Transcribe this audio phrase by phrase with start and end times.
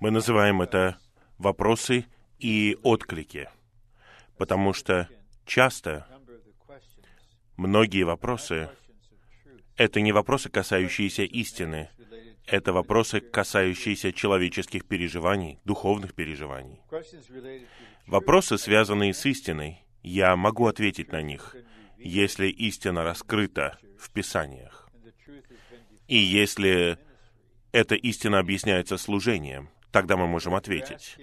[0.00, 0.98] Мы называем это
[1.38, 2.06] вопросы
[2.38, 3.48] и отклики,
[4.36, 5.08] потому что
[5.46, 6.06] часто
[7.56, 8.68] многие вопросы—
[9.76, 11.90] это не вопросы, касающиеся истины,
[12.46, 16.80] это вопросы, касающиеся человеческих переживаний, духовных переживаний.
[18.06, 21.54] Вопросы, связанные с истиной, я могу ответить на них,
[21.96, 24.90] если истина раскрыта в Писаниях.
[26.08, 26.98] И если
[27.72, 31.16] эта истина объясняется служением, тогда мы можем ответить.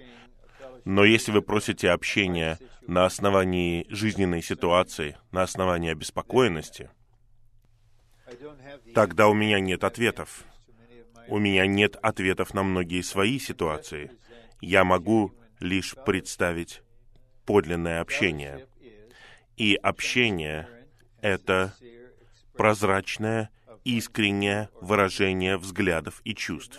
[0.84, 6.90] Но если вы просите общения на основании жизненной ситуации, на основании обеспокоенности,
[8.94, 10.44] тогда у меня нет ответов.
[11.28, 14.10] У меня нет ответов на многие свои ситуации.
[14.60, 16.82] Я могу лишь представить
[17.46, 18.66] подлинное общение.
[19.56, 20.68] И общение—
[21.20, 21.74] это
[22.54, 23.50] прозрачное,
[23.84, 26.78] искреннее выражение взглядов и чувств.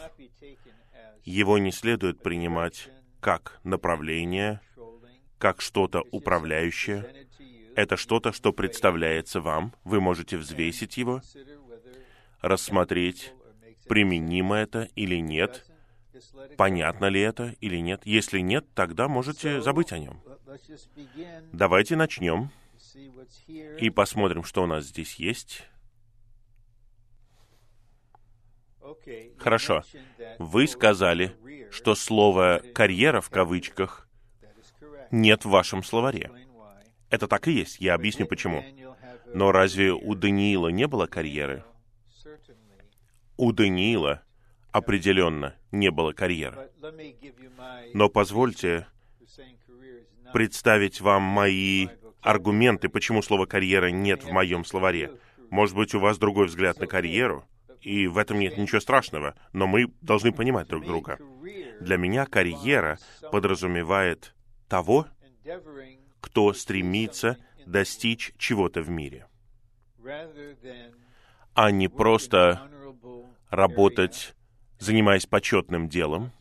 [1.23, 4.61] Его не следует принимать как направление,
[5.37, 7.27] как что-то управляющее.
[7.75, 9.73] Это что-то, что представляется вам.
[9.83, 11.21] Вы можете взвесить его,
[12.41, 13.33] рассмотреть,
[13.87, 15.65] применимо это или нет,
[16.57, 18.01] понятно ли это или нет.
[18.05, 20.21] Если нет, тогда можете забыть о нем.
[21.53, 22.51] Давайте начнем
[23.79, 25.63] и посмотрим, что у нас здесь есть.
[29.37, 29.83] Хорошо.
[30.39, 31.35] Вы сказали,
[31.71, 34.07] что слово «карьера» в кавычках
[35.11, 36.31] нет в вашем словаре.
[37.09, 37.79] Это так и есть.
[37.79, 38.63] Я объясню почему.
[39.33, 41.63] Но разве у Даниила не было карьеры?
[43.37, 44.21] У Даниила
[44.71, 46.69] определенно не было карьеры.
[47.93, 48.87] Но позвольте
[50.33, 51.87] представить вам мои
[52.21, 55.11] аргументы, почему слово «карьера» нет в моем словаре.
[55.49, 57.45] Может быть, у вас другой взгляд на карьеру,
[57.81, 61.19] и в этом нет ничего страшного, но мы должны понимать друг друга.
[61.79, 62.99] Для меня карьера
[63.31, 64.33] подразумевает
[64.67, 65.07] того,
[66.19, 69.27] кто стремится достичь чего-то в мире,
[71.53, 72.69] а не просто
[73.49, 74.35] работать,
[74.79, 76.31] занимаясь почетным делом,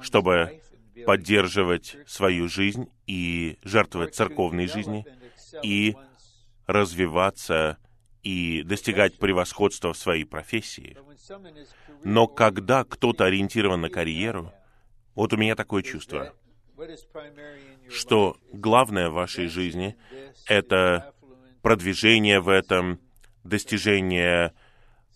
[0.00, 0.60] чтобы
[1.06, 5.06] поддерживать свою жизнь и жертвовать церковной жизни,
[5.62, 5.96] и
[6.66, 7.78] развиваться
[8.22, 10.96] и достигать превосходства в своей профессии.
[12.04, 14.52] Но когда кто-то ориентирован на карьеру,
[15.14, 16.34] вот у меня такое чувство,
[17.88, 19.96] что главное в вашей жизни—
[20.46, 21.14] это
[21.62, 23.00] продвижение в этом,
[23.44, 24.52] достижение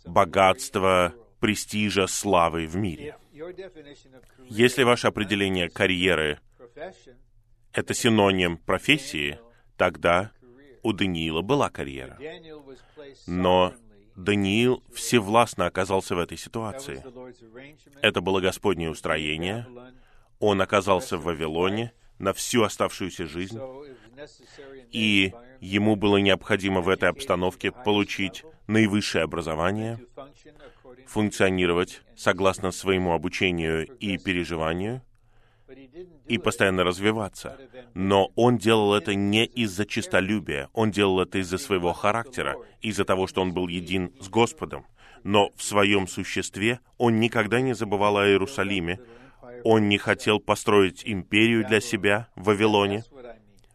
[0.05, 3.17] богатства, престижа, славы в мире.
[4.49, 6.41] Если ваше определение карьеры—
[7.73, 9.39] это синоним профессии,
[9.77, 10.33] тогда
[10.87, 12.17] у Даниила была карьера.
[13.27, 13.75] Но
[14.15, 17.03] Даниил всевластно оказался в этой ситуации.
[18.03, 19.67] Это было Господнее устроение.
[20.39, 23.59] Он оказался в Вавилоне на всю оставшуюся жизнь,
[24.93, 29.99] и ему было необходимо в этой обстановке получить наивысшее образование,
[31.09, 35.03] функционировать согласно своему обучению и переживанию,
[36.27, 37.59] и постоянно развиваться.
[37.95, 43.27] Но он делал это не из-за честолюбия, он делал это из-за своего характера, из-за того,
[43.27, 44.87] что он был един с Господом.
[45.25, 49.01] Но в своем существе он никогда не забывал о Иерусалиме,
[49.65, 53.05] он не хотел построить империю для себя в Вавилоне.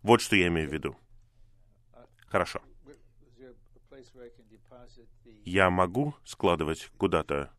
[0.04, 0.96] Вот что я имею в виду.
[2.28, 2.62] Хорошо.
[5.44, 7.50] Я могу складывать куда-то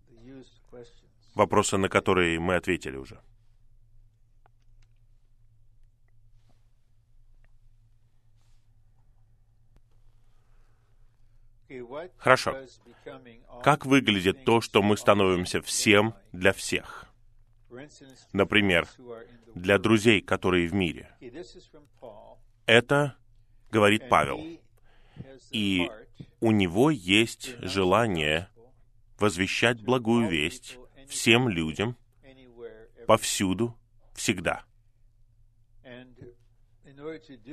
[1.34, 3.20] вопросы, на которые мы ответили уже?
[12.16, 12.56] Хорошо.
[13.62, 17.06] Как выглядит то, что мы становимся всем для всех?
[18.32, 18.88] Например,
[19.54, 21.10] для друзей, которые в мире.
[22.66, 23.16] Это
[23.70, 24.40] говорит Павел.
[25.50, 25.90] И
[26.40, 28.48] у него есть желание
[29.18, 30.78] возвещать благую весть
[31.08, 31.96] всем людям
[33.06, 33.76] повсюду,
[34.14, 34.64] всегда.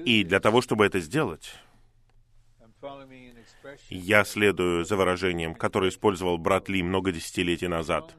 [0.06, 1.54] И для того, чтобы это сделать,
[3.89, 8.15] я следую за выражением, которое использовал брат Ли много десятилетий назад.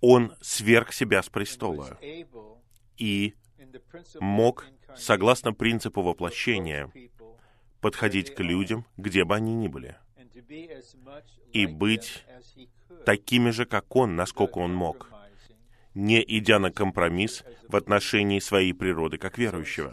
[0.00, 1.98] Он сверг себя с престола
[2.96, 3.34] и
[4.18, 6.90] мог, согласно принципу воплощения,
[7.80, 9.96] подходить к людям, где бы они ни были,
[11.52, 12.24] и быть
[13.04, 15.10] такими же, как он, насколько он мог,
[15.94, 19.92] не идя на компромисс в отношении своей природы как верующего.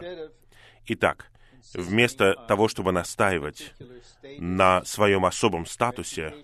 [0.86, 1.30] Итак,
[1.74, 3.74] вместо того, чтобы настаивать
[4.38, 6.34] на своем особом статусе,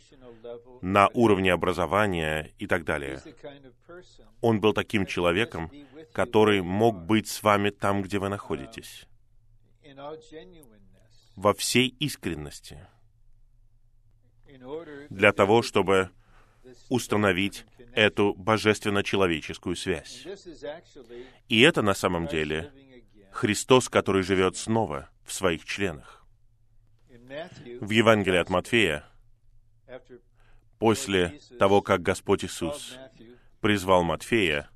[0.83, 3.23] на уровне образования и так далее.
[4.41, 5.71] Он был таким человеком,
[6.13, 9.07] который мог быть с вами там, где вы находитесь,
[11.37, 12.87] во всей искренности,
[15.11, 16.11] для того, чтобы
[16.89, 17.65] установить
[17.95, 20.27] эту божественно-человеческую связь.
[21.49, 22.73] И это на самом деле
[23.35, 26.25] Христос, который живет снова в своих членах.
[27.81, 29.05] В Евангелии от Матфея,
[30.79, 32.97] после того, как Господь Иисус
[33.61, 34.71] призвал Матфея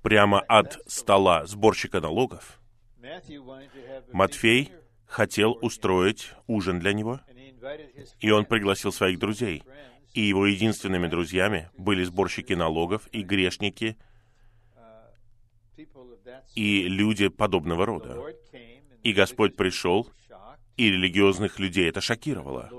[0.00, 2.58] прямо от стола сборщика налогов,
[4.12, 4.72] Матфей
[5.04, 7.20] хотел устроить ужин для него,
[8.20, 9.62] и он пригласил своих друзей.
[10.14, 13.98] И его единственными друзьями были сборщики налогов и грешники,
[16.54, 18.18] и люди подобного рода.
[19.02, 20.08] И Господь пришел,
[20.76, 22.70] и религиозных людей это шокировало.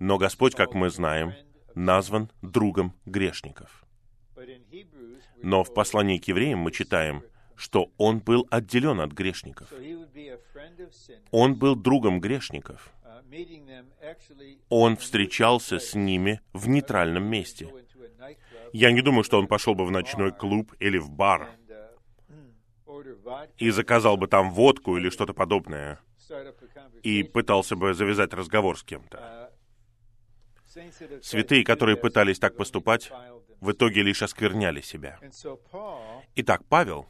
[0.00, 1.34] Но Господь, как мы знаем,
[1.74, 3.84] назван другом грешников.
[5.42, 7.22] Но в послании к евреям мы читаем,
[7.56, 9.72] что он был отделен от грешников.
[11.30, 12.92] Он был другом грешников.
[14.68, 17.68] Он встречался с ними в нейтральном месте.
[18.74, 21.48] Я не думаю, что он пошел бы в ночной клуб или в бар
[23.56, 26.00] и заказал бы там водку или что-то подобное
[27.04, 29.52] и пытался бы завязать разговор с кем-то.
[31.22, 33.12] Святые, которые пытались так поступать,
[33.60, 35.20] в итоге лишь оскверняли себя.
[36.34, 37.06] Итак, Павел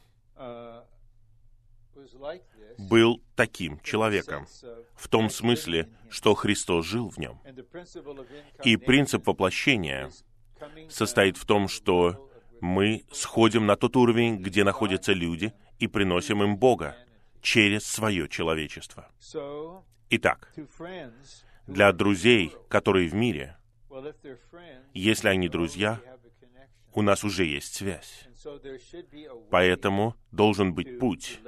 [2.77, 4.45] был таким человеком,
[4.95, 7.41] в том смысле, что Христос жил в нем.
[8.63, 10.11] И принцип воплощения
[10.89, 12.29] состоит в том, что
[12.61, 16.95] мы сходим на тот уровень, где находятся люди, и приносим им Бога
[17.41, 19.09] через свое человечество.
[20.09, 20.53] Итак,
[21.67, 23.57] для друзей, которые в мире,
[24.93, 25.99] если они друзья,
[26.93, 28.27] у нас уже есть связь.
[29.49, 31.39] Поэтому должен быть путь,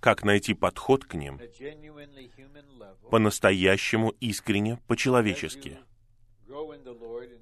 [0.00, 1.40] как найти подход к ним
[3.10, 5.78] по-настоящему искренне, по-человечески.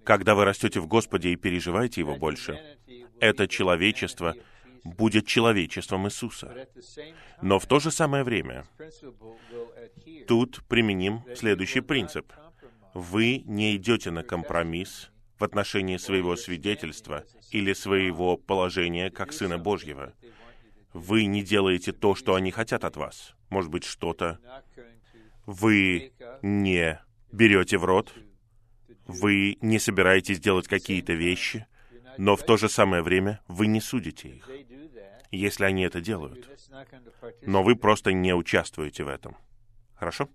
[0.05, 2.61] Когда вы растете в Господе и переживаете Его больше,
[3.21, 4.35] это человечество
[4.85, 6.69] будет человечеством Иисуса.
[7.43, 8.65] Но в то же самое время
[10.27, 12.33] тут применим следующий принцип.
[12.95, 20.13] Вы не идете на компромисс в отношении своего свидетельства или своего положения как Сына Божьего.
[20.93, 23.35] Вы не делаете то, что они хотят от вас.
[23.51, 24.39] Может быть, что-то.
[25.47, 26.13] Вы
[26.43, 27.01] не
[27.31, 28.13] берете в рот.
[29.09, 31.67] Вы не собираетесь делать какие-то вещи,
[32.19, 34.51] но в то же самое время вы не судите их,
[35.31, 36.47] если они это делают.
[37.41, 39.37] Но вы просто не участвуете в этом.
[39.95, 40.29] Хорошо?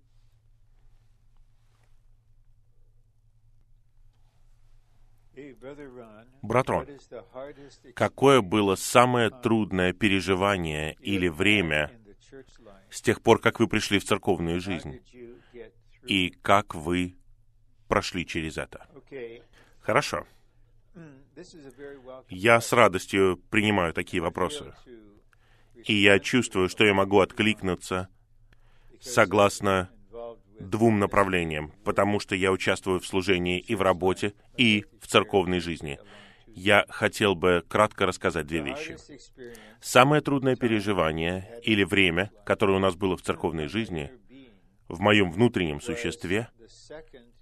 [6.42, 6.86] Брат Рон,
[7.94, 11.92] какое было самое трудное переживание или время
[12.90, 15.00] с тех пор, как вы пришли в церковную жизнь?
[16.06, 17.16] И как вы
[17.94, 18.88] прошли через это?
[19.80, 20.26] Хорошо.
[22.28, 24.74] Я с радостью принимаю такие вопросы.
[25.86, 28.08] И я чувствую, что я могу откликнуться
[29.00, 29.90] согласно
[30.58, 36.00] двум направлениям, потому что я участвую в служении и в работе, и в церковной жизни.
[36.48, 38.96] Я хотел бы кратко рассказать две вещи.
[39.80, 44.10] Самое трудное переживание или время, которое у нас было в церковной жизни,
[44.88, 46.48] в моем внутреннем существе,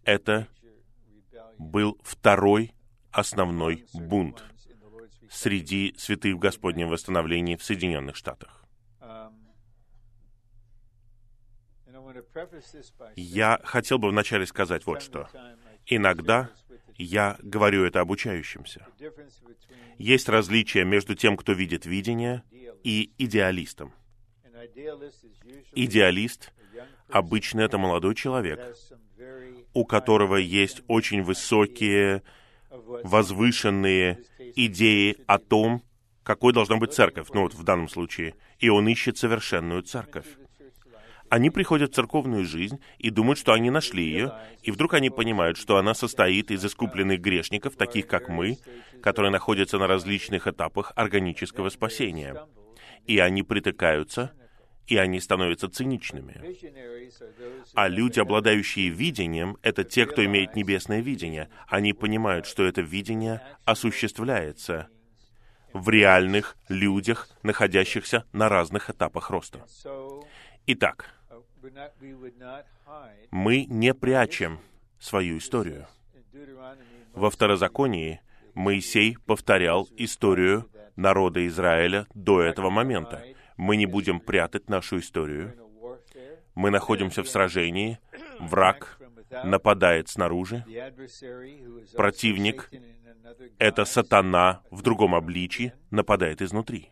[0.05, 0.49] это
[1.59, 2.73] был второй
[3.11, 4.45] основной бунт
[5.31, 8.65] среди святых в Господнем восстановлении в Соединенных Штатах.
[13.17, 15.29] Я хотел бы вначале сказать вот что.
[15.87, 16.51] Иногда
[16.97, 18.87] я говорю это обучающимся.
[19.99, 22.43] Есть различие между тем, кто видит видение,
[22.85, 23.93] и идеалистом.
[25.73, 26.53] Идеалист
[27.09, 28.77] обычно это молодой человек,
[29.75, 32.23] у которого есть очень высокие,
[32.71, 34.21] возвышенные
[34.57, 35.83] идеи о том,
[36.23, 40.27] какой должна быть церковь, ну вот в данном случае, и он ищет совершенную церковь.
[41.29, 45.57] Они приходят в церковную жизнь и думают, что они нашли ее, и вдруг они понимают,
[45.57, 48.59] что она состоит из искупленных грешников, таких как мы,
[49.03, 52.37] которые находятся на различных этапах органического спасения.
[53.07, 54.33] И они притыкаются
[54.87, 56.41] и они становятся циничными.
[57.75, 61.49] А люди, обладающие видением, это те, кто имеет небесное видение.
[61.69, 64.89] Они понимают, что это видение осуществляется
[65.73, 69.65] в реальных людях, находящихся на разных этапах роста.
[70.67, 71.09] Итак,
[73.31, 74.61] мы не прячем
[74.99, 75.87] свою историю.
[77.15, 78.21] Во Второзаконии
[78.55, 83.25] Моисей повторял историю народа Израиля до этого момента.
[83.63, 85.55] Мы не будем прятать нашу историю.
[86.57, 88.01] Мы находимся в сражении,
[88.41, 88.99] враг
[89.45, 90.65] нападает снаружи,
[91.95, 92.69] противник,
[93.59, 96.91] это сатана в другом обличии, нападает изнутри.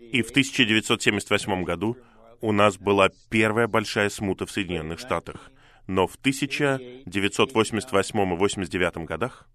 [0.00, 1.96] И в 1978 году
[2.40, 5.52] у нас была первая большая смута в Соединенных Штатах.
[5.86, 9.48] Но в 1988 и 89 годах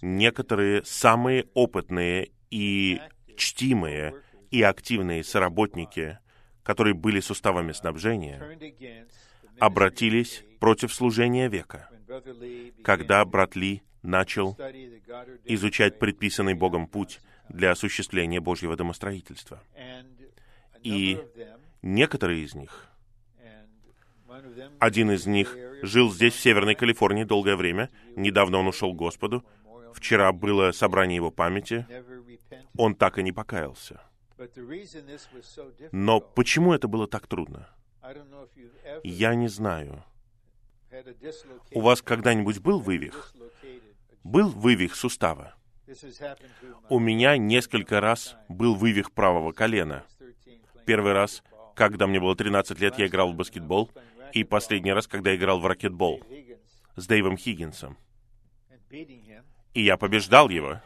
[0.00, 2.98] некоторые самые опытные и
[3.36, 4.14] чтимые
[4.54, 6.20] и активные соработники,
[6.62, 8.40] которые были с уставами снабжения,
[9.58, 11.90] обратились против служения века,
[12.84, 14.56] когда брат Ли начал
[15.44, 19.60] изучать предписанный Богом путь для осуществления Божьего домостроительства.
[20.84, 21.20] И
[21.82, 22.88] некоторые из них,
[24.78, 27.90] один из них жил здесь, в Северной Калифорнии, долгое время.
[28.14, 29.44] Недавно он ушел к Господу.
[29.94, 31.86] Вчера было собрание его памяти.
[32.78, 34.00] Он так и не покаялся.
[35.92, 37.68] Но почему это было так трудно?
[39.02, 40.04] Я не знаю.
[41.72, 43.32] У вас когда-нибудь был вывих?
[44.22, 45.54] Был вывих сустава?
[46.88, 50.04] У меня несколько раз был вывих правого колена.
[50.86, 51.42] Первый раз,
[51.74, 53.90] когда мне было 13 лет, я играл в баскетбол,
[54.32, 56.22] и последний раз, когда я играл в ракетбол
[56.96, 57.96] с Дэйвом Хиггинсом.
[59.74, 60.80] И я побеждал его.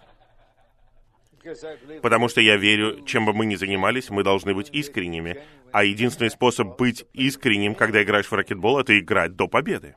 [2.03, 5.41] Потому что я верю, чем бы мы ни занимались, мы должны быть искренними.
[5.73, 9.97] А единственный способ быть искренним, когда играешь в ракетбол, это играть до победы.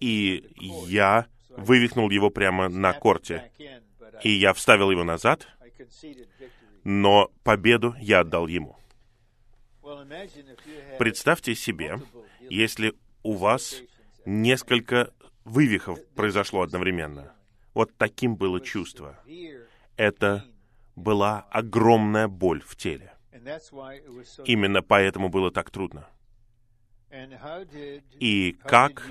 [0.00, 0.44] И
[0.86, 3.50] я вывихнул его прямо на корте.
[4.22, 5.48] И я вставил его назад,
[6.84, 8.76] но победу я отдал ему.
[10.98, 11.98] Представьте себе,
[12.48, 13.82] если у вас
[14.24, 15.12] несколько
[15.44, 17.32] вывихов произошло одновременно.
[17.74, 19.18] Вот таким было чувство.
[19.96, 20.44] Это
[20.96, 23.12] была огромная боль в теле.
[24.44, 26.08] Именно поэтому было так трудно.
[28.18, 29.06] И как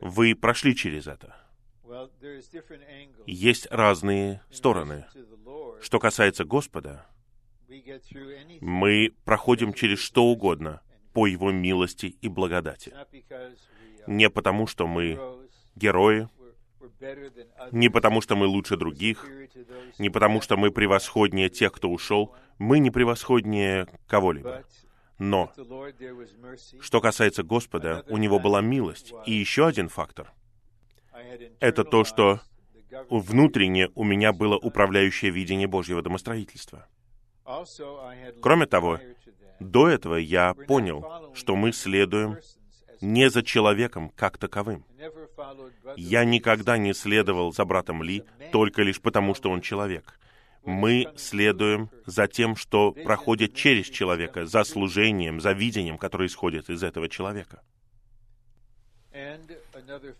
[0.00, 1.36] вы прошли через это?
[3.26, 5.06] Есть разные стороны.
[5.80, 7.06] Что касается Господа,
[8.60, 10.80] мы проходим через что угодно
[11.12, 12.94] по Его милости и благодати.
[14.06, 15.18] Не потому, что мы
[15.74, 16.28] герои,
[17.72, 19.26] не потому, что мы лучше других,
[19.98, 24.64] не потому, что мы превосходнее тех, кто ушел, мы не превосходнее кого-либо.
[25.18, 25.52] Но,
[26.80, 29.12] что касается Господа, у Него была милость.
[29.26, 30.32] И еще один фактор—
[31.60, 32.40] это то, что
[33.10, 36.86] внутренне у меня было управляющее видение Божьего домостроительства.
[38.40, 39.00] Кроме того,
[39.60, 42.38] до этого я понял, что мы следуем
[43.00, 44.84] не за человеком как таковым.
[45.96, 50.18] Я никогда не следовал за братом Ли только лишь потому, что он человек.
[50.64, 56.82] Мы следуем за тем, что проходит через человека, за служением, за видением, которое исходит из
[56.82, 57.62] этого человека.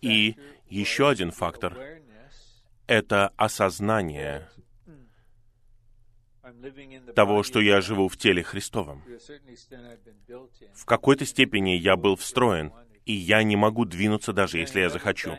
[0.01, 0.37] И
[0.69, 1.77] еще один фактор—
[2.87, 4.49] это осознание
[7.15, 9.03] того, что я живу в теле Христовом.
[10.75, 12.73] В какой-то степени я был встроен,
[13.05, 15.37] и я не могу двинуться даже, если я захочу.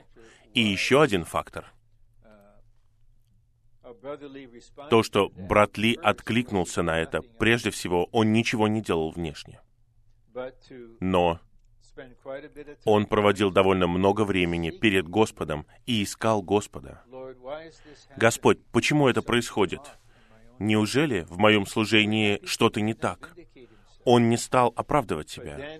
[0.53, 1.71] И еще один фактор—
[4.89, 9.61] то, что брат Ли откликнулся на это, прежде всего, он ничего не делал внешне.
[10.99, 11.39] Но
[12.85, 17.03] он проводил довольно много времени перед Господом и искал Господа.
[18.15, 19.81] Господь, почему это происходит?
[20.59, 23.33] Неужели в моем служении что-то не так?
[24.03, 25.79] Он не стал оправдывать себя.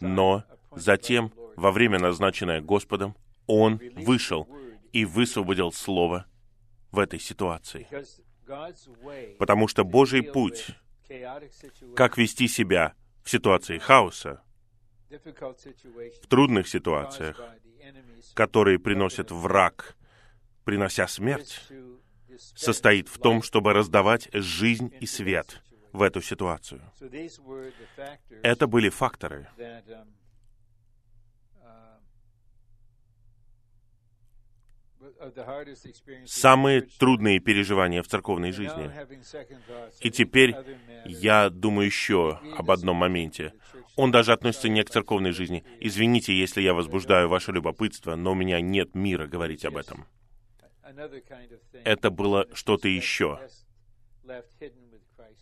[0.00, 3.16] Но затем, во время, назначенное Господом,
[3.46, 4.48] он вышел
[4.92, 6.26] и высвободил Слово
[6.90, 7.86] в этой ситуации.
[9.38, 10.70] Потому что Божий путь,
[11.94, 14.42] как вести себя в ситуации хаоса,
[15.08, 17.40] в трудных ситуациях,
[18.34, 19.96] которые приносит враг,
[20.64, 21.62] принося смерть,
[22.38, 25.62] состоит в том, чтобы раздавать жизнь и свет
[25.92, 26.82] в эту ситуацию.
[28.42, 29.48] Это были факторы,
[36.26, 38.90] самые трудные переживания в церковной жизни.
[40.00, 40.54] И теперь
[41.04, 43.52] я думаю еще об одном моменте.
[43.96, 45.64] Он даже относится не к церковной жизни.
[45.80, 50.06] Извините, если я возбуждаю ваше любопытство, но у меня нет мира говорить об этом
[51.84, 53.48] это было что-то еще.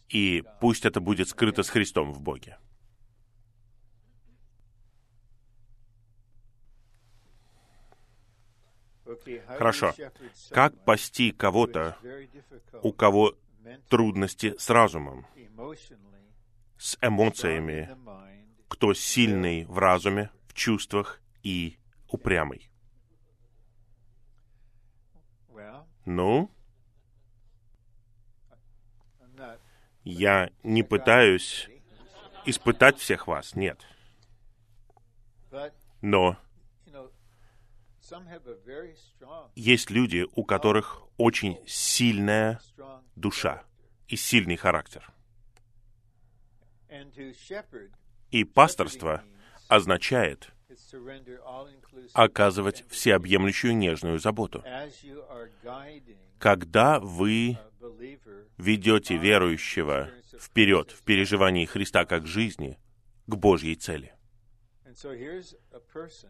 [0.09, 2.59] И пусть это будет скрыто с Христом в Боге.
[9.47, 9.95] Хорошо.
[10.51, 11.97] Как пасти кого-то,
[12.83, 13.37] у кого
[13.89, 15.27] трудности с разумом,
[16.79, 17.97] с эмоциями,
[18.69, 22.71] кто сильный в разуме, в чувствах и упрямый?
[26.05, 26.51] Ну,
[30.05, 31.69] я не пытаюсь
[32.45, 33.81] испытать всех вас, нет.
[36.03, 36.37] Но
[39.55, 42.61] есть люди, у которых очень сильная
[43.17, 43.65] душа
[44.09, 45.11] и сильный характер.
[48.31, 49.25] И пасторство
[49.69, 50.54] означает
[52.12, 54.62] оказывать всеобъемлющую нежную заботу.
[56.38, 57.59] Когда вы
[58.59, 62.78] ведете верующего вперед в переживании Христа как жизни
[63.26, 64.14] к Божьей цели.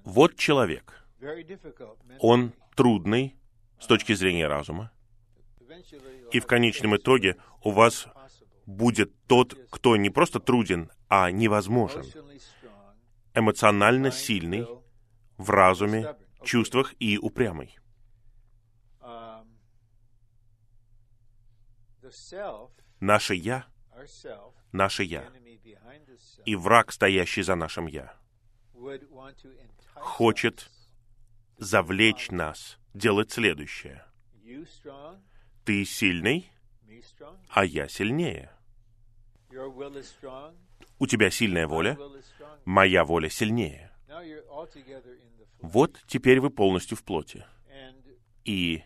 [0.04, 1.04] Вот человек.
[2.20, 3.36] Он трудный
[3.80, 4.90] с точки зрения разума.
[6.32, 8.06] И в конечном итоге у вас
[8.66, 12.04] будет тот, кто не просто труден, а невозможен.
[13.34, 14.66] Эмоционально сильный,
[15.36, 17.76] в разуме, чувствах и упрямый.
[23.00, 23.66] Наше «я»,
[24.72, 25.24] наше «я»
[26.44, 28.14] и враг, стоящий за нашим «я»,
[29.94, 30.70] хочет
[31.58, 34.04] завлечь нас делать следующее.
[35.64, 36.50] Ты сильный,
[37.48, 38.50] а я сильнее.
[40.98, 41.98] У тебя сильная воля,
[42.64, 43.90] моя воля сильнее.
[45.60, 47.44] Вот теперь вы полностью в плоти.
[48.44, 48.82] И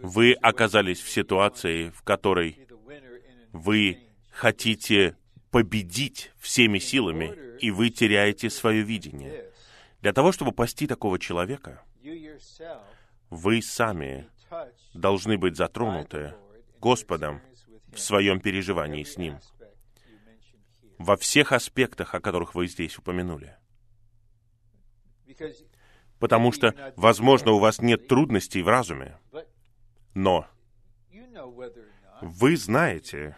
[0.00, 2.66] вы оказались в ситуации, в которой
[3.52, 3.98] вы
[4.30, 5.16] хотите
[5.50, 9.50] победить всеми силами, и вы теряете свое видение.
[10.00, 11.84] Для того, чтобы пасти такого человека,
[13.30, 14.28] вы сами
[14.94, 16.34] должны быть затронуты
[16.80, 17.40] Господом
[17.92, 19.38] в своем переживании с Ним,
[21.02, 23.56] во всех аспектах, о которых вы здесь упомянули.
[26.18, 29.18] Потому что, возможно, у вас нет трудностей в разуме,
[30.14, 30.46] но
[32.20, 33.36] вы знаете,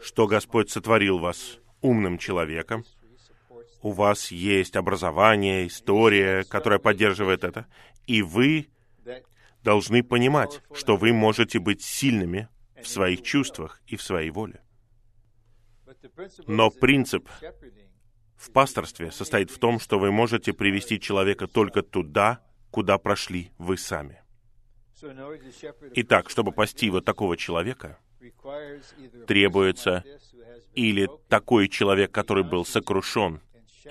[0.00, 2.84] что Господь сотворил вас умным человеком,
[3.82, 7.66] у вас есть образование, история, которая поддерживает это,
[8.06, 8.68] и вы
[9.62, 12.48] должны понимать, что вы можете быть сильными
[12.80, 14.61] в своих чувствах и в своей воле.
[16.46, 17.28] Но принцип
[18.36, 23.76] в пасторстве состоит в том, что вы можете привести человека только туда, куда прошли вы
[23.76, 24.22] сами.
[25.94, 27.98] Итак, чтобы пасти вот такого человека,
[29.26, 30.04] требуется
[30.74, 33.40] или такой человек, который был сокрушен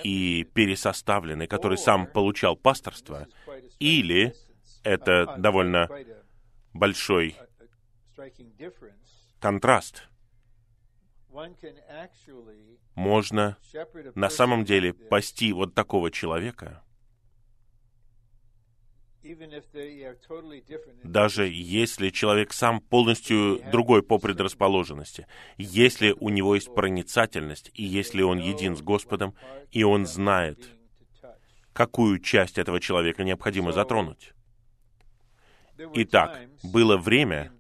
[0.04, 3.28] и пересоставленный, который сам получал пасторство,
[3.80, 4.34] или
[4.84, 5.90] это довольно
[6.74, 7.36] большой
[9.40, 10.08] контраст.
[12.96, 13.58] Можно
[14.15, 16.84] на самом деле пасти вот такого человека,
[21.04, 28.24] даже если человек сам полностью другой по предрасположенности, если у него есть проницательность, и если
[28.24, 29.36] он един с Господом,
[29.72, 30.70] и он знает,
[31.72, 34.34] какую часть этого человека необходимо затронуть.
[35.94, 37.52] Итак, было время,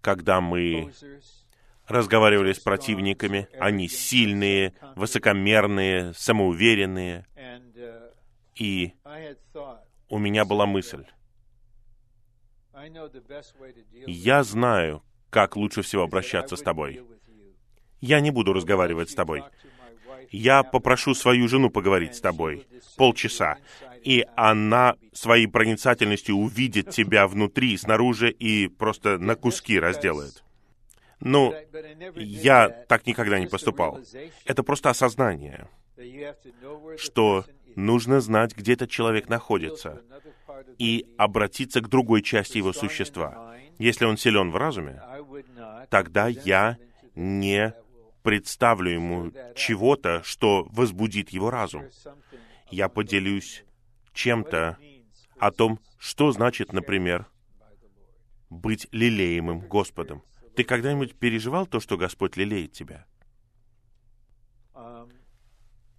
[0.00, 0.92] когда мы
[1.86, 7.26] разговаривали с противниками, они сильные, высокомерные, самоуверенные,
[8.54, 8.92] и
[10.08, 11.04] у меня была мысль.
[14.06, 17.02] Я знаю, как лучше всего обращаться с тобой.
[18.00, 19.42] Я не буду разговаривать с тобой.
[20.30, 23.58] Я попрошу свою жену поговорить с тобой полчаса,
[24.02, 30.45] и она своей проницательностью увидит тебя внутри и снаружи и просто на куски разделает.
[31.20, 31.54] Ну,
[32.14, 34.00] я так никогда не поступал.
[34.44, 35.68] Это просто осознание,
[36.98, 40.02] что нужно знать, где этот человек находится,
[40.78, 43.56] и обратиться к другой части его существа.
[43.78, 45.02] Если он силен в разуме,
[45.90, 46.78] тогда я
[47.14, 47.74] не
[48.22, 51.84] представлю ему чего-то, что возбудит его разум.
[52.70, 53.64] Я поделюсь
[54.12, 54.78] чем-то
[55.38, 57.26] о том, что значит, например,
[58.50, 60.22] быть лелеемым Господом.
[60.56, 63.04] Ты когда-нибудь переживал то, что Господь лелеет тебя?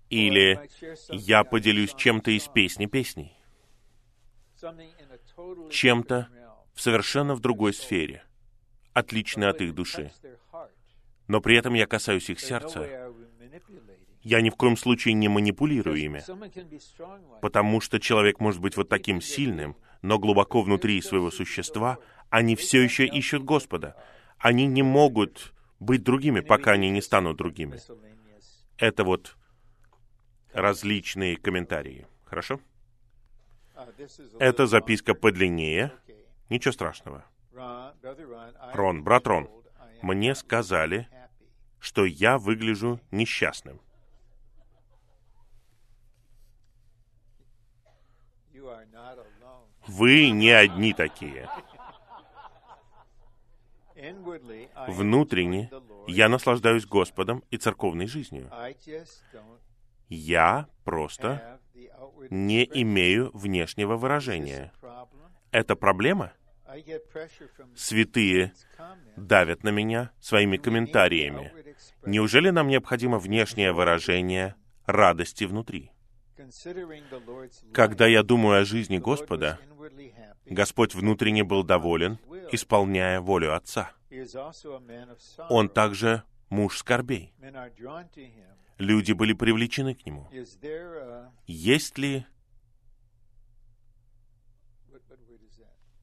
[0.09, 0.69] Или
[1.09, 3.37] я поделюсь чем-то из песни песней.
[5.69, 6.29] Чем-то
[6.73, 8.23] в совершенно в другой сфере,
[8.93, 10.11] отличной от их души.
[11.27, 13.13] Но при этом я касаюсь их сердца.
[14.23, 16.23] Я ни в коем случае не манипулирую ими,
[17.41, 22.81] потому что человек может быть вот таким сильным, но глубоко внутри своего существа они все
[22.81, 23.95] еще ищут Господа.
[24.39, 27.79] Они не могут быть другими, пока они не станут другими.
[28.77, 29.35] Это вот
[30.53, 32.07] различные комментарии.
[32.25, 32.59] Хорошо?
[34.39, 35.91] Это записка подлиннее.
[36.49, 37.25] Ничего страшного.
[38.73, 39.49] Рон, брат Рон,
[40.01, 41.07] мне сказали,
[41.79, 43.81] что я выгляжу несчастным.
[49.87, 51.49] Вы не одни такие.
[54.87, 55.71] Внутренне
[56.07, 58.49] я наслаждаюсь Господом и церковной жизнью.
[60.09, 61.59] Я просто
[62.29, 64.71] не имею внешнего выражения.
[65.51, 66.33] Это проблема?
[67.75, 68.53] Святые
[69.15, 71.51] давят на меня своими комментариями.
[72.05, 75.91] Неужели нам необходимо внешнее выражение радости внутри?
[77.73, 79.59] Когда я думаю о жизни Господа,
[80.45, 82.19] Господь внутренне был доволен,
[82.51, 83.91] исполняя волю Отца.
[85.49, 87.33] Он также муж скорбей.
[88.77, 90.29] Люди были привлечены к Нему.
[91.45, 92.25] Есть ли...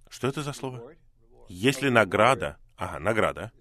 [0.09, 0.95] Что это за слово?
[1.49, 2.59] Есть ли награда?
[2.77, 3.53] Ага, награда.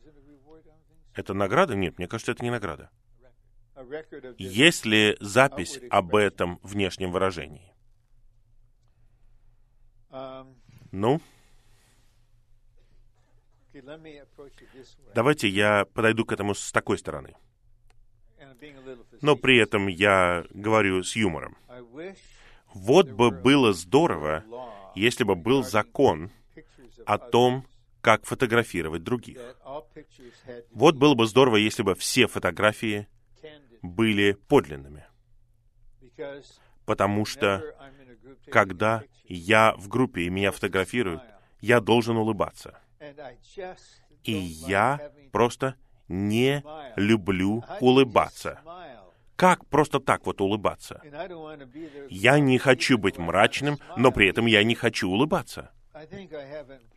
[1.15, 1.75] Это награда?
[1.75, 2.89] Нет, мне кажется, это не награда.
[4.37, 7.73] Есть ли запись об этом внешнем выражении?
[10.91, 11.21] Ну,
[15.13, 17.35] давайте я подойду к этому с такой стороны.
[19.21, 21.57] Но при этом я говорю с юмором.
[22.73, 24.43] Вот бы было здорово,
[24.95, 26.31] если бы был закон
[27.05, 27.65] о том,
[28.01, 29.39] как фотографировать других.
[30.71, 33.07] Вот было бы здорово, если бы все фотографии
[33.81, 35.05] были подлинными.
[36.85, 37.63] Потому что,
[38.49, 41.21] когда я в группе и меня фотографируют,
[41.61, 42.82] я должен улыбаться.
[44.23, 45.75] И я просто
[46.07, 46.63] не
[46.95, 48.59] люблю улыбаться.
[49.35, 51.01] Как просто так вот улыбаться?
[52.09, 55.71] Я не хочу быть мрачным, но при этом я не хочу улыбаться.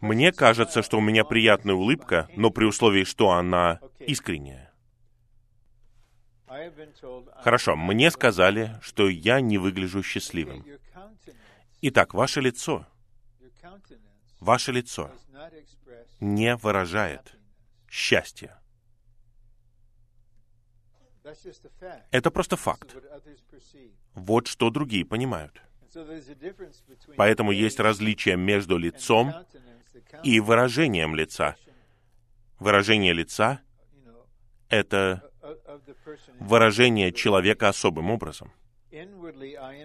[0.00, 4.72] Мне кажется, что у меня приятная улыбка, но при условии, что она искренняя.
[7.42, 10.64] Хорошо, мне сказали, что я не выгляжу счастливым.
[11.82, 12.86] Итак, ваше лицо,
[14.40, 15.10] ваше лицо
[16.20, 17.36] не выражает
[17.90, 18.56] счастье.
[22.10, 22.96] Это просто факт.
[24.14, 25.60] Вот что другие понимают.
[27.16, 29.34] Поэтому есть различие между лицом
[30.22, 31.56] и выражением лица.
[32.58, 33.60] Выражение лица—
[34.68, 35.30] это
[36.38, 38.52] выражение человека особым образом.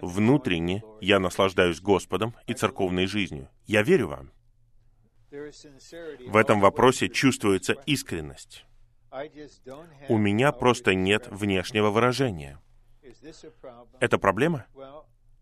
[0.00, 3.48] Внутренне я наслаждаюсь Господом и церковной жизнью.
[3.66, 4.30] Я верю вам.
[5.32, 8.66] В этом вопросе чувствуется искренность.
[10.08, 12.58] У меня просто нет внешнего выражения.
[14.00, 14.66] Это проблема?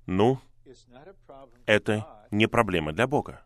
[0.06, 0.38] Ну,
[1.66, 3.42] это не проблема для Бога.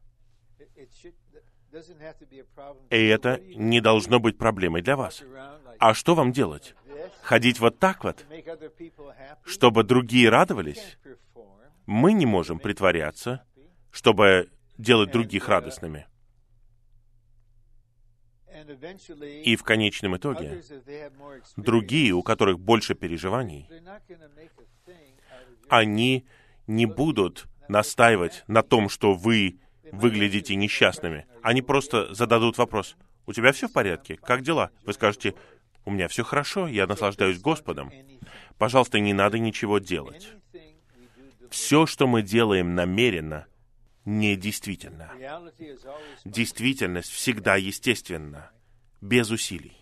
[2.90, 5.22] И это не должно быть проблемой для вас.
[5.78, 6.74] А что вам делать?
[7.22, 8.24] Ходить вот так вот,
[9.44, 10.98] чтобы другие радовались?
[11.86, 13.44] Мы не можем притворяться,
[13.90, 16.06] чтобы делать других радостными.
[19.42, 20.62] И в конечном итоге,
[21.56, 23.68] другие, у которых больше переживаний,
[25.68, 26.24] они
[26.66, 29.58] не будут настаивать на том, что вы
[29.92, 31.26] выглядите несчастными.
[31.42, 32.96] Они просто зададут вопрос.
[33.26, 34.16] У тебя все в порядке?
[34.16, 34.70] Как дела?
[34.84, 35.34] Вы скажете,
[35.84, 37.92] у меня все хорошо, я наслаждаюсь Господом.
[38.58, 40.32] Пожалуйста, не надо ничего делать.
[41.50, 43.46] Все, что мы делаем намеренно,
[44.04, 45.10] недействительно.
[46.24, 48.50] Действительность всегда естественна,
[49.00, 49.76] без усилий.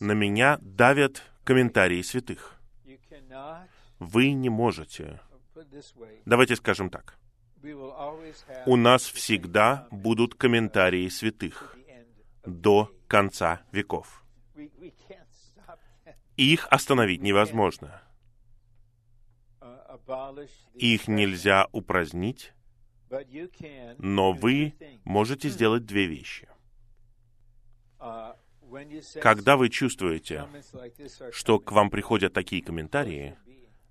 [0.00, 2.60] На меня давят комментарии святых.
[3.98, 5.20] Вы не можете.
[6.24, 7.18] Давайте скажем так.
[8.66, 11.76] У нас всегда будут комментарии святых
[12.44, 14.24] до конца веков.
[16.36, 18.00] Их остановить невозможно.
[20.74, 22.52] Их нельзя упразднить,
[23.98, 26.48] но вы можете сделать две вещи.
[29.20, 30.46] Когда вы чувствуете,
[31.32, 33.36] что к вам приходят такие комментарии,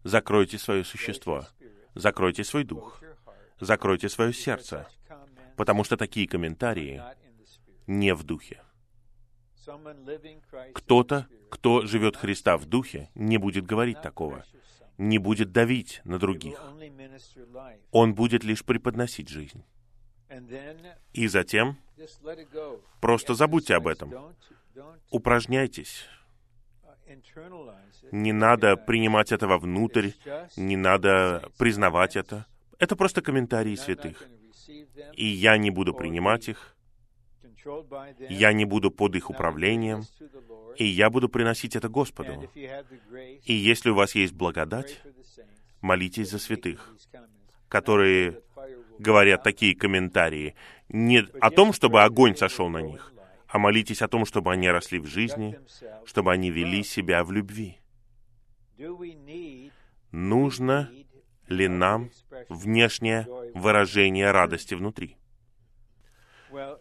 [0.04, 1.48] закройте свое существо,
[1.96, 3.02] закройте свой дух,
[3.60, 4.88] закройте свое сердце,
[5.56, 7.02] потому что такие комментарии
[7.88, 8.62] не в духе.
[10.74, 14.46] Кто-то, кто живет Христа в духе, не будет говорить такого,
[14.98, 16.62] не будет давить на других.
[17.92, 19.64] Он будет лишь преподносить жизнь.
[21.14, 21.78] И затем
[23.00, 24.14] просто забудьте об этом.
[25.10, 26.06] Упражняйтесь.
[28.12, 30.12] Не надо принимать этого внутрь,
[30.56, 32.46] не надо признавать это.
[32.80, 34.28] Это просто комментарии святых.
[35.14, 36.76] И я не буду принимать их,
[38.30, 40.04] я не буду под их управлением,
[40.78, 42.50] и я буду приносить это Господу.
[42.54, 45.02] И если у вас есть благодать,
[45.82, 46.96] молитесь за святых,
[47.68, 48.42] которые
[49.00, 50.56] говорят такие комментарии.
[50.90, 53.14] Не о том, чтобы огонь сошел на них,
[53.48, 55.60] а молитесь о том, чтобы они росли в жизни,
[56.06, 57.80] чтобы они вели себя в любви.
[60.12, 60.92] Нужно
[61.48, 62.12] ли нам
[62.50, 65.18] внешнее выражение радости внутри?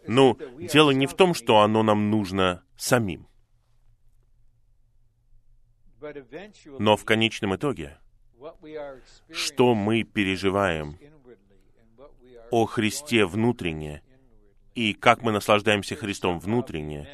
[0.07, 0.37] Ну,
[0.71, 3.27] дело не в том, что оно нам нужно самим.
[6.79, 7.97] Но в конечном итоге,
[9.31, 10.97] что мы переживаем
[12.51, 14.01] о Христе внутренне
[14.75, 17.07] и как мы наслаждаемся Христом внутренне,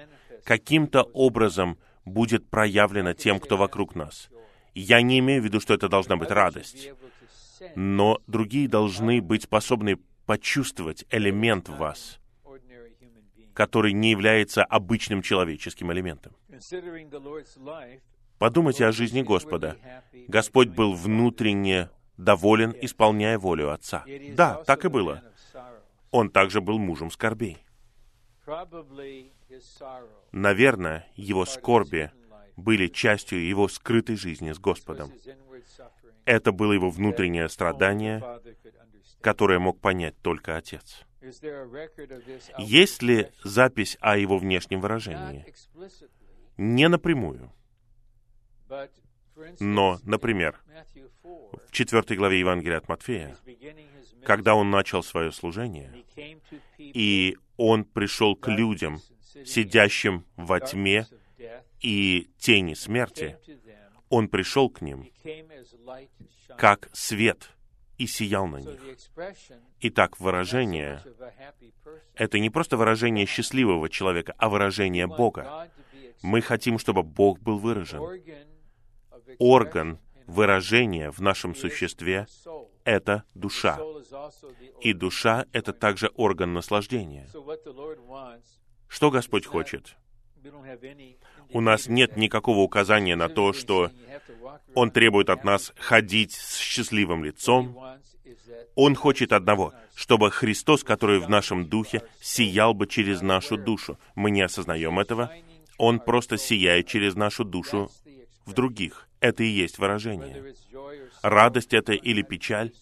[0.43, 4.29] каким-то образом будет проявлено тем, кто вокруг нас.
[4.73, 6.91] Я не имею в виду, что это должна быть радость,
[7.75, 12.19] но другие должны быть способны почувствовать элемент в вас,
[13.53, 16.33] который не является обычным человеческим элементом.
[18.43, 19.77] Подумайте о жизни Господа.
[20.27, 24.03] Господь был внутренне доволен, исполняя волю Отца.
[24.35, 25.23] Да, так и было.
[26.11, 27.65] Он также был мужем скорбей.
[30.33, 32.11] Наверное, его скорби
[32.57, 35.13] были частью его скрытой жизни с Господом.
[36.25, 38.21] Это было его внутреннее страдание,
[39.21, 41.05] которое мог понять только Отец.
[42.57, 45.45] Есть ли запись о его внешнем выражении?
[46.57, 47.49] Не напрямую.
[49.59, 50.59] Но, например,
[51.23, 53.37] в четвертой главе Евангелия от Матфея,
[54.23, 55.91] когда он начал свое служение,
[56.77, 58.99] и он пришел к людям,
[59.45, 61.07] сидящим во тьме
[61.81, 63.37] и тени смерти,
[64.09, 65.09] он пришел к ним
[66.57, 67.49] как свет
[67.97, 68.79] и сиял на них.
[69.81, 71.01] Итак, выражение—
[72.15, 75.69] это не просто выражение счастливого человека, а выражение Бога.
[76.21, 78.01] Мы хотим, чтобы Бог был выражен.
[79.39, 82.27] Орган выражения в нашем существе—
[82.83, 83.79] это душа.
[84.81, 87.27] И душа— это также орган наслаждения.
[88.87, 89.95] Что Господь хочет?
[91.49, 93.91] У нас нет никакого указания на то, что
[94.75, 97.77] Он требует от нас ходить с счастливым лицом.
[98.75, 103.99] Он хочет одного, чтобы Христос, который в нашем духе, сиял бы через нашу душу.
[104.15, 105.31] Мы не осознаем этого.
[105.77, 107.91] Он просто сияет через нашу душу
[108.45, 109.07] в других.
[109.23, 110.53] Это и есть выражение.
[111.21, 112.73] Радость это или печаль.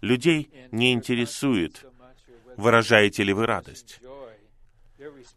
[0.00, 1.84] Людей не интересует,
[2.56, 4.00] выражаете ли вы радость.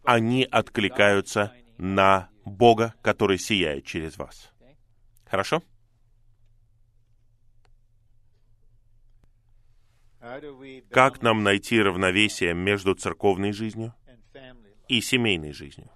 [0.03, 4.51] Они откликаются на Бога, который сияет через вас.
[5.25, 5.63] Хорошо?
[10.91, 13.95] Как нам найти равновесие между церковной жизнью
[14.87, 15.89] и семейной жизнью?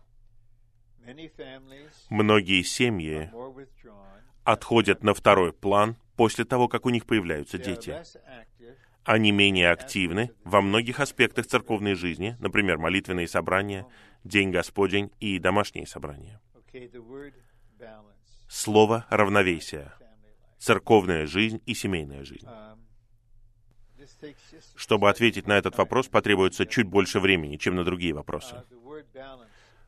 [2.10, 3.30] Многие семьи
[4.46, 8.02] отходят на второй план после того, как у них появляются дети.
[9.04, 13.86] Они менее активны во многих аспектах церковной жизни, например, молитвенные собрания,
[14.24, 16.40] День Господень и домашние собрания.
[18.48, 19.94] Слово равновесия.
[20.58, 22.48] Церковная жизнь и семейная жизнь.
[24.76, 28.64] Чтобы ответить на этот вопрос, потребуется чуть больше времени, чем на другие вопросы.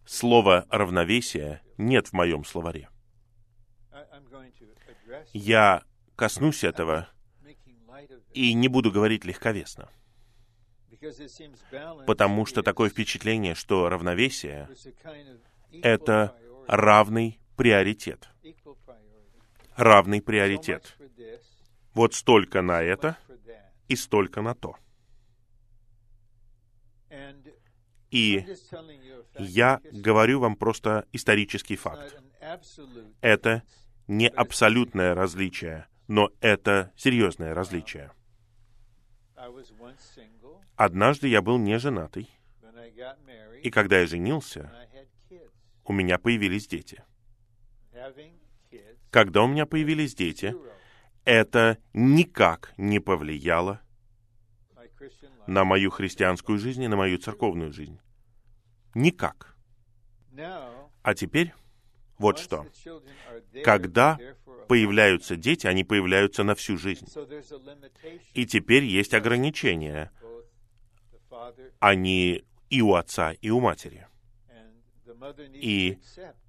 [0.06, 2.90] Слово «равновесие» нет в моем словаре.
[5.34, 5.84] Я
[6.16, 7.08] коснусь этого
[8.34, 9.90] и не буду говорить легковесно.
[12.06, 14.70] Потому что такое впечатление, что равновесие—
[15.84, 16.36] это
[16.68, 18.30] равный приоритет.
[19.76, 20.98] Равный приоритет.
[21.94, 23.18] Вот столько на это
[23.88, 24.76] и столько на то.
[28.10, 28.46] И
[29.38, 32.16] я говорю вам просто исторический факт.
[33.22, 33.64] Это
[34.08, 38.12] не абсолютное различие, но это серьезное различие.
[40.76, 42.30] Однажды я был не женатый,
[43.64, 44.72] и когда я женился,
[45.84, 47.04] у меня появились дети.
[49.10, 50.56] Когда у меня появились дети,
[51.26, 53.82] это никак не повлияло
[55.48, 58.00] на мою христианскую жизнь и на мою церковную жизнь.
[58.94, 59.56] Никак.
[61.04, 61.54] А теперь
[62.18, 62.66] вот что.
[63.64, 64.20] Когда
[64.68, 67.08] появляются дети, они появляются на всю жизнь.
[68.34, 70.12] И теперь есть ограничения.
[71.80, 74.08] Они и у отца, и у матери.
[75.54, 76.00] И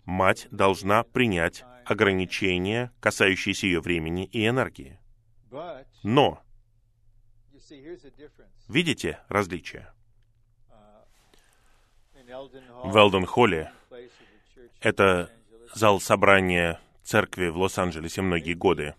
[0.04, 4.98] мать должна принять ограничения, касающиеся ее времени и энергии.
[6.02, 6.42] Но,
[8.68, 9.92] видите различие?
[12.84, 13.72] В Элден-Холле,
[14.80, 15.30] это
[15.74, 18.94] зал собрания церкви в Лос-Анджелесе многие годы.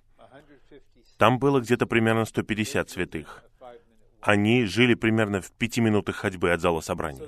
[1.17, 3.43] Там было где-то примерно 150 святых.
[4.21, 7.21] Они жили примерно в пяти минутах ходьбы от зала собраний.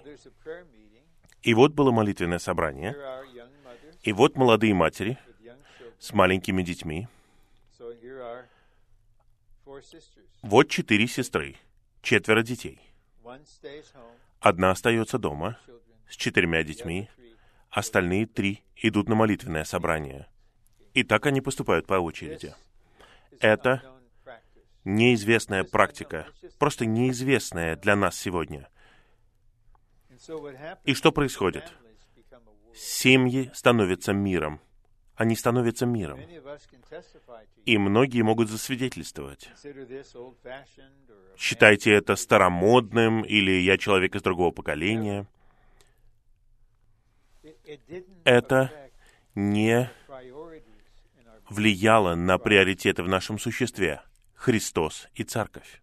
[1.43, 2.95] И вот было молитвенное собрание.
[4.03, 5.17] И вот молодые матери
[5.99, 7.07] с маленькими детьми.
[10.41, 11.55] Вот четыре сестры,
[12.01, 12.81] четверо детей.
[14.39, 15.59] Одна остается дома
[16.09, 17.09] с четырьмя детьми,
[17.71, 20.27] остальные три идут на молитвенное собрание.
[20.93, 22.53] И так они поступают по очереди.
[23.39, 23.81] Это
[24.83, 26.27] неизвестная практика,
[26.59, 28.69] просто неизвестная для нас сегодня.
[30.85, 31.71] И что происходит?
[32.73, 34.61] Семьи становятся миром.
[35.15, 36.19] Они становятся миром.
[37.65, 39.49] И многие могут засвидетельствовать.
[41.37, 45.27] Считайте это старомодным, или я человек из другого поколения.
[48.23, 48.71] Это
[49.35, 49.89] не
[51.49, 54.01] влияло на приоритеты в нашем существе.
[54.35, 55.81] Христос и Церковь.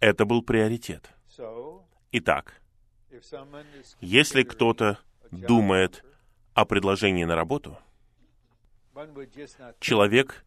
[0.00, 1.10] Это был приоритет.
[2.12, 2.60] Итак,
[4.00, 4.98] если кто-то
[5.30, 6.04] думает
[6.54, 7.78] о предложении на работу,
[9.80, 10.44] человек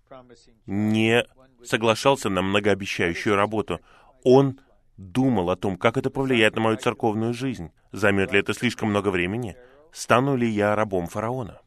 [0.65, 1.25] не
[1.63, 3.81] соглашался на многообещающую работу.
[4.23, 4.59] Он
[4.95, 7.71] думал о том, как это повлияет на мою церковную жизнь.
[7.91, 9.57] Займет ли это слишком много времени?
[9.97, 11.59] Стану ли я рабом фараона?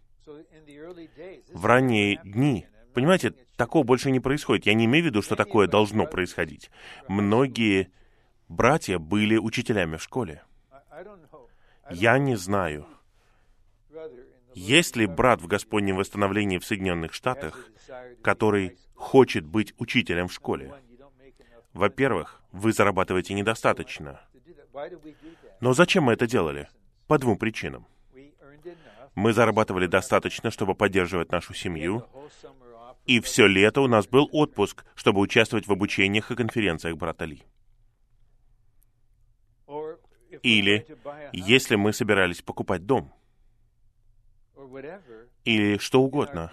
[1.52, 2.64] В ранние дни,
[2.94, 4.66] понимаете, такого больше не происходит.
[4.66, 6.70] Я не имею в виду, что такое должно происходить.
[7.08, 7.90] Многие
[8.48, 10.44] братья были учителями в школе.
[11.90, 12.86] Я не знаю,
[14.54, 17.66] есть ли брат в Господнем восстановлении в Соединенных Штатах,
[18.22, 20.72] который хочет быть учителем в школе?
[21.72, 24.20] Во-первых, вы зарабатываете недостаточно.
[25.58, 26.68] Но зачем мы это делали?
[27.08, 27.88] По двум причинам.
[29.14, 32.06] Мы зарабатывали достаточно, чтобы поддерживать нашу семью,
[33.06, 37.42] и все лето у нас был отпуск, чтобы участвовать в обучениях и конференциях брата Ли.
[40.42, 40.86] Или,
[41.32, 43.12] если мы собирались покупать дом,
[45.44, 46.52] или что угодно,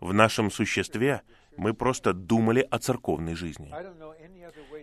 [0.00, 1.22] в нашем существе
[1.56, 3.72] мы просто думали о церковной жизни.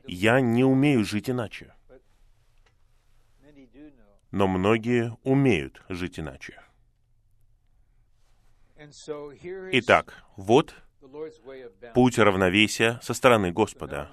[0.07, 1.73] Я не умею жить иначе.
[4.31, 6.61] Но многие умеют жить иначе.
[9.73, 10.75] Итак, вот
[11.93, 14.09] путь равновесия со стороны Господа.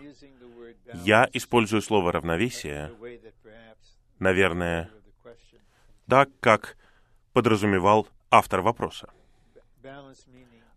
[1.04, 2.92] Я использую слово «равновесие»,
[4.18, 4.90] наверное,
[6.06, 6.76] так, как
[7.32, 9.10] подразумевал автор вопроса.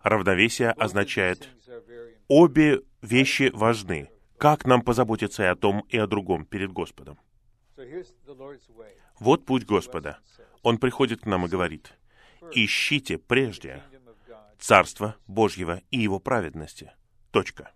[0.02, 1.50] Равновесие означает
[2.28, 4.10] обе вещи важны.
[4.38, 7.20] Как нам позаботиться и о том, и о другом перед Господом?
[9.20, 10.20] Вот путь Господа.
[10.64, 11.94] Он приходит к нам и говорит,
[12.54, 13.84] ищите прежде
[14.60, 16.94] Царство Божьего и Его праведности.
[17.32, 17.72] Точка.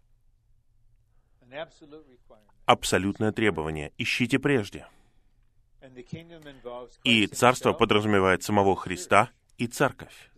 [2.66, 3.92] Абсолютное требование.
[3.98, 4.88] Ищите прежде.
[7.04, 10.32] И Царство подразумевает самого Христа и Церковь.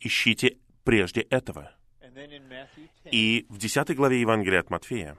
[0.00, 1.72] Ищите прежде этого.
[3.10, 5.18] И в 10 главе Евангелия от Матфея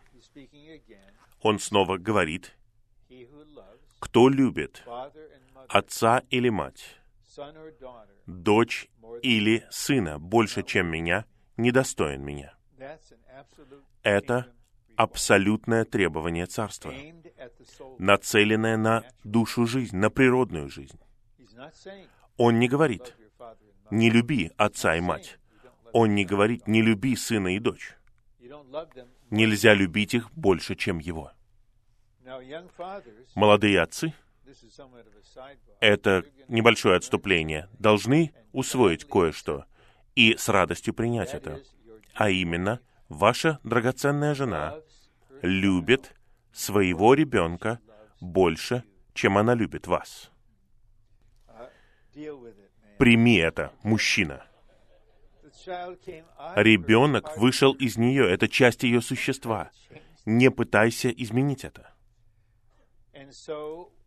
[1.42, 2.56] он снова говорит,
[4.00, 4.84] кто любит
[5.68, 6.98] отца или мать,
[8.26, 8.90] дочь
[9.22, 11.26] или сына больше, чем меня,
[11.58, 12.54] недостоин меня.
[14.04, 14.48] Это
[14.96, 16.94] абсолютное требование царства,
[18.00, 21.00] нацеленное на душу жизнь, на природную жизнь.
[22.38, 23.16] Он не говорит,
[23.90, 25.40] не люби отца и мать.
[25.94, 27.96] Он не говорит, не люби сына и дочь.
[29.30, 31.32] Нельзя любить их больше, чем его.
[33.36, 34.14] Молодые отцы,
[35.80, 39.66] это небольшое отступление, должны усвоить кое-что
[40.16, 41.62] и с радостью принять это.
[42.14, 42.80] А именно,
[43.10, 44.80] ваша драгоценная жена
[45.42, 46.14] любит
[46.52, 47.80] своего ребенка
[48.20, 48.84] больше,
[49.14, 50.32] чем она любит вас.
[52.98, 54.44] Прими это, мужчина.
[56.56, 59.70] Ребенок вышел из нее, это часть ее существа.
[60.26, 61.94] Не пытайся изменить это.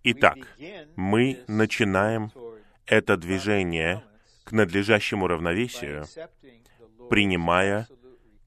[0.02, 0.38] Итак,
[0.96, 2.32] мы начинаем
[2.86, 4.02] это движение
[4.44, 6.06] к надлежащему равновесию,
[7.10, 7.86] принимая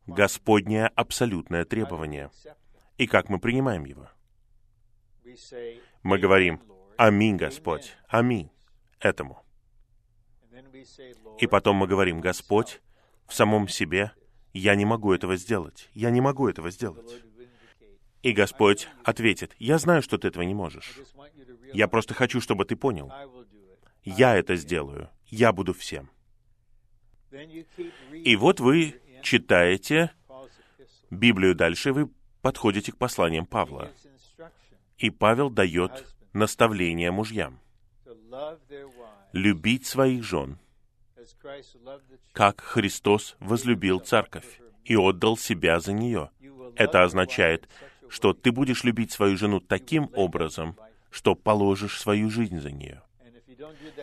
[0.08, 2.32] Господнее абсолютное требование.
[2.98, 4.10] И как мы принимаем его?
[6.02, 6.60] Мы говорим,
[6.98, 8.50] «Аминь, Господь, аминь»
[9.00, 9.44] этому.
[11.40, 12.82] И потом мы говорим, «Господь,
[13.28, 14.12] в самом себе
[14.54, 17.24] я не могу этого сделать, я не могу этого сделать».
[18.24, 20.98] И Господь ответит, «Я знаю, что ты этого не можешь.
[21.74, 23.12] Я просто хочу, чтобы ты понял.
[24.04, 25.10] Я это сделаю.
[25.28, 26.10] Я буду всем».
[28.14, 30.12] И вот вы читаете
[31.10, 32.10] Библию дальше, вы
[32.42, 33.92] подходите к посланиям Павла.
[34.98, 37.60] И Павел дает наставление мужьям.
[39.34, 40.60] Любить своих жен,
[42.32, 46.30] как Христос возлюбил церковь и отдал себя за нее.
[46.76, 47.68] Это означает,
[48.14, 50.78] что ты будешь любить свою жену таким образом,
[51.10, 53.02] что положишь свою жизнь за нее.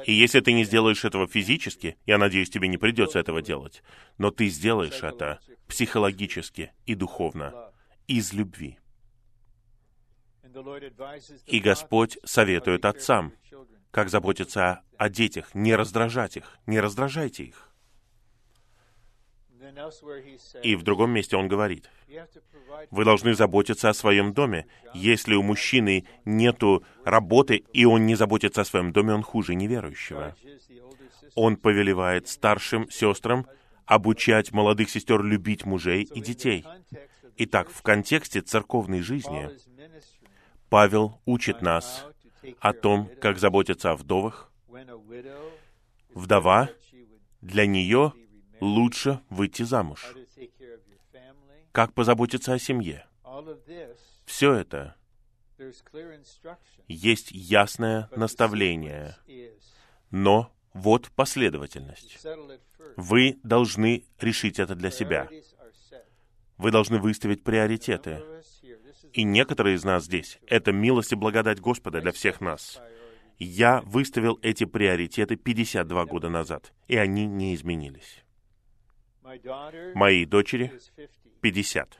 [0.05, 3.85] И если ты не сделаешь этого физически, я надеюсь, тебе не придется этого делать,
[4.19, 5.39] но ты сделаешь это
[5.69, 7.71] психологически и духовно,
[8.09, 8.81] из любви.
[11.47, 13.33] И Господь советует отцам,
[13.93, 17.70] как заботиться о детях, не раздражать их, не раздражайте их.
[20.63, 21.91] И в другом месте он говорит,
[22.91, 24.67] вы должны заботиться о своем доме.
[24.95, 30.35] Если у мужчины нету работы, и он не заботится о своем доме, он хуже неверующего.
[31.35, 33.47] Он повелевает старшим сестрам
[33.87, 36.65] обучать молодых сестер любить мужей и детей.
[37.37, 39.51] Итак, в контексте церковной жизни
[40.69, 42.07] Павел учит нас
[42.61, 44.53] о том, как заботиться о вдовах.
[46.15, 46.69] Вдова,
[47.41, 48.13] для нее
[48.61, 50.15] лучше выйти замуж.
[51.73, 53.07] Как позаботиться о семье.
[54.25, 54.97] Все это
[56.89, 59.17] есть ясное наставление.
[60.11, 62.19] Но вот последовательность.
[62.97, 65.29] Вы должны решить это для себя.
[66.57, 68.23] Вы должны выставить приоритеты.
[69.13, 72.81] И некоторые из нас здесь— это милость и благодать Господа для всех нас.
[73.39, 78.23] Я выставил эти приоритеты 52 года назад, и они не изменились.
[79.95, 80.73] Моей дочери
[81.41, 81.99] 50.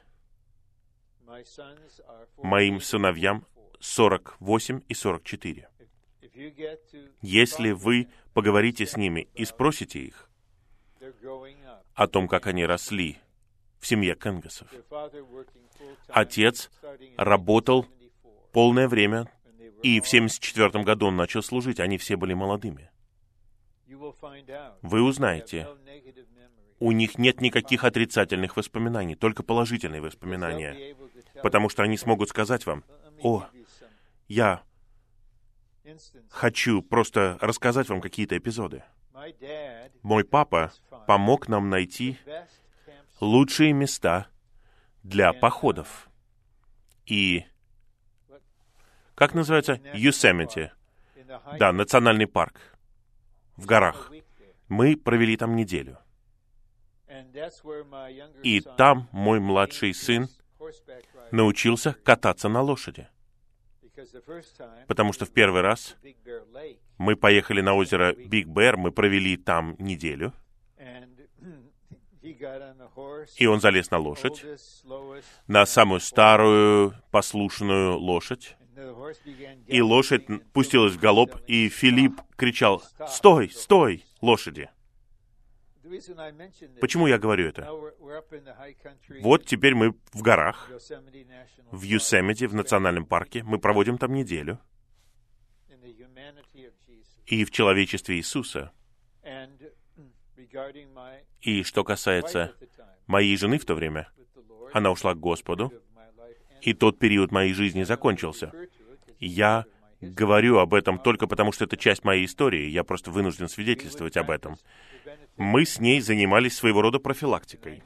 [2.43, 3.47] Моим сыновьям
[3.79, 5.69] 48 и 44.
[7.23, 10.31] Если вы поговорите с ними и спросите их
[11.95, 13.19] о том, как они росли
[13.79, 14.69] в семье Кенгасов,
[16.09, 16.71] отец
[17.17, 17.87] работал
[18.53, 19.31] полное время,
[19.83, 22.91] и в 74 году он начал служить, они все были молодыми.
[24.83, 25.69] Вы узнаете,
[26.81, 30.97] у них нет никаких отрицательных воспоминаний, только положительные воспоминания.
[31.43, 32.85] Потому что они смогут сказать вам,
[33.23, 33.47] «О,
[34.29, 34.63] я
[36.31, 38.83] хочу просто рассказать вам какие-то эпизоды.
[40.03, 40.73] Мой папа
[41.07, 42.19] помог нам найти
[43.21, 44.29] лучшие места
[45.03, 46.09] для походов.
[47.05, 47.45] И
[49.15, 49.81] как называется?
[49.93, 50.73] Юсемити.
[51.59, 52.59] Да, национальный парк
[53.57, 54.11] в горах.
[54.69, 55.99] Мы провели там неделю.
[58.43, 60.29] И там мой младший сын
[61.31, 63.09] научился кататься на лошади.
[64.87, 65.97] Потому что в первый раз
[66.99, 70.33] мы поехали на озеро Биг Бэр, мы провели там неделю,
[73.37, 74.45] и он залез на лошадь,
[75.47, 78.57] на самую старую послушную лошадь,
[79.67, 84.71] и лошадь пустилась в галоп, и Филипп кричал «Стой, стой, лошади!»
[86.81, 87.69] Почему я говорю это?
[89.21, 90.71] Вот теперь мы в горах,
[91.71, 93.43] в Юсемите, в национальном парке.
[93.43, 94.61] Мы проводим там неделю.
[97.27, 98.73] И в человечестве Иисуса.
[101.43, 102.55] И что касается
[103.07, 104.11] моей жены в то время,
[104.73, 105.73] она ушла к Господу,
[106.63, 108.53] и тот период моей жизни закончился.
[109.19, 109.65] Я
[110.01, 112.69] говорю об этом только потому, что это часть моей истории.
[112.69, 114.57] Я просто вынужден свидетельствовать об этом
[115.41, 117.83] мы с ней занимались своего рода профилактикой.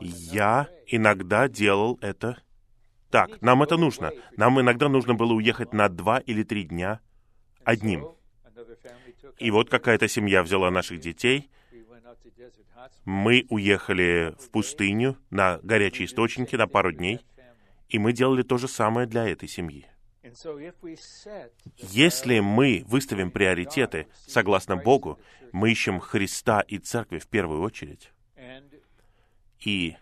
[0.00, 2.42] Я иногда делал это
[3.10, 3.42] так.
[3.42, 4.10] Нам это нужно.
[4.36, 7.00] Нам иногда нужно было уехать на два или три дня
[7.64, 8.08] одним.
[9.38, 11.50] И вот какая-то семья взяла наших детей.
[13.04, 17.20] Мы уехали в пустыню на горячие источники на пару дней,
[17.90, 19.86] и мы делали то же самое для этой семьи.
[21.76, 25.18] Если мы выставим приоритеты согласно Богу,
[25.52, 28.12] мы ищем Христа и Церкви в первую очередь,
[29.60, 29.96] и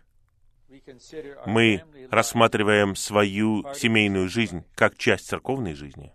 [1.47, 6.13] мы рассматриваем свою семейную жизнь как часть церковной жизни.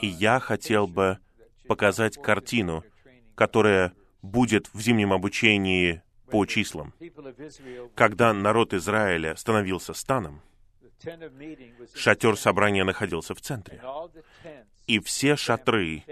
[0.00, 1.18] И я хотел бы
[1.66, 2.84] показать картину,
[3.34, 3.92] которая
[4.22, 6.92] будет в зимнем обучении по числам.
[7.94, 10.42] Когда народ Израиля становился станом,
[11.94, 13.80] шатер собрания находился в центре.
[14.86, 16.04] И все шатры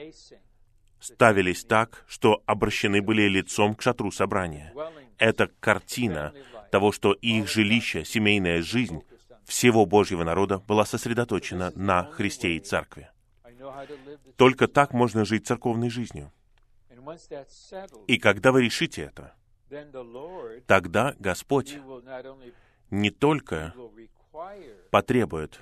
[1.00, 4.72] ставились так, что обращены были лицом к шатру собрания.
[5.18, 6.32] Это картина
[6.70, 9.02] того, что их жилище, семейная жизнь
[9.44, 13.08] всего Божьего народа была сосредоточена на Христе и Церкви.
[14.36, 16.32] Только так можно жить церковной жизнью.
[18.06, 19.34] И когда вы решите это,
[20.66, 21.78] тогда Господь
[22.90, 23.74] не только
[24.90, 25.60] потребует,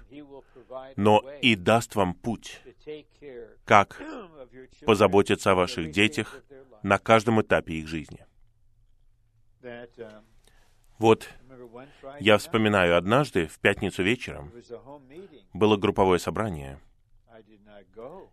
[0.97, 2.61] но и даст вам путь,
[3.65, 4.01] как
[4.85, 6.43] позаботиться о ваших детях
[6.83, 8.27] на каждом этапе их жизни.
[10.99, 11.29] Вот
[12.21, 14.53] я вспоминаю, однажды, в пятницу вечером,
[15.53, 16.79] было групповое собрание.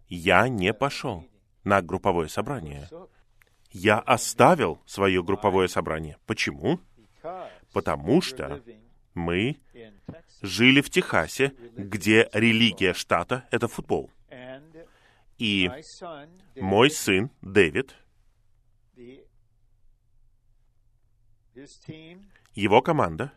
[0.08, 1.26] Я не пошел
[1.64, 2.88] на групповое собрание.
[3.72, 6.18] Я оставил свое групповое собрание.
[6.26, 6.80] Почему?
[7.74, 8.62] Потому что
[9.14, 9.60] мы
[10.42, 14.10] жили в Техасе, где религия штата— это футбол.
[15.38, 15.70] И
[16.56, 17.96] мой сын Дэвид,
[22.54, 23.34] его команда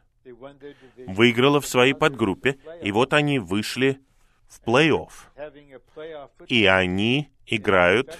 [1.06, 4.00] выиграла в своей подгруппе, и вот они вышли
[4.48, 5.10] в плей-офф.
[6.48, 8.18] И они играют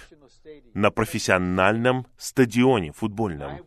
[0.73, 3.61] на профессиональном стадионе футбольном.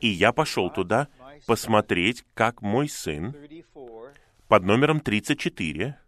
[0.00, 1.08] И я пошел туда
[1.46, 3.34] посмотреть, как мой сын
[4.48, 5.98] под номером 34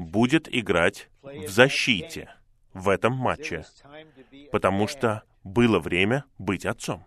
[0.00, 2.34] будет играть в защите
[2.72, 3.64] в этом матче,
[4.50, 7.04] потому что было время быть отцом.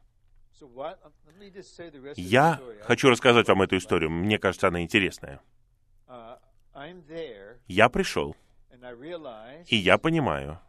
[2.15, 4.09] Я хочу рассказать вам эту историю.
[4.09, 5.41] Мне кажется, она интересная.
[7.67, 8.35] Я пришел,
[9.67, 10.59] и я понимаю,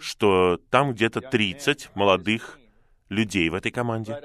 [0.00, 2.58] что там где-то 30 молодых
[3.08, 4.20] людей в этой команде.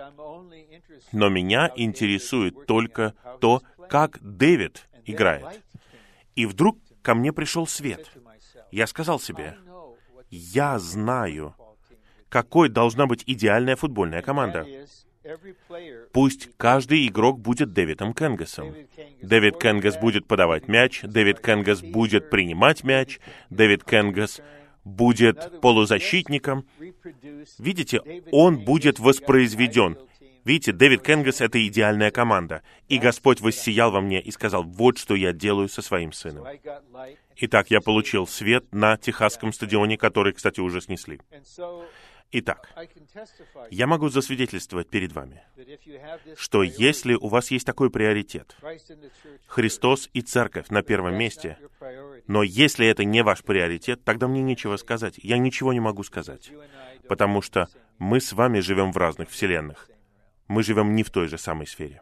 [1.11, 5.61] Но меня интересует только то, как Дэвид играет.
[6.35, 8.09] И вдруг ко мне пришел свет.
[8.71, 9.57] Я сказал себе,
[10.29, 11.55] я знаю,
[12.29, 14.65] какой должна быть идеальная футбольная команда.
[16.13, 18.73] Пусть каждый игрок будет Дэвидом Кенгасом.
[19.21, 23.19] Дэвид Кенгас будет подавать мяч, Дэвид Кенгас будет принимать мяч,
[23.49, 24.41] Дэвид Кенгас
[24.89, 26.65] будет полузащитником.
[27.57, 29.97] Видите, он будет воспроизведен.
[30.45, 32.63] Видите, Дэвид Кенгас— это идеальная команда.
[32.87, 36.45] И Господь воссиял во мне и сказал, вот что я делаю со своим сыном.
[37.35, 41.19] Итак, я получил свет на техасском стадионе, который, кстати, уже снесли.
[42.31, 42.71] Итак,
[43.71, 45.41] я могу засвидетельствовать перед вами,
[46.35, 48.55] что если у вас есть такой приоритет,
[49.47, 51.57] Христос и Церковь на первом месте,
[52.27, 55.15] но если это не ваш приоритет, тогда мне нечего сказать.
[55.17, 56.51] Я ничего не могу сказать,
[57.07, 57.67] потому что
[57.97, 59.89] мы с вами живем в разных вселенных.
[60.47, 62.01] Мы живем не в той же самой сфере.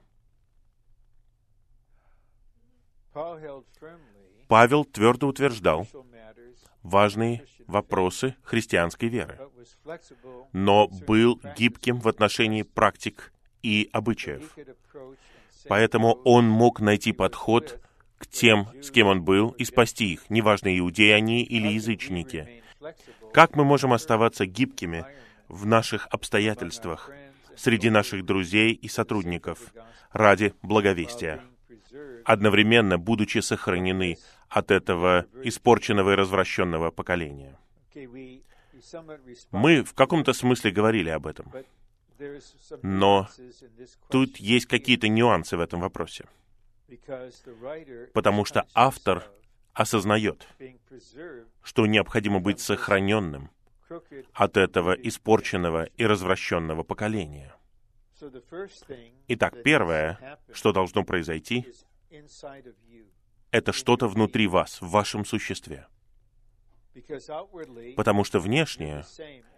[4.47, 5.87] Павел твердо утверждал
[6.87, 9.37] важные вопросы христианской веры,
[10.53, 14.55] но был гибким в отношении практик и обычаев.
[15.67, 17.81] Поэтому он мог найти подход
[18.17, 22.63] к тем, с кем он был, и спасти их, неважно, иудеи они или язычники.
[23.33, 25.05] Как мы можем оставаться гибкими
[25.49, 27.11] в наших обстоятельствах,
[27.57, 29.73] среди наших друзей и сотрудников,
[30.11, 31.41] ради благовестия,
[32.25, 34.17] одновременно будучи сохранены
[34.49, 37.57] от этого испорченного и развращенного поколения.
[39.51, 41.51] Мы в каком-то смысле говорили об этом,
[42.81, 43.27] но
[44.09, 46.25] тут есть какие-то нюансы в этом вопросе,
[48.13, 49.29] потому что автор
[49.73, 50.47] осознает,
[51.63, 53.51] что необходимо быть сохраненным
[54.33, 57.53] от этого испорченного и развращенного поколения.
[59.27, 61.65] Итак, первое, что должно произойти,
[63.51, 65.87] это что-то внутри вас, в вашем существе.
[67.95, 69.05] Потому что внешне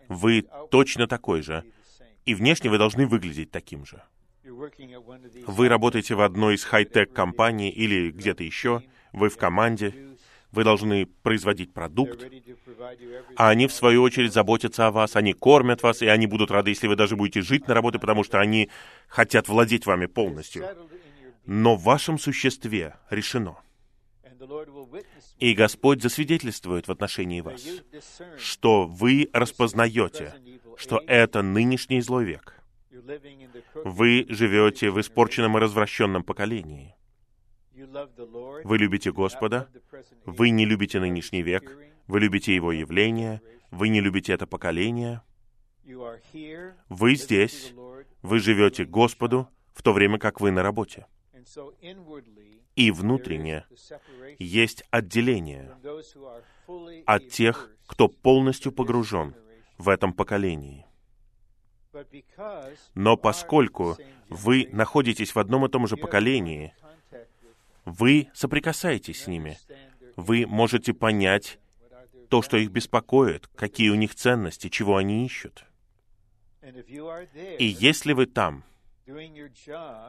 [0.08, 1.64] вы точно такой же,
[2.26, 4.04] и внешне вы должны выглядеть таким же.
[4.44, 8.84] Вы работаете в одной из хай-тек компаний или где-то еще,
[9.14, 10.09] вы в команде,
[10.52, 12.26] вы должны производить продукт,
[13.36, 16.72] а они, в свою очередь, заботятся о вас, они кормят вас, и они будут рады,
[16.72, 18.70] если вы даже будете жить на работе, потому что они
[19.08, 20.66] хотят владеть вами полностью.
[21.46, 23.58] Но в вашем существе решено—
[25.40, 27.66] и Господь засвидетельствует в отношении вас,
[28.38, 30.34] что вы распознаете,
[30.78, 32.56] что это нынешний злой век.
[33.74, 36.96] Вы живете в испорченном и развращенном поколении.
[38.64, 39.70] Вы любите Господа,
[40.26, 41.78] вы не любите нынешний век,
[42.08, 45.22] Вы любите Его явление, вы не любите это поколение.
[46.90, 47.74] Вы здесь,
[48.24, 51.06] вы живете Господу, в то время как вы на работе.
[52.76, 53.66] И внутренне
[54.40, 55.76] есть отделение
[57.06, 59.36] от тех, кто полностью погружен
[59.78, 60.86] в этом поколении.
[62.94, 63.98] Но поскольку
[64.30, 66.74] вы находитесь в одном и том же поколении,
[67.86, 69.58] вы соприкасаетесь с ними,
[70.16, 71.60] вы можете понять
[72.30, 75.66] то, что их беспокоит, какие у них ценности, чего они ищут.
[77.58, 78.64] И если вы там,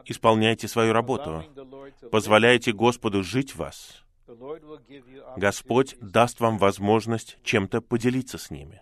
[0.05, 1.43] исполняете свою работу,
[2.11, 4.03] позволяете Господу жить в вас,
[5.37, 8.81] Господь даст вам возможность чем-то поделиться с ними.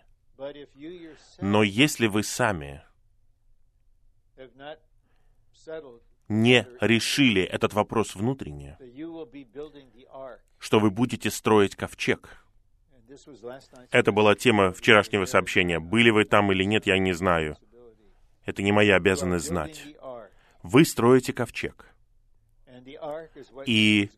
[1.40, 2.82] Но если вы сами
[6.30, 8.78] не решили этот вопрос внутренне,
[10.58, 12.44] что вы будете строить ковчег.
[13.90, 15.80] Это была тема вчерашнего сообщения.
[15.80, 17.56] Были вы там или нет, я не знаю.
[18.44, 19.84] Это не моя обязанность знать.
[20.62, 21.86] Вы строите ковчег.
[23.66, 24.10] И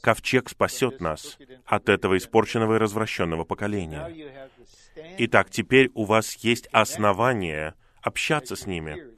[0.00, 4.32] ковчег спасет нас от этого испорченного и развращенного поколения.
[5.18, 9.17] Итак, теперь у вас есть основания общаться с ними,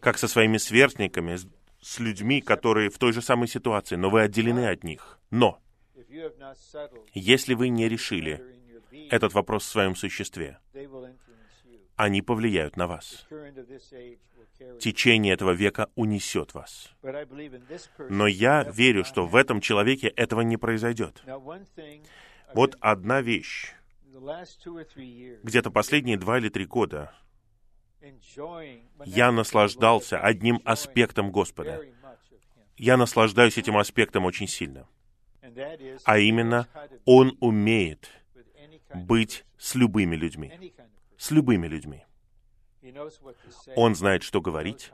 [0.00, 1.36] как со своими сверстниками,
[1.80, 5.18] с людьми, которые в той же самой ситуации, но вы отделены от них.
[5.30, 5.60] Но,
[7.14, 8.42] если вы не решили
[9.10, 10.58] этот вопрос в своем существе,
[11.96, 13.26] они повлияют на вас.
[14.80, 16.90] Течение этого века унесет вас.
[18.08, 21.22] Но я верю, что в этом человеке этого не произойдет.
[22.54, 23.74] Вот одна вещь.
[25.42, 27.12] Где-то последние два или три года
[29.04, 31.80] я наслаждался одним аспектом Господа.
[32.76, 34.86] Я наслаждаюсь этим аспектом очень сильно.
[36.04, 36.68] А именно,
[37.04, 38.10] Он умеет
[38.94, 40.72] быть с любыми людьми.
[41.16, 42.04] С любыми людьми.
[43.74, 44.92] Он знает, что говорить.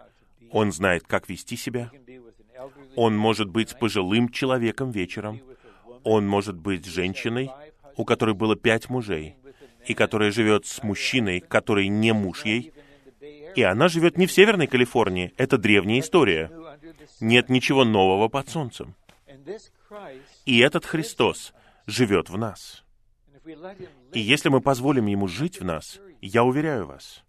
[0.51, 1.91] Он знает, как вести себя.
[2.95, 5.41] Он может быть с пожилым человеком вечером.
[6.05, 7.51] Он может быть с женщиной,
[7.97, 9.37] у которой было пять мужей,
[9.87, 12.73] и которая живет с мужчиной, который не муж ей,
[13.55, 15.33] и она живет не в Северной Калифорнии.
[15.37, 16.51] Это древняя история.
[17.21, 18.95] Нет ничего нового под солнцем.
[20.45, 21.53] И этот Христос
[21.87, 22.85] живет в нас.
[24.13, 27.25] И если мы позволим Ему жить в нас, я уверяю вас,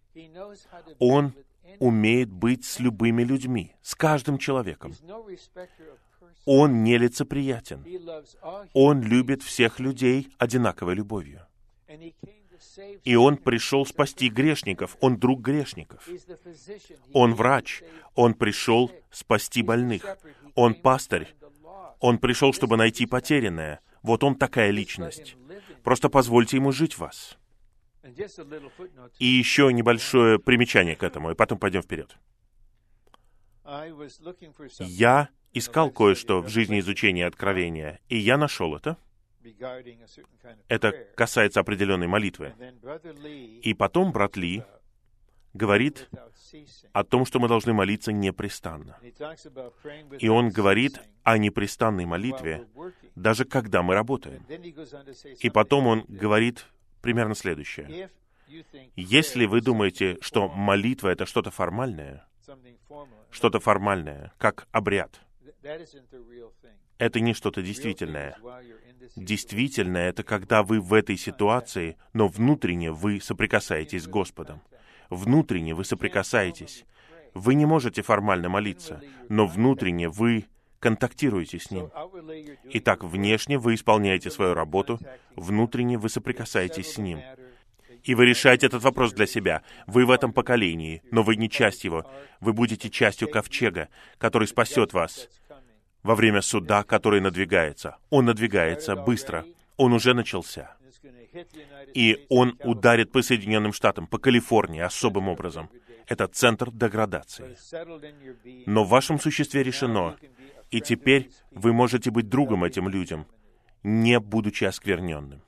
[1.00, 1.34] Он
[1.80, 4.94] умеет быть с любыми людьми, с каждым человеком.
[6.46, 7.86] Он нелицеприятен.
[8.74, 11.42] Он любит всех людей одинаковой любовью.
[13.04, 14.98] И Он пришел спасти грешников.
[15.02, 16.08] Он друг грешников.
[17.14, 17.84] Он врач.
[18.16, 20.06] Он пришел спасти больных.
[20.56, 21.36] Он пастырь.
[22.00, 23.80] Он пришел, чтобы найти потерянное.
[24.02, 25.36] Вот Он такая личность.
[25.84, 27.38] Просто позвольте Ему жить в вас.
[29.20, 32.18] И еще небольшое примечание к этому, и потом пойдем вперед.
[34.80, 38.98] Я искал кое-что в жизни изучения Откровения, и я нашел это.
[40.68, 42.54] Это касается определенной молитвы.
[43.62, 44.64] И потом брат Ли
[45.54, 46.10] говорит
[46.94, 48.98] о том, что мы должны молиться непрестанно.
[50.20, 52.68] И он говорит о непрестанной молитве,
[53.16, 54.44] даже когда мы работаем.
[55.40, 56.66] И потом он говорит
[57.02, 58.10] примерно следующее.
[58.96, 62.28] Если вы думаете, что молитва— это что-то формальное,
[63.32, 65.22] что-то формальное, как обряд,
[67.04, 68.38] это не что-то действительное.
[69.16, 74.62] Действительное— это когда вы в этой ситуации, но внутренне вы соприкасаетесь с Господом.
[75.10, 76.86] Внутренне вы соприкасаетесь.
[77.34, 80.46] Вы не можете формально молиться, но внутренне вы
[80.80, 81.92] контактируете с Ним.
[82.66, 85.00] Итак, внешне вы исполняете свою работу,
[85.36, 87.22] внутренне вы соприкасаетесь с Ним.
[88.04, 89.62] И вы решаете этот вопрос для себя.
[89.88, 92.06] Вы в этом поколении, но вы не часть его.
[92.42, 93.88] Вы будете частью ковчега,
[94.18, 95.30] который спасет вас
[96.04, 97.98] во время суда, который надвигается.
[98.10, 99.46] Он надвигается быстро.
[99.78, 100.76] Он уже начался.
[101.94, 105.70] И он ударит по Соединенным Штатам, по Калифорнии особым образом.
[106.08, 107.58] Это центр деградации.
[108.66, 110.18] Но в вашем существе решено,
[110.70, 113.26] и теперь вы можете быть другом этим людям,
[113.84, 115.42] не будучи оскверненным.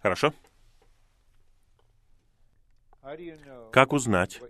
[0.00, 0.32] Хорошо?
[3.72, 4.40] Как узнать,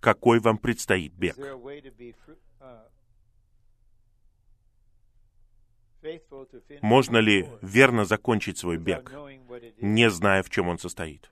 [0.00, 1.36] какой вам предстоит бег?
[6.82, 9.12] Можно ли верно закончить свой бег,
[9.80, 11.30] не зная, в чем он состоит?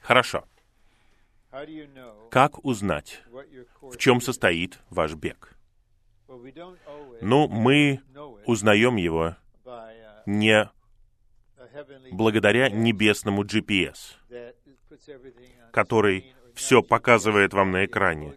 [0.00, 0.44] Хорошо.
[2.30, 3.22] Как узнать,
[3.82, 5.56] в чем состоит ваш бег?
[7.20, 8.00] Ну, мы
[8.46, 9.36] узнаем его
[10.24, 10.70] не
[12.10, 14.14] благодаря небесному GPS,
[15.72, 18.34] который все показывает вам на экране.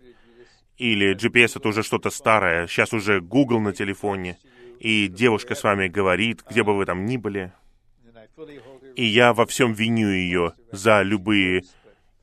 [0.77, 4.37] Или GPS это уже что-то старое, сейчас уже Google на телефоне,
[4.79, 7.53] и девушка с вами говорит, где бы вы там ни были.
[8.95, 11.63] И я во всем виню ее за любые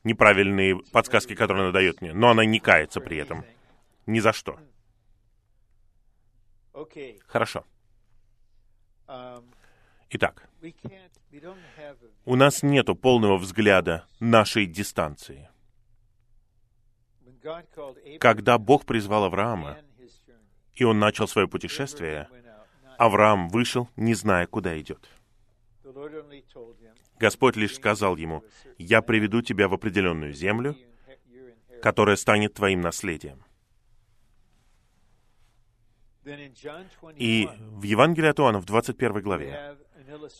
[0.03, 2.13] неправильные подсказки, которые она дает мне.
[2.13, 3.43] Но она не кается при этом.
[4.05, 4.59] Ни за что.
[7.25, 7.65] Хорошо.
[10.09, 10.47] Итак,
[12.25, 15.49] у нас нет полного взгляда нашей дистанции.
[18.19, 19.77] Когда Бог призвал Авраама,
[20.75, 22.29] и он начал свое путешествие,
[22.97, 25.09] Авраам вышел, не зная, куда идет.
[27.19, 28.43] Господь лишь сказал ему,
[28.77, 30.75] «Я приведу тебя в определенную землю,
[31.81, 33.43] которая станет твоим наследием».
[37.17, 39.77] И в Евангелии от Иоанна в 21 главе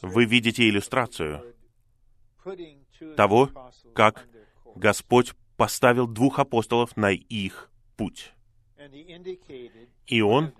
[0.02, 1.56] вы видите иллюстрацию
[3.18, 3.50] того,
[3.94, 4.26] как
[4.76, 5.34] Господь
[5.64, 8.34] поставил двух апостолов на их путь.
[10.08, 10.52] И Он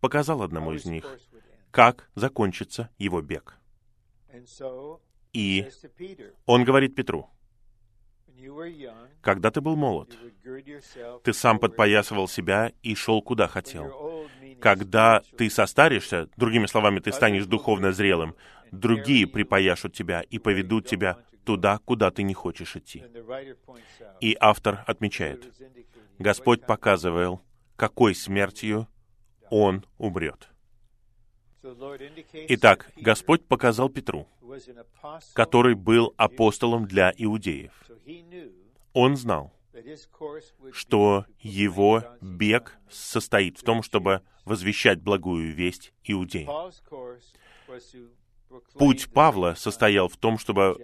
[0.00, 1.06] показал одному из них,
[1.70, 3.56] как закончится его бег.
[5.32, 5.66] И
[6.44, 7.30] Он говорит Петру,
[9.22, 10.10] когда ты был молод,
[11.24, 14.28] ты сам подпоясывал себя и шел куда хотел.
[14.60, 18.36] Когда ты состаришься, другими словами, ты станешь духовно зрелым,
[18.72, 23.04] другие припояшут тебя и поведут тебя туда, куда ты не хочешь идти.
[24.20, 25.52] И автор отмечает,
[26.18, 27.42] Господь показывал,
[27.76, 28.88] какой смертью
[29.50, 30.48] он умрет.
[32.48, 34.26] Итак, Господь показал Петру,
[35.34, 37.72] который был апостолом для иудеев.
[38.92, 39.52] Он знал,
[40.72, 46.72] что его бег состоит в том, чтобы возвещать благую весть иудеям.
[48.74, 50.76] Путь Павла состоял в том, чтобы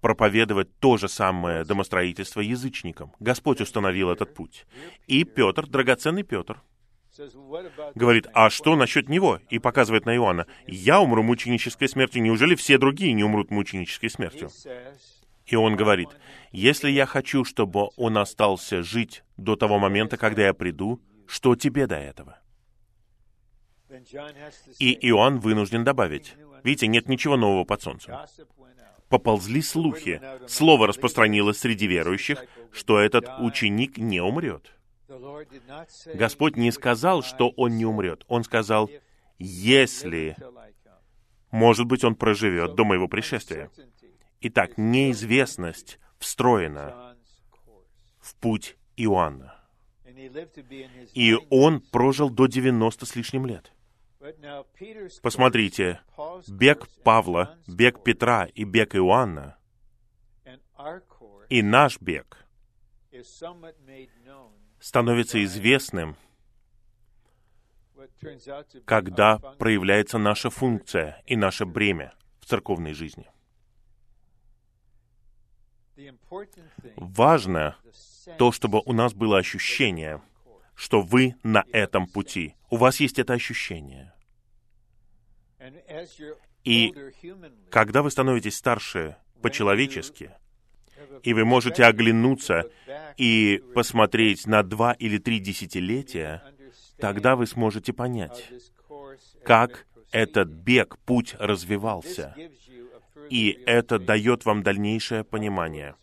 [0.00, 3.12] проповедовать то же самое домостроительство язычникам.
[3.20, 4.66] Господь установил этот путь.
[5.06, 6.62] И Петр, драгоценный Петр,
[7.94, 9.40] говорит, а что насчет него?
[9.48, 14.50] И показывает на Иоанна, я умру мученической смертью, неужели все другие не умрут мученической смертью?
[15.46, 16.08] И он говорит,
[16.52, 21.86] если я хочу, чтобы он остался жить до того момента, когда я приду, что тебе
[21.86, 22.38] до этого?
[24.78, 28.14] И Иоанн вынужден добавить, видите, нет ничего нового под солнцем.
[29.08, 34.72] Поползли слухи, слово распространилось среди верующих, что этот ученик не умрет.
[36.14, 38.24] Господь не сказал, что он не умрет.
[38.26, 38.90] Он сказал,
[39.38, 40.36] если,
[41.50, 43.70] может быть, он проживет до моего пришествия.
[44.40, 47.16] Итак, неизвестность встроена
[48.20, 49.54] в путь Иоанна.
[51.14, 53.72] И он прожил до 90 с лишним лет.
[55.22, 56.00] Посмотрите,
[56.48, 59.56] бег Павла, бег Петра и бег Иоанна
[61.48, 62.44] и наш бег
[64.80, 66.16] становится известным,
[68.84, 73.28] когда проявляется наша функция и наше бремя в церковной жизни.
[76.96, 77.76] Важно
[78.38, 80.20] то, чтобы у нас было ощущение,
[80.74, 82.54] что вы на этом пути.
[82.68, 84.12] У вас есть это ощущение.
[86.64, 86.92] И
[87.70, 90.32] когда вы становитесь старше по-человечески,
[91.22, 92.70] и вы можете оглянуться
[93.16, 96.42] и посмотреть на два или три десятилетия,
[96.98, 98.50] тогда вы сможете понять,
[99.44, 102.34] как этот бег, путь развивался.
[103.30, 105.94] И это дает вам дальнейшее понимание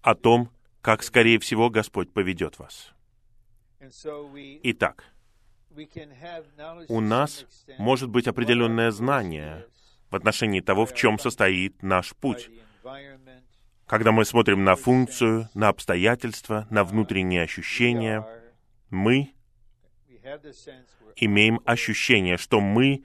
[0.00, 0.50] о том,
[0.80, 2.92] как, скорее всего, Господь поведет вас.
[4.62, 5.11] Итак,
[6.88, 7.46] у нас
[7.78, 9.66] может быть определенное знание
[10.10, 12.50] в отношении того, в чем состоит наш путь.
[13.86, 18.26] Когда мы смотрим на функцию, на обстоятельства, на внутренние ощущения,
[18.90, 19.32] мы
[21.16, 23.04] имеем ощущение, что мы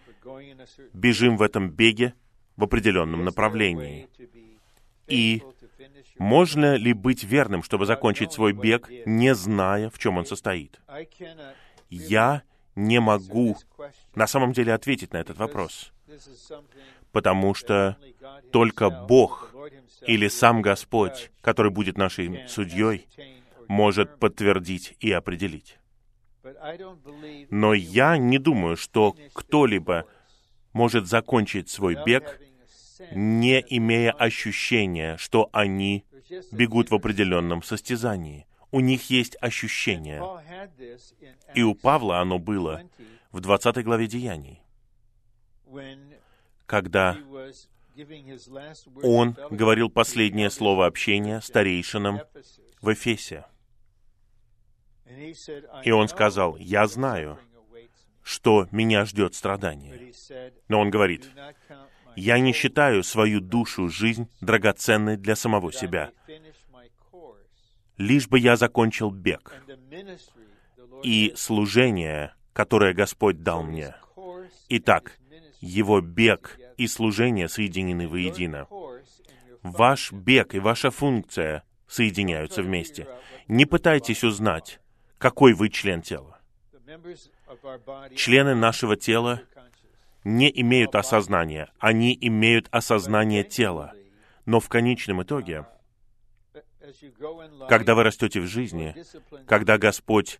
[0.93, 2.13] бежим в этом беге
[2.55, 4.07] в определенном направлении.
[5.07, 5.41] И
[6.17, 10.79] можно ли быть верным, чтобы закончить свой бег, не зная, в чем он состоит?
[11.89, 12.43] Я
[12.77, 13.57] не могу
[14.15, 15.91] на самом деле ответить на этот вопрос,
[17.11, 17.97] потому что
[18.51, 19.53] только Бог
[20.05, 23.07] или сам Господь, который будет нашим судьей,
[23.67, 25.79] может подтвердить и определить.
[27.49, 30.05] Но я не думаю, что кто-либо
[30.71, 32.39] может закончить свой бег,
[33.11, 36.05] не имея ощущения, что они
[36.51, 38.45] бегут в определенном состязании
[38.77, 40.21] у них есть ощущение.
[41.55, 42.83] И у Павла оно было
[43.31, 44.61] в 20 главе Деяний.
[46.67, 47.17] когда
[49.01, 52.21] он говорил последнее слово общения старейшинам
[52.81, 53.45] в Эфесе.
[55.83, 57.39] И он сказал, «Я знаю,
[58.21, 60.13] что меня ждет страдание».
[60.67, 61.31] Но он говорит,
[62.15, 66.11] «Я не считаю свою душу, жизнь драгоценной для самого себя,
[67.97, 69.53] лишь бы я закончил бег
[71.03, 73.95] и служение, которое Господь дал мне.
[74.69, 75.17] Итак,
[75.61, 78.67] его бег и служение соединены воедино.
[79.63, 83.07] Ваш бег и ваша функция соединяются вместе.
[83.47, 84.79] Не пытайтесь узнать,
[85.17, 86.39] какой вы член тела.
[88.15, 89.41] Члены нашего тела
[90.23, 93.93] не имеют осознания, они имеют осознание тела.
[94.45, 95.65] Но в конечном итоге,
[97.67, 98.95] когда вы растете в жизни,
[99.45, 100.39] когда Господь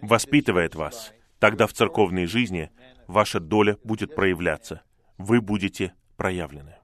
[0.00, 2.70] воспитывает вас, тогда в церковной жизни
[3.06, 4.82] ваша доля будет проявляться.
[5.18, 6.76] Вы будете проявлены.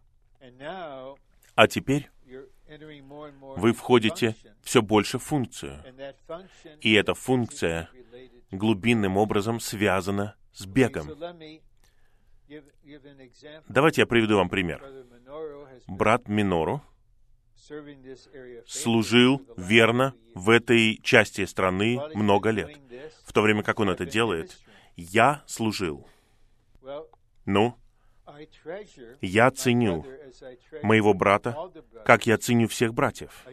[1.54, 2.10] А теперь
[3.56, 5.82] вы входите все больше в функцию.
[6.80, 7.88] И эта функция
[8.50, 11.08] глубинным образом связана с бегом.
[13.68, 14.82] Давайте я приведу вам пример.
[15.86, 16.82] Брат Минору
[18.66, 22.78] служил верно в этой части страны много лет.
[23.24, 24.58] В то время как он это делает,
[24.96, 26.06] я служил.
[27.44, 27.76] Ну,
[29.20, 30.04] я ценю
[30.82, 31.56] моего брата,
[32.04, 33.46] как я ценю всех братьев.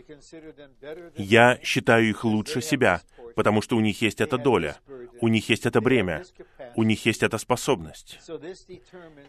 [1.16, 3.02] Я считаю их лучше себя,
[3.36, 4.78] потому что у них есть эта доля,
[5.22, 6.24] у них есть это бремя,
[6.76, 8.20] у них есть эта способность.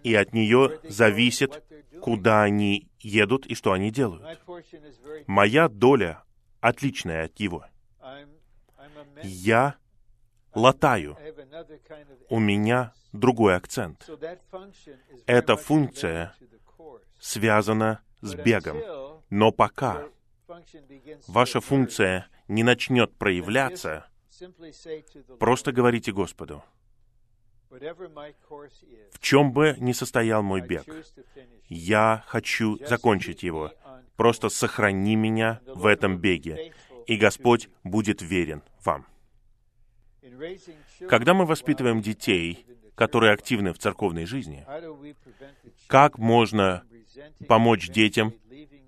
[0.03, 1.63] И от нее зависит,
[2.01, 4.39] куда они едут и что они делают.
[5.27, 6.23] Моя доля
[6.61, 7.65] отличная от его.
[9.23, 9.77] Я
[10.57, 11.17] латаю.
[12.29, 14.09] У меня другой акцент.
[15.27, 16.35] Эта функция
[17.21, 18.79] связана с бегом.
[19.31, 20.05] Но пока
[21.29, 24.07] ваша функция не начнет проявляться,
[25.39, 26.63] просто говорите Господу,
[27.69, 30.87] в чем бы ни состоял мой бег,
[31.69, 33.73] я хочу закончить его.
[34.17, 36.73] Просто сохрани меня в этом беге,
[37.07, 39.05] и Господь будет верен вам.
[41.09, 44.67] Когда мы воспитываем детей, которые активны в церковной жизни,
[45.87, 46.83] как можно
[47.47, 48.35] помочь детям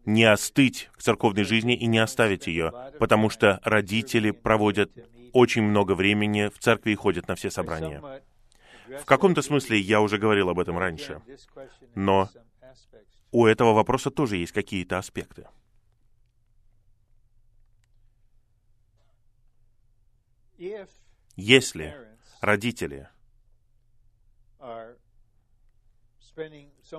[0.04, 4.90] не остыть к церковной жизни и не оставить ее, потому что родители проводят
[5.32, 8.02] очень много времени в церкви и ходят на все собрания.
[8.86, 11.20] В каком-то смысле я уже говорил об этом раньше,
[11.94, 12.30] но
[13.30, 15.46] у этого вопроса тоже есть какие-то аспекты.
[21.40, 21.94] Если
[22.40, 23.08] родители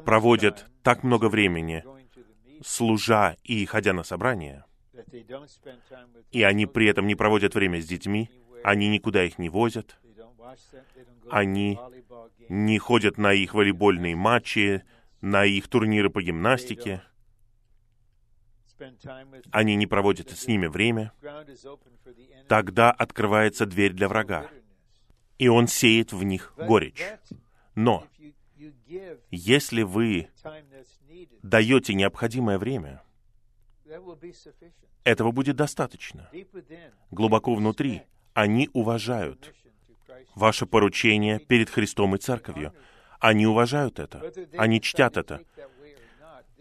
[0.05, 1.83] проводят так много времени,
[2.63, 4.65] служа и ходя на собрания,
[6.31, 8.31] и они при этом не проводят время с детьми,
[8.63, 9.99] они никуда их не возят,
[11.29, 11.77] они
[12.47, 14.85] не ходят на их волейбольные матчи,
[15.19, 17.03] на их турниры по гимнастике,
[19.51, 21.11] они не проводят с ними время,
[22.47, 24.49] тогда открывается дверь для врага,
[25.37, 27.03] и он сеет в них горечь.
[27.75, 28.05] Но
[29.31, 30.29] если вы
[31.43, 33.01] даете необходимое время,
[35.03, 36.29] этого будет достаточно.
[37.11, 38.03] Глубоко внутри
[38.33, 39.53] они уважают
[40.35, 42.73] ваше поручение перед Христом и Церковью.
[43.19, 45.41] Они уважают это, они чтят это.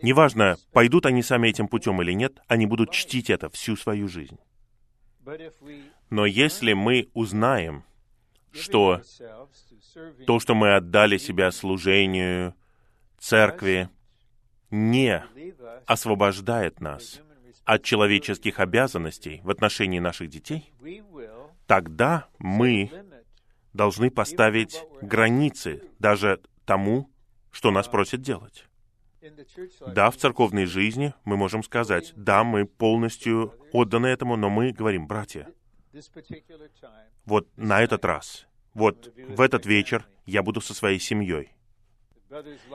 [0.02, 4.38] Неважно, пойдут они сами этим путем или нет, они будут чтить это всю свою жизнь.
[6.10, 7.84] Но если мы узнаем,
[8.52, 9.02] что
[10.26, 12.54] то, что мы отдали себя служению,
[13.18, 13.88] церкви,
[14.70, 15.24] не
[15.86, 17.20] освобождает нас
[17.64, 20.72] от человеческих обязанностей в отношении наших детей,
[21.66, 22.90] тогда мы
[23.72, 27.10] должны поставить границы даже тому,
[27.50, 28.67] что нас просят делать.
[29.94, 35.06] Да, в церковной жизни мы можем сказать, да, мы полностью отданы этому, но мы говорим,
[35.06, 35.48] братья,
[37.24, 41.52] вот на этот раз, вот в этот вечер я буду со своей семьей.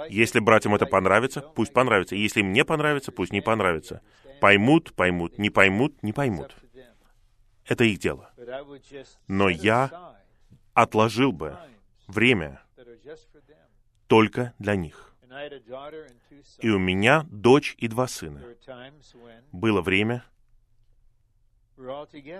[0.10, 2.16] Если братьям это понравится, пусть понравится.
[2.16, 4.02] Если им не понравится, пусть не понравится.
[4.42, 6.56] Поймут, поймут, не поймут, не поймут.
[7.66, 8.32] Это их дело.
[9.28, 10.18] Но я
[10.74, 11.58] отложил бы
[12.08, 12.62] время
[14.08, 15.13] только для них.
[16.60, 18.44] И у меня дочь и два сына.
[19.52, 20.24] Было время,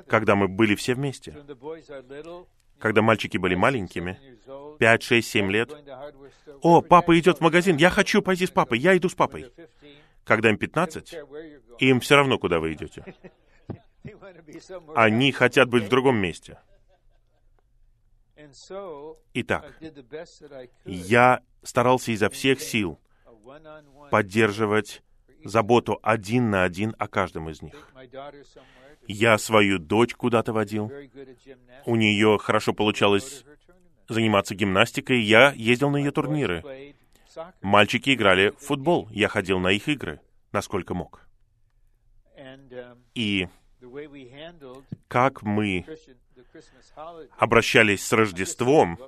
[0.08, 1.36] когда мы были все вместе.
[2.80, 4.20] когда мальчики были маленькими,
[4.78, 5.72] 5, 6, 7 лет,
[6.62, 9.52] «О, папа идет в магазин, я хочу пойти с папой, я иду с папой».
[10.26, 11.16] Когда им 15,
[11.80, 13.06] им все равно, куда вы идете.
[14.96, 16.60] Они хотят быть в другом месте.
[19.34, 19.80] Итак,
[20.86, 23.00] я старался изо всех сил
[24.12, 25.02] поддерживать
[25.44, 27.92] заботу один на один о каждом из них.
[29.08, 30.92] Я свою дочь куда-то водил.
[31.86, 33.44] У нее хорошо получалось
[34.08, 35.22] заниматься гимнастикой.
[35.22, 36.96] Я ездил на ее турниры.
[37.62, 39.10] Мальчики играли в футбол.
[39.12, 40.22] Я ходил на их игры,
[40.52, 41.28] насколько мог.
[43.16, 43.48] И
[45.08, 45.86] как мы
[47.38, 49.00] обращались с Рождеством,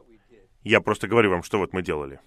[0.64, 2.20] я просто говорю вам, что вот мы делали.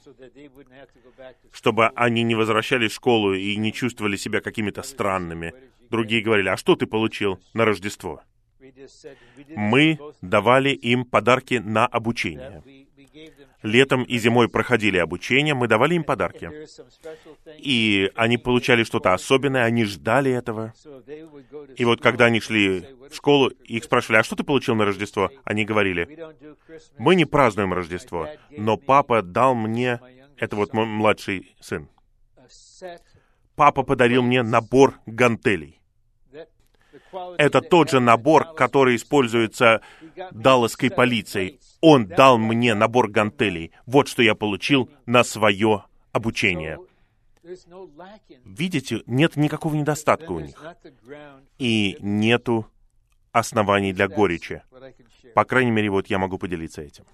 [1.51, 5.53] Чтобы они не возвращались в школу и не чувствовали себя какими-то странными.
[5.91, 8.23] Другие говорили, а что ты получил на Рождество?
[9.57, 12.63] Мы давали им подарки на обучение.
[13.63, 16.51] Летом и зимой проходили обучение, мы давали им подарки.
[17.59, 20.73] И они получали что-то особенное, они ждали этого.
[21.77, 25.31] И вот когда они шли в школу, их спрашивали, а что ты получил на Рождество?
[25.45, 26.19] Они говорили,
[26.99, 30.01] мы не празднуем Рождество, но папа дал мне,
[30.37, 31.89] это вот мой младший сын,
[33.57, 35.79] папа подарил мне набор гантелей.
[37.39, 39.83] Это тот же набор, который используется
[40.31, 41.61] далласской полицией.
[41.81, 43.73] Он дал мне набор гантелей.
[43.87, 46.79] Вот что я получил на свое обучение.
[48.45, 50.63] Видите, нет никакого недостатка у них.
[51.59, 52.67] И нету
[53.33, 54.63] оснований для горечи.
[55.35, 57.05] По крайней мере, вот я могу поделиться этим.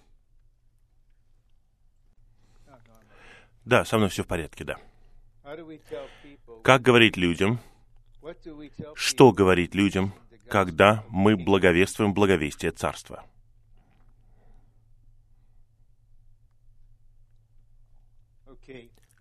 [3.64, 4.76] Да, со мной все в порядке, да.
[6.62, 7.60] Как говорить людям,
[8.94, 10.14] что говорить людям,
[10.48, 13.24] когда мы благовествуем благовестие Царства?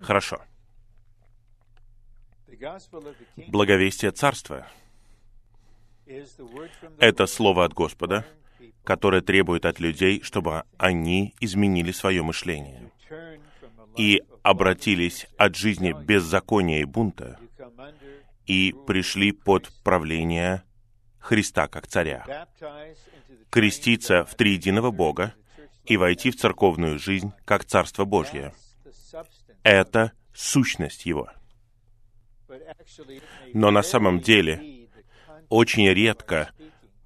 [0.03, 0.41] Хорошо.
[3.47, 4.67] Благовестие Царства—
[6.99, 8.25] это слово от Господа,
[8.83, 12.91] которое требует от людей, чтобы они изменили свое мышление
[13.97, 17.39] и обратились от жизни беззакония и бунта
[18.45, 20.63] и пришли под правление
[21.19, 22.47] Христа как царя,
[23.49, 25.33] креститься в триединого Бога
[25.85, 28.53] и войти в церковную жизнь как Царство Божье.
[29.63, 31.29] Это сущность Его.
[33.53, 34.89] Но на самом деле
[35.49, 36.51] очень редко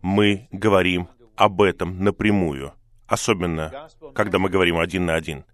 [0.02, 2.74] мы говорим об этом напрямую,
[3.08, 5.46] особенно когда мы говорим один на один.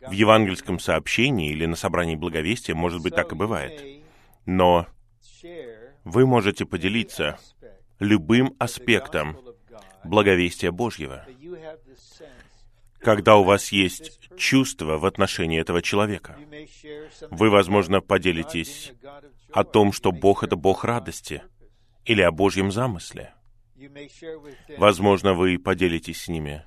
[0.00, 4.02] В евангельском сообщении или на собрании благовестия, может быть, так и бывает.
[4.44, 4.86] Но
[6.04, 7.38] вы можете поделиться
[8.00, 9.38] любым аспектом
[10.02, 11.24] благовестия Божьего,
[13.02, 16.36] когда у вас есть чувство в отношении этого человека.
[17.30, 18.92] Вы, возможно, поделитесь
[19.52, 21.42] о том, что Бог— это Бог радости,
[22.04, 23.34] или о Божьем замысле.
[24.78, 26.64] Возможно, вы поделитесь с ними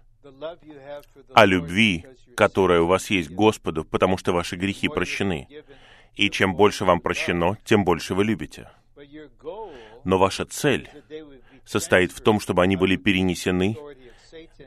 [1.34, 2.06] о любви,
[2.36, 5.48] которая у вас есть к Господу, потому что ваши грехи прощены.
[6.16, 8.70] И чем больше вам прощено, тем больше вы любите.
[10.04, 10.90] Но ваша цель
[11.66, 13.78] состоит в том, чтобы они были перенесены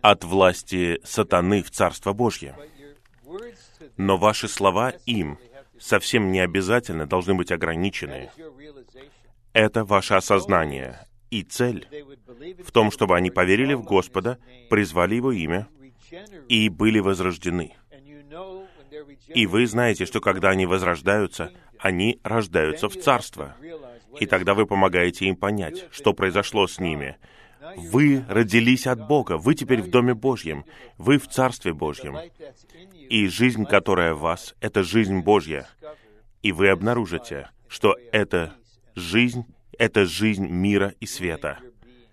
[0.02, 2.56] от власти сатаны в Царство Божье.
[3.96, 5.38] Но ваши слова им
[5.78, 8.30] совсем не обязательно должны быть ограничены.
[9.52, 11.04] Это ваше осознание.
[11.30, 11.86] И цель
[12.64, 14.38] в том, чтобы они поверили в Господа,
[14.70, 15.68] призвали Его имя
[16.48, 17.74] и были возрождены.
[19.28, 23.56] И вы знаете, что когда они возрождаются, они рождаются в Царство.
[24.18, 27.16] И тогда вы помогаете им понять, что произошло с ними.
[27.76, 30.64] Вы родились от Бога, вы теперь в Доме Божьем,
[30.96, 32.16] вы в Царстве Божьем.
[33.08, 35.66] И жизнь, которая в вас,— это жизнь Божья.
[36.42, 38.54] И вы обнаружите, что эта
[38.94, 39.44] жизнь—
[39.78, 41.58] это жизнь мира и света,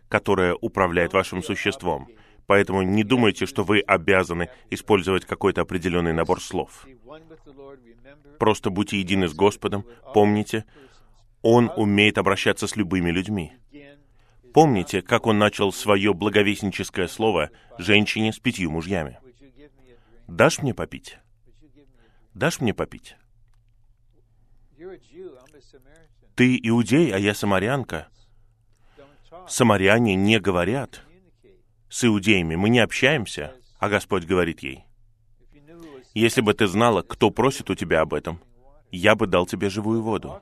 [0.07, 2.07] которая управляет вашим существом.
[2.47, 6.87] Поэтому не думайте, что вы обязаны использовать какой-то определенный набор слов.
[8.39, 10.65] Просто будьте едины с Господом, помните,
[11.41, 13.53] Он умеет обращаться с любыми людьми.
[14.55, 19.19] Помните, как Он начал свое благовестническое слово женщине с пятью мужьями?
[20.29, 21.17] «Дашь мне попить?
[22.33, 23.17] Дашь мне попить?»
[26.35, 28.07] Ты иудей, а я самарянка.
[29.49, 31.03] Самаряне не говорят
[31.89, 34.85] с иудеями, мы не общаемся, а Господь говорит ей,
[36.13, 38.39] если бы ты знала, кто просит у тебя об этом,
[38.89, 40.41] я бы дал тебе живую воду.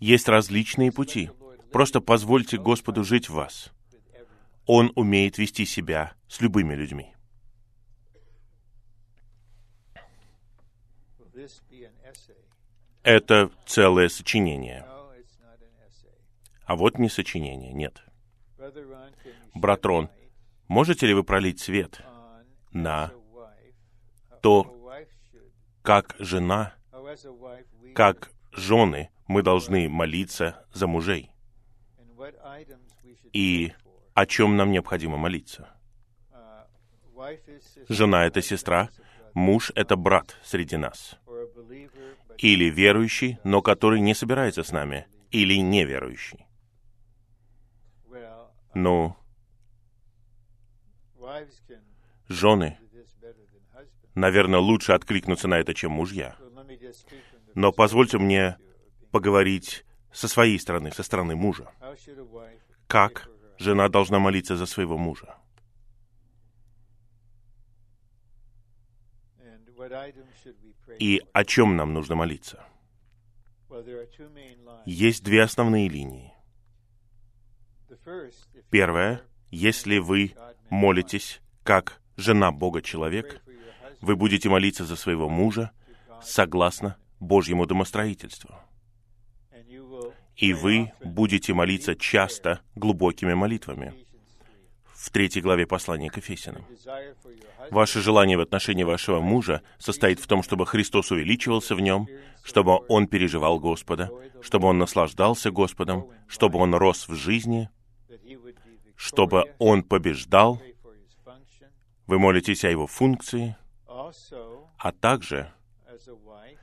[0.00, 1.30] Есть различные пути.
[1.74, 3.72] Просто позвольте Господу жить в вас.
[4.64, 7.12] Он умеет вести себя с любыми людьми.
[13.02, 14.86] Это целое сочинение.
[16.64, 18.04] А вот не сочинение, нет.
[19.52, 20.10] Брат Рон,
[20.68, 22.00] можете ли вы пролить свет
[22.70, 23.10] на
[24.42, 24.72] то,
[25.82, 26.72] как жена,
[27.96, 31.33] как жены мы должны молиться за мужей?
[33.32, 33.72] И
[34.14, 35.68] о чем нам необходимо молиться?
[37.88, 38.90] Жена— это сестра,
[39.34, 41.18] муж— это брат среди нас.
[42.38, 46.46] Или верующий, но который не собирается с нами, или неверующий.
[48.74, 49.16] Ну,
[52.28, 52.78] жены,
[54.14, 56.36] наверное, лучше откликнуться на это, чем мужья.
[57.54, 58.58] Но позвольте мне
[59.12, 61.70] поговорить со своей стороны, со стороны мужа.
[62.86, 63.28] Как
[63.58, 65.36] жена должна молиться за своего мужа?
[70.98, 72.64] И о чем нам нужно молиться?
[74.86, 76.32] Есть две основные линии.
[78.70, 80.34] Первое, если вы
[80.70, 83.42] молитесь как жена Бога человек,
[84.00, 85.70] вы будете молиться за своего мужа
[86.22, 88.54] согласно Божьему домостроительству.
[90.36, 93.94] И вы будете молиться часто глубокими молитвами.
[94.94, 96.64] В третьей главе послания к Ефесянам.
[97.70, 102.08] Ваше желание в отношении вашего мужа состоит в том, чтобы Христос увеличивался в нем,
[102.42, 104.10] чтобы он переживал Господа,
[104.40, 107.68] чтобы он наслаждался Господом, чтобы он рос в жизни,
[108.96, 110.60] чтобы он побеждал.
[112.06, 113.56] Вы молитесь о его функции,
[113.86, 115.52] а также,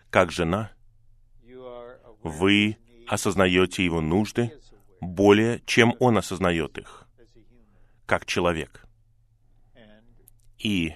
[0.09, 0.71] как жена,
[2.23, 2.77] вы
[3.11, 4.53] осознаете его нужды
[5.01, 7.09] более, чем он осознает их,
[8.05, 8.85] как человек.
[10.57, 10.95] И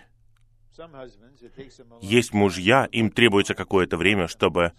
[2.02, 4.72] есть мужья, им требуется какое-то время, чтобы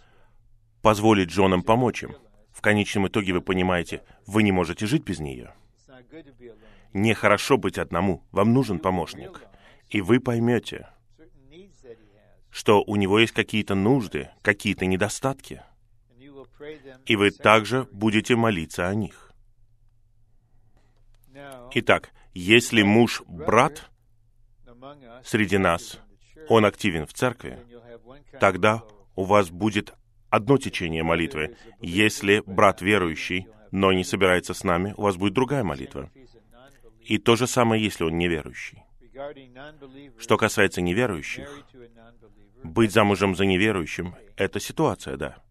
[0.81, 2.17] позволить женам помочь им.
[2.53, 5.53] В конечном итоге вы понимаете, вы не можете жить без нее.
[6.95, 9.43] Нехорошо быть одному, вам нужен помощник.
[9.91, 10.89] И вы поймете,
[12.51, 15.63] что у него есть какие-то нужды, какие-то недостатки.
[17.07, 19.33] И вы также будете молиться о них.
[21.75, 23.91] Итак, если муж брат
[25.25, 26.01] среди нас,
[26.49, 27.59] он активен в церкви,
[28.41, 28.83] тогда
[29.15, 29.95] у вас будет
[30.31, 31.57] одно течение молитвы.
[31.81, 36.11] Если брат верующий, но не собирается с нами, у вас будет другая молитва.
[37.01, 38.83] И то же самое, если он неверующий.
[40.19, 41.49] Что касается неверующих,
[42.63, 45.46] быть замужем за неверующим— это ситуация, да.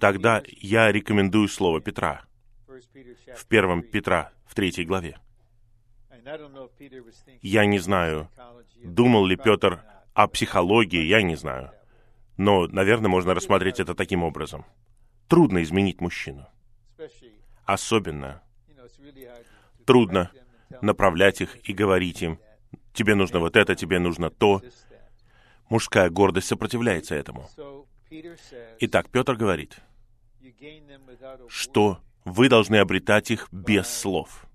[0.00, 2.24] Тогда я рекомендую слово Петра
[3.36, 5.18] в первом Петра, в третьей главе.
[7.42, 8.28] Я не знаю,
[8.82, 9.82] думал ли Петр
[10.14, 11.72] о психологии, я не знаю.
[12.36, 14.64] Но, наверное, можно рассмотреть это таким образом.
[15.28, 16.46] Трудно изменить мужчину.
[17.64, 18.42] Особенно
[19.84, 20.30] трудно
[20.80, 22.38] направлять их и говорить им,
[22.92, 24.62] тебе нужно вот это, тебе нужно то.
[25.68, 27.48] Мужская гордость сопротивляется этому.
[28.80, 29.78] Итак, Петр говорит,
[31.48, 34.46] что вы должны обретать их без слов,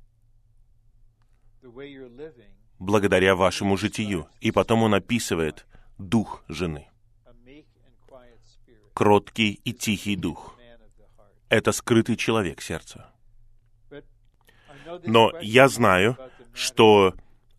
[2.79, 4.27] благодаря вашему житию.
[4.41, 5.65] И потом он описывает
[5.97, 6.87] дух жены.
[8.93, 10.57] Кроткий и тихий дух.
[11.49, 13.11] Это скрытый человек сердца.
[15.03, 16.17] Но я знаю,
[16.53, 17.13] что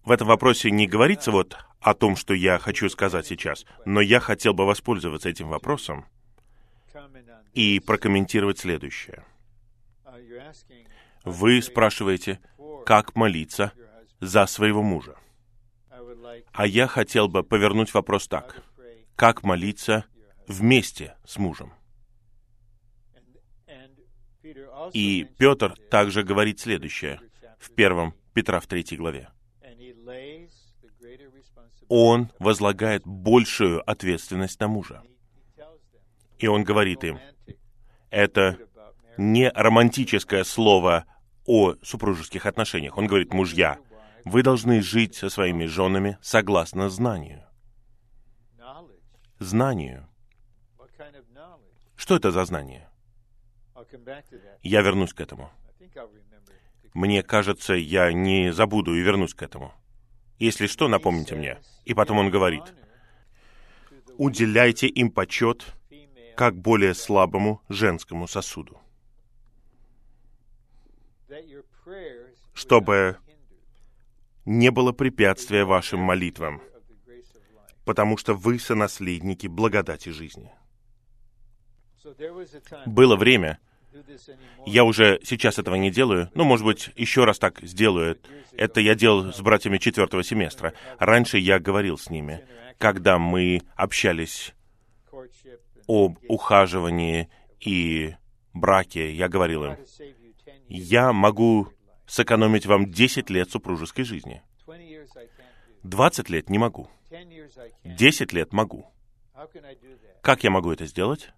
[0.04, 1.56] в этом вопросе не говорится вот
[1.86, 6.04] о том, что я хочу сказать сейчас, но я хотел бы воспользоваться этим вопросом
[7.52, 9.24] и прокомментировать следующее.
[11.24, 12.40] Вы спрашиваете,
[12.84, 13.72] как молиться
[14.18, 15.14] за своего мужа.
[16.52, 18.64] А я хотел бы повернуть вопрос так.
[19.14, 20.06] Как молиться
[20.48, 21.72] вместе с мужем?
[24.92, 27.20] И Петр также говорит следующее
[27.60, 29.30] в первом Петра в третьей главе.
[31.88, 35.02] Он возлагает большую ответственность на мужа.
[36.38, 37.18] И он говорит им,
[38.10, 38.58] это
[39.16, 41.06] не романтическое слово
[41.46, 42.96] о супружеских отношениях.
[42.98, 43.78] Он говорит, мужья,
[44.24, 47.44] вы должны жить со своими женами согласно знанию.
[49.38, 50.08] Знанию.
[51.94, 52.88] Что это за знание?
[54.62, 55.50] Я вернусь к этому.
[56.94, 59.72] Мне кажется, я не забуду и вернусь к этому.
[60.38, 61.58] Если что, напомните мне.
[61.84, 62.64] И потом он говорит,
[64.16, 65.64] уделяйте им почет
[66.36, 68.80] как более слабому женскому сосуду.
[72.56, 73.18] чтобы
[74.46, 76.62] не было препятствия вашим молитвам,
[77.84, 80.50] потому что вы сонаследники благодати жизни.
[82.86, 83.58] Было время,
[84.66, 88.18] я уже сейчас этого не делаю, ну, может быть, еще раз так сделаю.
[88.52, 90.72] Это я делал с братьями четвертого семестра.
[90.98, 92.44] Раньше я говорил с ними,
[92.78, 94.54] когда мы общались
[95.86, 97.28] об ухаживании
[97.60, 98.14] и
[98.52, 99.76] браке, я говорил им,
[100.68, 101.68] я могу
[102.06, 104.42] сэкономить вам 10 лет супружеской жизни.
[105.82, 106.88] 20 лет не могу.
[107.84, 108.86] 10 лет могу.
[110.22, 111.30] Как я могу это сделать?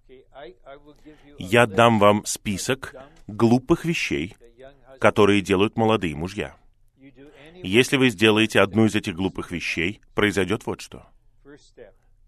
[1.38, 2.94] Я дам вам список
[3.26, 4.36] глупых вещей,
[5.00, 6.56] которые делают молодые мужья.
[7.62, 11.06] Если вы сделаете одну из этих глупых вещей, произойдет вот что.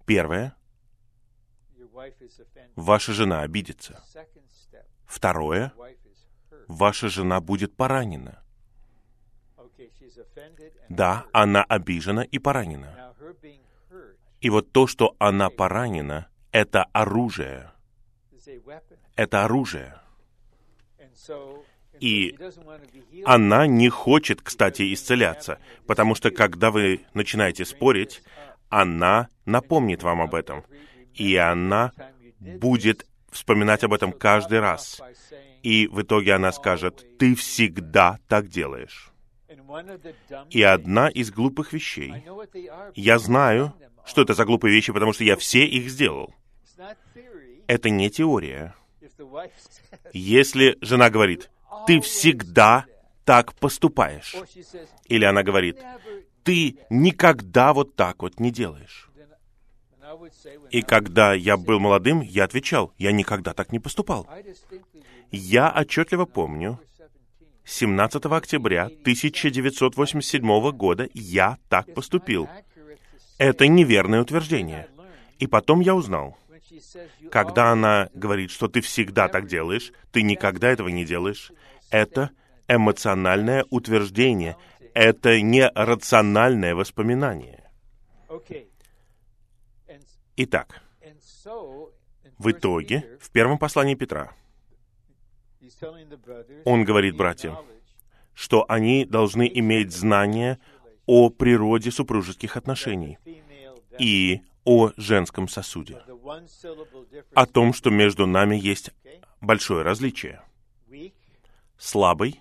[0.07, 0.55] Первое.
[2.75, 4.03] Ваша жена обидится.
[5.07, 5.73] Второе.
[6.67, 8.43] Ваша жена будет поранена.
[10.89, 13.15] Да, она обижена и поранена.
[14.41, 17.71] И вот то, что она поранена, это оружие.
[19.17, 20.01] Это оружие.
[21.99, 22.37] И
[23.25, 28.23] она не хочет, кстати, исцеляться, потому что когда вы начинаете спорить,
[28.69, 30.65] она напомнит вам об этом.
[31.15, 31.93] И она
[32.39, 35.01] будет вспоминать об этом каждый раз.
[35.63, 39.11] И в итоге она скажет, ты всегда так делаешь.
[40.51, 42.13] И одна из глупых вещей,
[42.95, 46.35] я знаю, что это за глупые вещи, потому что я все их сделал.
[47.71, 48.75] Это не теория.
[50.13, 51.51] Если жена говорит,
[51.87, 52.85] ты всегда
[53.25, 54.35] так поступаешь,
[55.05, 55.79] или она говорит,
[56.43, 59.09] ты никогда вот так вот не делаешь.
[60.73, 64.27] И когда я был молодым, я отвечал, я никогда так не поступал.
[65.31, 66.81] Я отчетливо помню,
[67.65, 72.49] 17 октября 1987 года я так поступил.
[73.39, 74.89] Это неверное утверждение.
[75.39, 76.37] И потом я узнал,
[77.31, 81.53] когда она говорит, что ты всегда так делаешь, ты никогда этого не делаешь,
[81.91, 82.31] это
[82.69, 84.57] эмоциональное утверждение,
[84.95, 87.71] это не рациональное воспоминание.
[90.37, 90.83] Итак,
[92.39, 94.33] в итоге, в первом послании Петра,
[96.65, 97.59] он говорит братьям,
[98.35, 100.59] что они должны иметь знание
[101.07, 103.19] о природе супружеских отношений
[103.99, 106.03] и о женском сосуде,
[107.35, 108.91] о том, что между нами есть
[109.41, 110.43] большое различие.
[111.79, 112.41] Слабый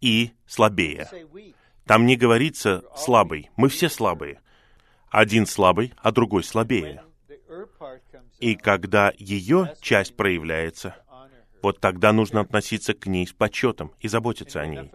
[0.00, 1.08] и слабее.
[1.84, 3.50] Там не говорится слабый.
[3.56, 4.40] Мы все слабые.
[5.10, 7.02] Один слабый, а другой слабее.
[8.40, 10.96] И когда ее часть проявляется,
[11.62, 14.90] вот тогда нужно относиться к ней с почетом и заботиться о ней.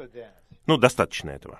[0.66, 1.60] Ну, достаточно этого.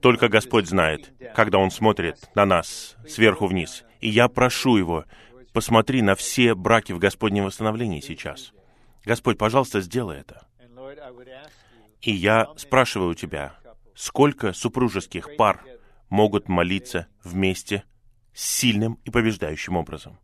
[0.00, 3.84] Только Господь знает, когда Он смотрит на нас сверху вниз.
[4.00, 5.04] И я прошу Его,
[5.52, 8.52] посмотри на все браки в Господнем восстановлении сейчас.
[9.04, 10.46] Господь, пожалуйста, сделай это.
[12.02, 13.56] И я спрашиваю Тебя,
[13.94, 15.64] сколько супружеских пар
[16.10, 17.84] могут молиться вместе
[18.34, 20.18] сильным и побеждающим образом?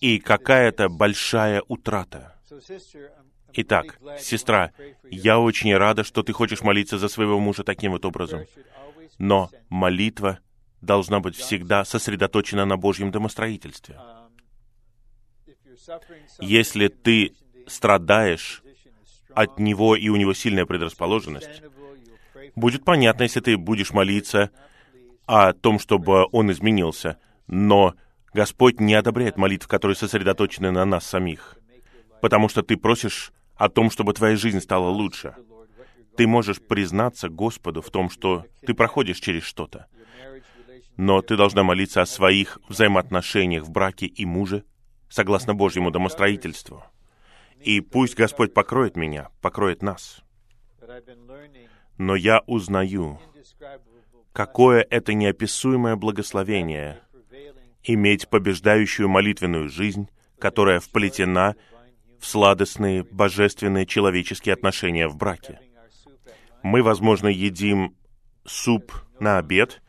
[0.00, 2.36] И какая-то большая утрата.
[3.54, 4.72] Итак, сестра,
[5.04, 8.42] я очень рада, что ты хочешь молиться за своего мужа таким вот образом.
[9.18, 10.38] Но молитва
[10.80, 13.98] должна быть всегда сосредоточена на Божьем домостроительстве.
[16.40, 17.34] Если ты
[17.66, 18.62] страдаешь
[19.34, 21.62] от него и у него сильная предрасположенность,
[22.56, 24.50] будет понятно, если ты будешь молиться
[25.26, 27.94] о том, чтобы он изменился, но
[28.34, 31.56] Господь не одобряет молитв, которые сосредоточены на нас самих,
[32.20, 33.32] потому что ты просишь
[33.62, 35.36] о том, чтобы твоя жизнь стала лучше.
[36.16, 39.86] Ты можешь признаться Господу в том, что ты проходишь через что-то,
[40.96, 44.64] но ты должна молиться о своих взаимоотношениях в браке и муже
[45.08, 46.82] согласно Божьему домостроительству.
[47.60, 50.22] И пусть Господь покроет меня, покроет нас.
[51.98, 53.20] Но я узнаю,
[54.32, 57.00] какое это неописуемое благословение
[57.84, 60.08] иметь побеждающую молитвенную жизнь,
[60.40, 61.54] которая вплетена
[62.22, 65.58] в сладостные, божественные человеческие отношения в браке.
[66.62, 67.96] Мы, возможно, едим
[68.46, 69.82] суп на обед,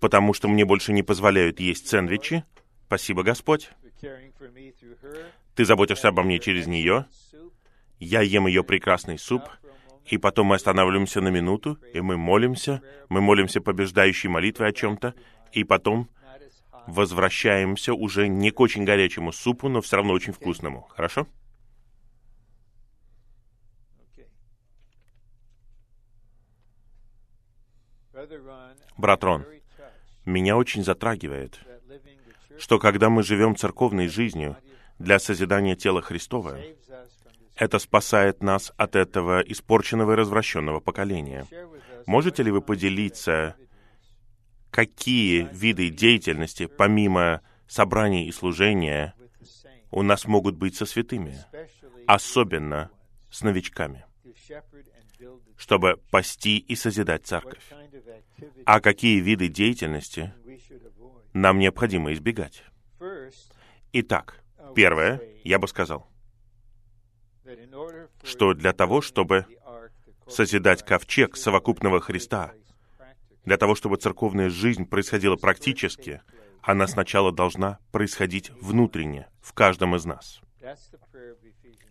[0.00, 2.42] потому что мне больше не позволяют есть сэндвичи.
[2.86, 3.70] Спасибо, Господь.
[5.54, 7.04] Ты заботишься обо мне через нее.
[8.00, 9.42] Я ем ее прекрасный суп.
[10.06, 12.80] И потом мы останавливаемся на минуту, и мы молимся.
[13.10, 15.14] Мы молимся побеждающей молитвой о чем-то.
[15.52, 16.08] И потом
[16.86, 20.88] возвращаемся уже не к очень горячему супу, но все равно очень вкусному.
[20.88, 21.26] Хорошо?
[28.96, 29.46] Брат Рон,
[30.24, 31.60] меня очень затрагивает,
[32.58, 34.56] что когда мы живем церковной жизнью
[34.98, 36.58] для созидания тела Христова,
[37.56, 41.46] это спасает нас от этого испорченного и развращенного поколения.
[42.06, 43.56] Можете ли вы поделиться,
[44.70, 49.14] какие виды деятельности, помимо собраний и служения,
[49.90, 51.38] у нас могут быть со святыми,
[52.06, 52.90] особенно
[53.30, 54.04] с новичками,
[55.56, 57.62] чтобы пасти и созидать церковь?
[58.66, 60.32] А какие виды деятельности
[61.32, 62.64] нам необходимо избегать?
[63.92, 64.42] Итак,
[64.74, 66.08] первое, я бы сказал,
[68.22, 69.46] что для того, чтобы
[70.26, 72.52] созидать ковчег совокупного Христа,
[73.44, 76.22] для того, чтобы церковная жизнь происходила практически,
[76.62, 80.40] она сначала должна происходить внутренне, в каждом из нас.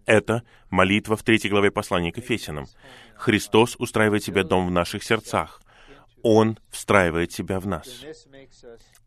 [0.06, 2.66] Это молитва в третьей главе послания к Ефесянам.
[3.16, 5.62] Христос устраивает себе дом в наших сердцах.
[6.22, 8.04] Он встраивает себя в нас.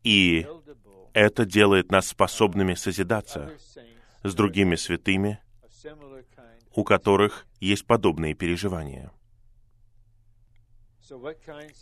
[0.02, 0.47] И
[1.12, 3.52] это делает нас способными созидаться
[4.22, 5.40] с другими святыми,
[6.74, 9.10] у которых есть подобные переживания.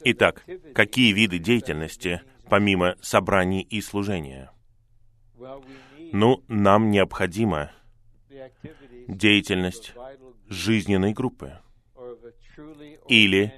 [0.05, 0.45] Итак,
[0.75, 4.51] какие виды деятельности, помимо собраний и служения?
[6.13, 7.73] Ну, нам необходима
[9.09, 9.95] деятельность
[10.49, 11.59] жизненной группы
[13.09, 13.53] или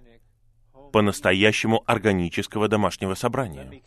[0.93, 3.83] по-настоящему органического домашнего собрания.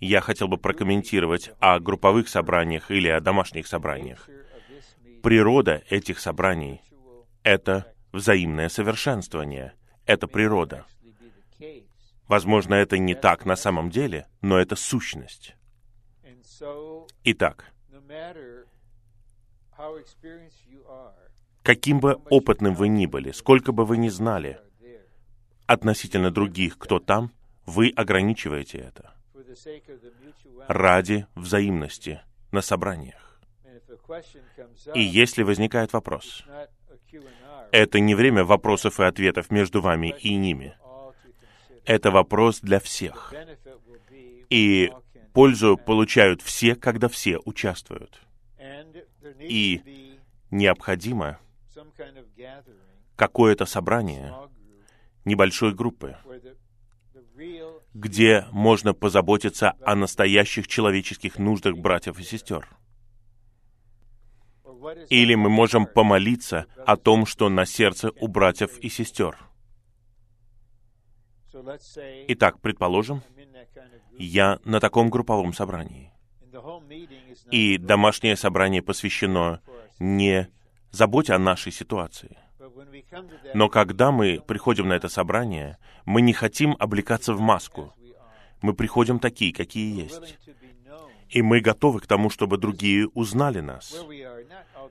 [0.00, 4.28] Я хотел бы прокомментировать о групповых собраниях или о домашних собраниях.
[5.22, 6.82] Природа этих собраний—
[7.42, 9.72] это взаимное совершенствование.
[10.04, 10.84] Это природа.
[12.28, 15.56] Возможно, это не так на самом деле, но это сущность.
[17.24, 17.72] Итак,
[21.62, 24.60] каким бы опытным вы ни были, сколько бы вы ни знали
[25.66, 27.32] относительно других, кто там,
[27.66, 29.14] вы ограничиваете это
[30.68, 32.20] ради взаимности
[32.52, 33.40] на собраниях.
[34.94, 36.44] И если возникает вопрос,
[37.72, 40.76] это не время вопросов и ответов между вами и ними.
[41.84, 43.34] Это вопрос для всех.
[44.50, 44.92] И
[45.36, 48.22] пользу получают все, когда все участвуют.
[49.38, 49.82] И
[50.50, 51.38] необходимо
[53.16, 54.34] какое-то собрание
[55.26, 56.16] небольшой группы,
[57.92, 62.66] где можно позаботиться о настоящих человеческих нуждах братьев и сестер.
[65.10, 69.36] Или мы можем помолиться о том, что на сердце у братьев и сестер.
[72.28, 73.22] Итак, предположим,
[74.18, 76.12] я на таком групповом собрании.
[77.50, 79.60] И домашнее собрание посвящено
[79.98, 80.48] не
[80.90, 82.36] заботе о нашей ситуации.
[83.54, 87.92] Но когда мы приходим на это собрание, мы не хотим облекаться в маску.
[88.62, 90.38] Мы приходим такие, какие есть.
[91.28, 93.94] И мы готовы к тому, чтобы другие узнали нас.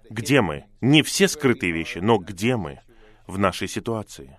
[0.09, 0.65] Где мы?
[0.81, 2.81] Не все скрытые вещи, но где мы
[3.25, 4.37] в нашей ситуации?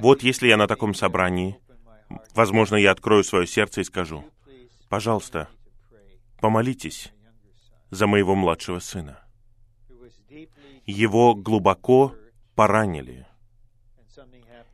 [0.00, 1.58] Вот если я на таком собрании,
[2.34, 4.24] возможно, я открою свое сердце и скажу,
[4.88, 5.48] пожалуйста,
[6.40, 7.12] помолитесь
[7.90, 9.22] за моего младшего сына.
[10.86, 12.14] Его глубоко
[12.54, 13.26] поранили,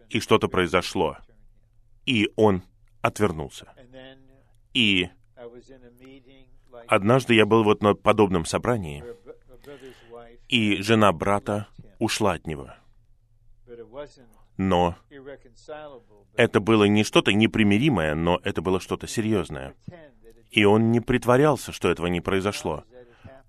[0.09, 1.19] и что-то произошло,
[2.07, 2.63] и он
[3.03, 3.73] отвернулся.
[4.73, 5.09] И
[6.87, 9.05] однажды я был вот на подобном собрании,
[10.49, 11.69] и жена брата
[11.99, 12.71] ушла от него.
[14.57, 14.97] Но
[16.37, 19.75] это было не что-то непримиримое, но это было что-то серьезное.
[20.51, 22.85] И он не притворялся, что этого не произошло.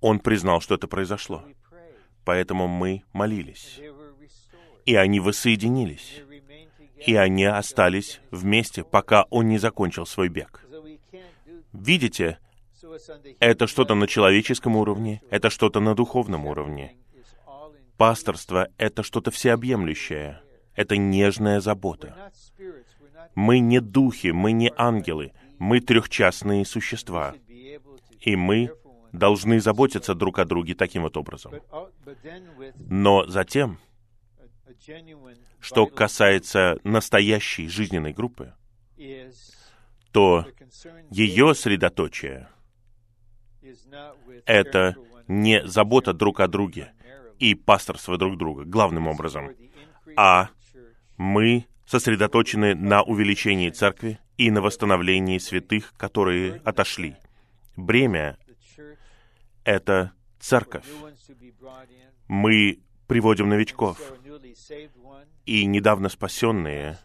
[0.02, 1.44] Он признал, что это произошло.
[2.24, 3.80] Поэтому мы молились.
[4.86, 6.22] И они воссоединились.
[7.06, 10.66] И они остались вместе, пока он не закончил свой бег.
[11.74, 12.40] Видите,
[13.40, 16.96] это что-то на человеческом уровне, это что-то на духовном уровне.
[17.98, 20.42] Пасторство— это что-то всеобъемлющее.
[20.76, 22.32] Это нежная забота.
[23.34, 27.36] Мы не духи, мы не ангелы, мы трехчастные существа.
[28.20, 28.72] И мы
[29.12, 31.54] должны заботиться друг о друге таким вот образом.
[32.76, 33.80] Но затем,
[35.60, 38.54] что касается настоящей жизненной группы,
[40.12, 40.46] то
[41.10, 42.50] ее средоточие—
[44.46, 44.96] это
[45.28, 46.94] не забота друг о друге
[47.40, 49.52] и пасторство друг друга, главным образом,
[50.16, 50.50] а
[51.18, 57.16] мы сосредоточены на увеличении церкви и на восстановлении святых, которые отошли.
[57.76, 58.38] Бремя—
[59.64, 60.86] это церковь.
[62.28, 64.00] Мы приводим новичков,
[65.46, 66.98] и недавно спасенные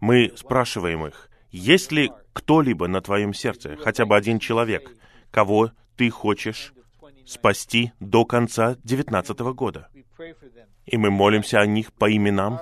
[0.00, 4.90] Мы спрашиваем их, есть ли кто-либо на твоем сердце, хотя бы один человек,
[5.30, 6.74] кого ты хочешь
[7.24, 9.88] спасти до конца 19 года.
[10.84, 12.60] И мы молимся о них по именам,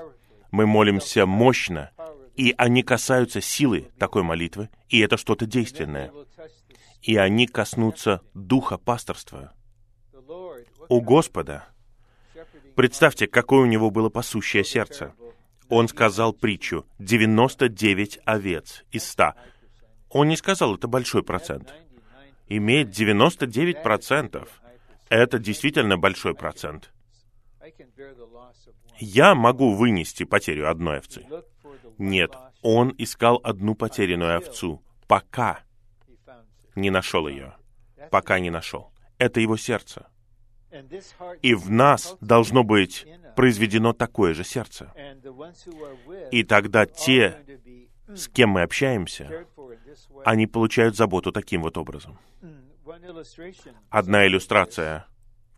[0.52, 1.90] мы молимся мощно,
[2.36, 6.12] и они касаются силы такой молитвы, и это что-то действенное.
[7.00, 9.52] И они коснутся духа пасторства.
[10.88, 11.64] У Господа,
[12.76, 15.14] представьте, какое у него было пасущее сердце.
[15.68, 19.32] Он сказал притчу «99 овец из 100».
[20.10, 21.72] Он не сказал, это большой процент.
[22.46, 24.48] Иметь 99%—
[25.08, 26.92] это действительно большой процент.
[28.98, 31.26] Я могу вынести потерю одной овцы.
[31.98, 35.60] Нет, он искал одну потерянную овцу, пока
[36.74, 37.54] не нашел ее.
[38.10, 38.92] Пока не нашел.
[39.18, 40.06] Это его сердце.
[41.42, 43.06] И в нас должно быть
[43.36, 44.92] произведено такое же сердце.
[46.30, 47.44] И тогда те,
[48.08, 49.46] с кем мы общаемся,
[50.24, 52.18] они получают заботу таким вот образом.
[53.90, 55.06] Одна иллюстрация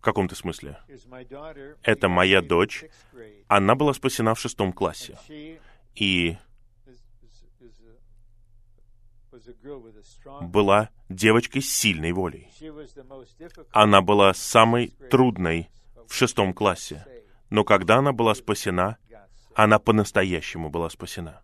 [0.05, 0.79] каком-то смысле.
[1.83, 2.85] Это моя дочь.
[3.49, 5.19] Она была спасена в шестом классе.
[5.95, 6.37] И
[10.41, 12.49] была девочкой с сильной волей.
[13.73, 15.69] Она была самой трудной
[16.07, 17.07] в шестом классе.
[17.51, 18.99] Но когда она была спасена,
[19.55, 21.43] она по-настоящему была спасена.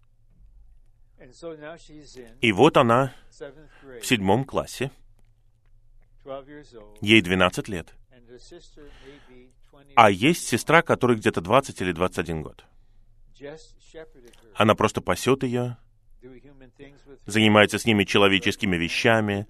[2.41, 3.13] И вот она
[4.01, 4.91] в седьмом классе,
[7.01, 7.95] ей 12 лет,
[9.95, 12.65] а есть сестра, которой где-то 20 или 21 год.
[14.55, 15.77] Она просто пасет ее,
[17.27, 19.47] занимается с ними человеческими вещами,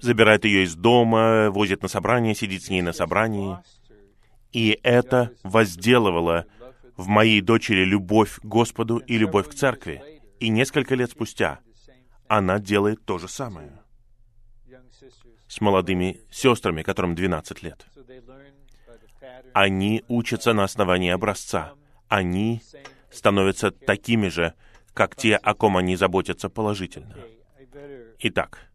[0.00, 3.58] забирает ее из дома, возит на собрание, сидит с ней на собрании.
[4.52, 6.46] И это возделывало
[6.96, 10.02] в моей дочери любовь к Господу и любовь к церкви.
[10.40, 11.60] И несколько лет спустя
[12.28, 13.72] она делает то же самое
[15.58, 17.84] с молодыми сестрами, которым 12 лет.
[19.52, 21.72] Они учатся на основании образца.
[22.08, 22.62] Они
[23.10, 24.54] становятся такими же,
[24.94, 27.16] как те, о ком они заботятся положительно.
[28.20, 28.70] Итак,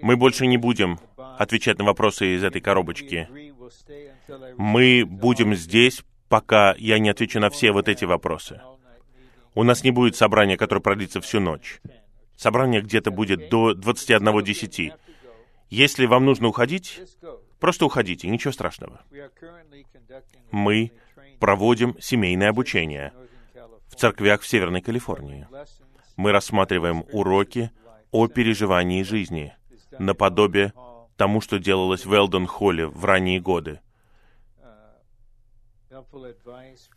[0.00, 0.98] мы больше не будем
[1.38, 3.28] отвечать на вопросы из этой коробочки.
[4.56, 8.62] Мы будем здесь, пока я не отвечу на все вот эти вопросы.
[9.54, 11.82] У нас не будет собрания, которое продлится всю ночь.
[12.36, 14.92] Собрание где-то будет до 21.10.
[15.70, 17.00] Если вам нужно уходить,
[17.60, 19.02] просто уходите, ничего страшного.
[20.50, 20.92] Мы
[21.40, 23.12] проводим семейное обучение
[23.88, 25.46] в церквях в Северной Калифорнии.
[26.16, 27.70] Мы рассматриваем уроки
[28.10, 29.54] о переживании жизни,
[29.98, 30.72] наподобие
[31.16, 33.80] тому, что делалось в Элдон-Холле в ранние годы.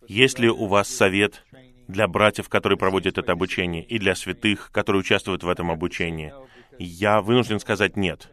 [0.08, 1.44] Есть ли у вас совет
[1.88, 6.34] для братьев, которые проводят это обучение, и для святых, которые участвуют в этом обучении?
[6.80, 8.32] Я вынужден сказать нет,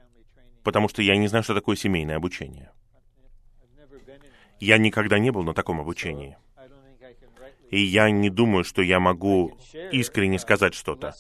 [0.62, 2.70] потому что я не знаю, что такое семейное обучение.
[4.60, 6.36] Я никогда не был на таком обучении.
[7.70, 9.58] И я не думаю, что я могу
[9.92, 11.14] искренне сказать что-то.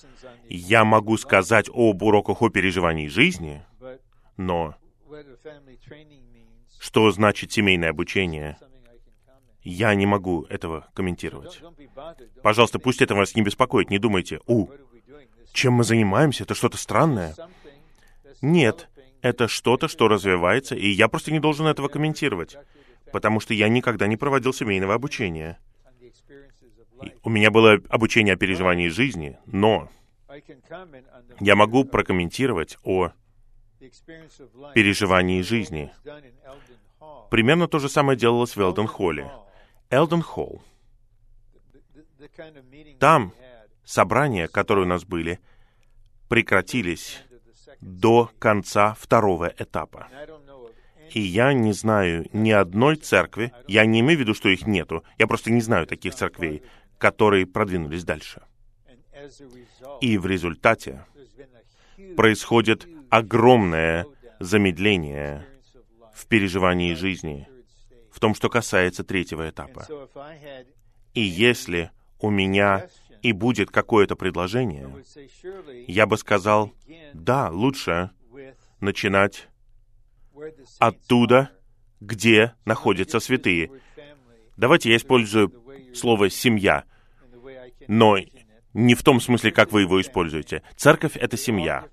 [0.48, 3.62] Я могу сказать об уроках о переживании жизни,
[4.36, 4.74] но
[6.78, 8.58] что значит семейное обучение,
[9.62, 11.60] я не могу этого комментировать.
[12.42, 13.90] Пожалуйста, пусть это вас не беспокоит.
[13.90, 14.68] Не думайте, у,
[15.52, 17.34] чем мы занимаемся, это что-то странное.
[18.40, 18.88] Нет,
[19.20, 22.56] это что-то, что развивается, и я просто не должен этого комментировать,
[23.12, 25.58] потому что я никогда не проводил семейного обучения.
[27.22, 29.88] У меня было обучение о переживании жизни, но
[31.40, 33.12] я могу прокомментировать о
[34.74, 35.92] переживании жизни.
[37.30, 39.30] Примерно то же самое делалось в Элден Холле.
[39.92, 40.62] Элден Холл.
[42.98, 43.34] Там
[43.84, 45.38] собрания, которые у нас были,
[46.30, 47.22] прекратились
[47.82, 50.08] до конца второго этапа.
[51.10, 55.04] И я не знаю ни одной церкви, я не имею в виду, что их нету,
[55.18, 56.62] я просто не знаю таких церквей,
[56.96, 58.40] которые продвинулись дальше.
[60.00, 61.04] И в результате
[62.16, 64.06] происходит огромное
[64.40, 65.46] замедление
[66.14, 67.46] в переживании жизни,
[68.22, 69.84] том, что касается третьего этапа.
[71.12, 71.90] И если
[72.20, 72.86] у меня
[73.20, 74.88] и будет какое-то предложение,
[75.88, 76.72] я бы сказал,
[77.14, 78.10] да, лучше
[78.78, 79.48] начинать
[80.78, 81.50] оттуда,
[82.00, 83.72] где находятся святые.
[84.56, 85.52] Давайте я использую
[85.92, 86.84] слово «семья»,
[87.88, 88.18] но
[88.72, 90.62] не в том смысле, как вы его используете.
[90.76, 91.88] Церковь— это семья.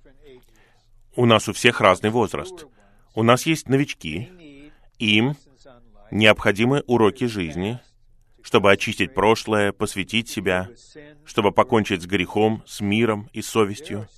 [1.16, 2.66] У нас у всех разный возраст.
[3.16, 4.30] У нас есть новички.
[5.00, 5.34] Им
[6.10, 7.80] необходимы уроки жизни
[8.42, 10.68] чтобы очистить прошлое, посвятить себя,
[11.24, 14.08] чтобы покончить с грехом, с миром и совестью.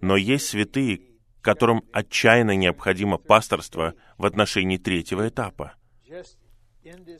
[0.00, 1.00] Но есть святые,
[1.40, 5.74] которым отчаянно необходимо пасторство в отношении третьего этапа.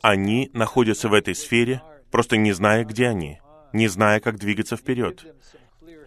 [0.01, 1.81] Они находятся в этой сфере,
[2.11, 3.39] просто не зная, где они,
[3.71, 5.25] не зная, как двигаться вперед.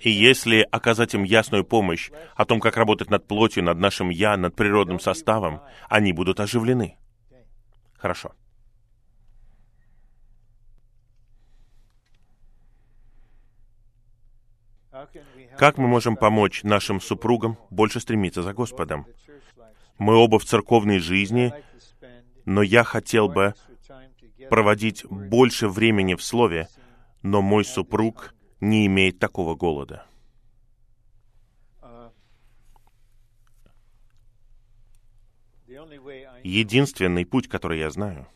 [0.01, 4.37] И если оказать им ясную помощь о том, как работать над плотью, над нашим «я»,
[4.37, 6.99] над природным составом, они будут оживлены.
[7.99, 8.33] Хорошо.
[15.59, 19.07] Как мы можем помочь нашим супругам больше стремиться за Господом?
[19.99, 21.53] Мы оба в церковной жизни,
[22.45, 23.55] но я хотел бы
[24.49, 26.69] проводить больше времени в Слове,
[27.23, 30.07] но мой супруг не имеет такого голода.
[36.47, 38.29] Единственный путь, который я знаю,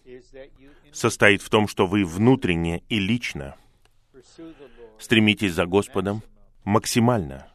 [0.92, 3.54] состоит в том, что вы внутренне и лично
[4.98, 6.24] стремитесь за Господом
[6.64, 7.46] максимально,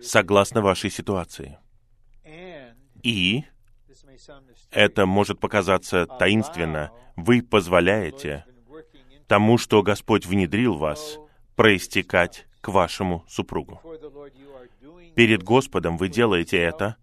[0.00, 1.58] согласно вашей ситуации.
[3.02, 3.42] И
[4.70, 6.92] это может показаться таинственно.
[7.16, 8.46] Вы позволяете
[9.26, 11.18] тому, что Господь внедрил вас,
[11.56, 13.80] проистекать к вашему супругу.
[15.16, 16.96] Перед Господом вы делаете это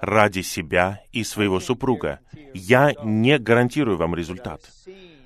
[0.00, 2.20] ради себя и своего супруга.
[2.54, 4.62] Я не гарантирую вам результат,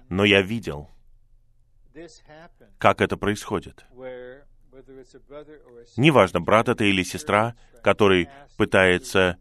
[0.09, 0.89] но я видел,
[2.79, 3.85] как это происходит.
[5.97, 9.37] Неважно, брат это или сестра, который пытается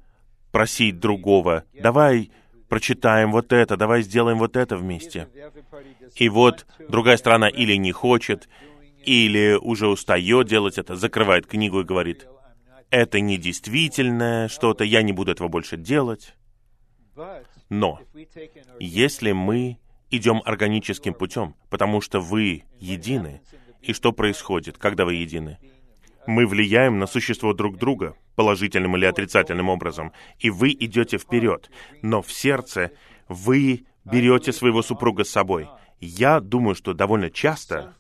[0.51, 2.31] просить другого, давай
[2.69, 5.27] прочитаем вот это, давай сделаем вот это вместе.
[6.15, 8.47] И вот другая сторона или не хочет,
[9.03, 12.27] или уже устает делать это, закрывает книгу и говорит,
[12.90, 16.36] это не действительное что-то, я не буду этого больше делать.
[17.70, 17.99] Но
[18.80, 19.78] если мы
[20.10, 23.41] идем органическим путем, потому что вы едины,
[23.82, 25.60] и что происходит, когда вы едины?
[26.26, 31.70] Мы влияем на существо друг друга, положительным или отрицательным образом, и вы идете вперед,
[32.02, 32.91] но в сердце
[33.28, 35.70] вы берете своего супруга с собой.
[35.99, 37.95] Я думаю, что довольно часто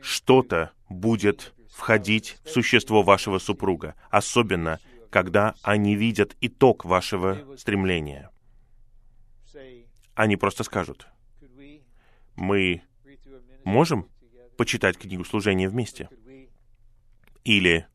[0.00, 4.78] что-то будет входить в существо вашего супруга, особенно
[5.10, 8.30] когда они видят итог вашего стремления.
[10.14, 11.08] Они просто скажут,
[12.36, 12.82] мы
[13.64, 14.08] можем
[14.56, 16.08] почитать книгу служения вместе?
[17.44, 17.86] Или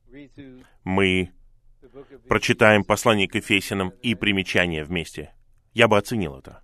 [0.84, 1.32] мы
[2.28, 5.34] прочитаем послание к Ефесянам и примечания вместе?
[5.74, 6.64] Я бы оценил это.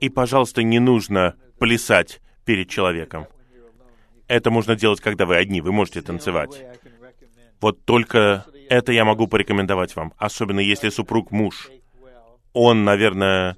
[0.00, 3.26] И, пожалуйста, не нужно плясать перед человеком.
[4.30, 6.64] Это можно делать, когда вы одни, вы можете танцевать.
[7.60, 11.68] Вот только это я могу порекомендовать вам, особенно если супруг муж.
[12.52, 13.56] Он, наверное,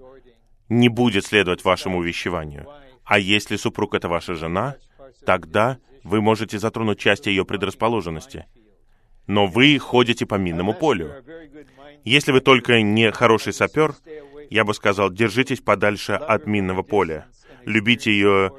[0.71, 2.67] не будет следовать вашему увещеванию.
[3.05, 4.77] А если супруг— это ваша жена,
[5.27, 8.47] тогда вы можете затронуть часть ее предрасположенности.
[9.27, 11.13] Но вы ходите по минному полю.
[12.03, 13.95] Если вы только не хороший сапер,
[14.49, 17.27] я бы сказал, держитесь подальше от минного поля.
[17.67, 18.53] Любите ее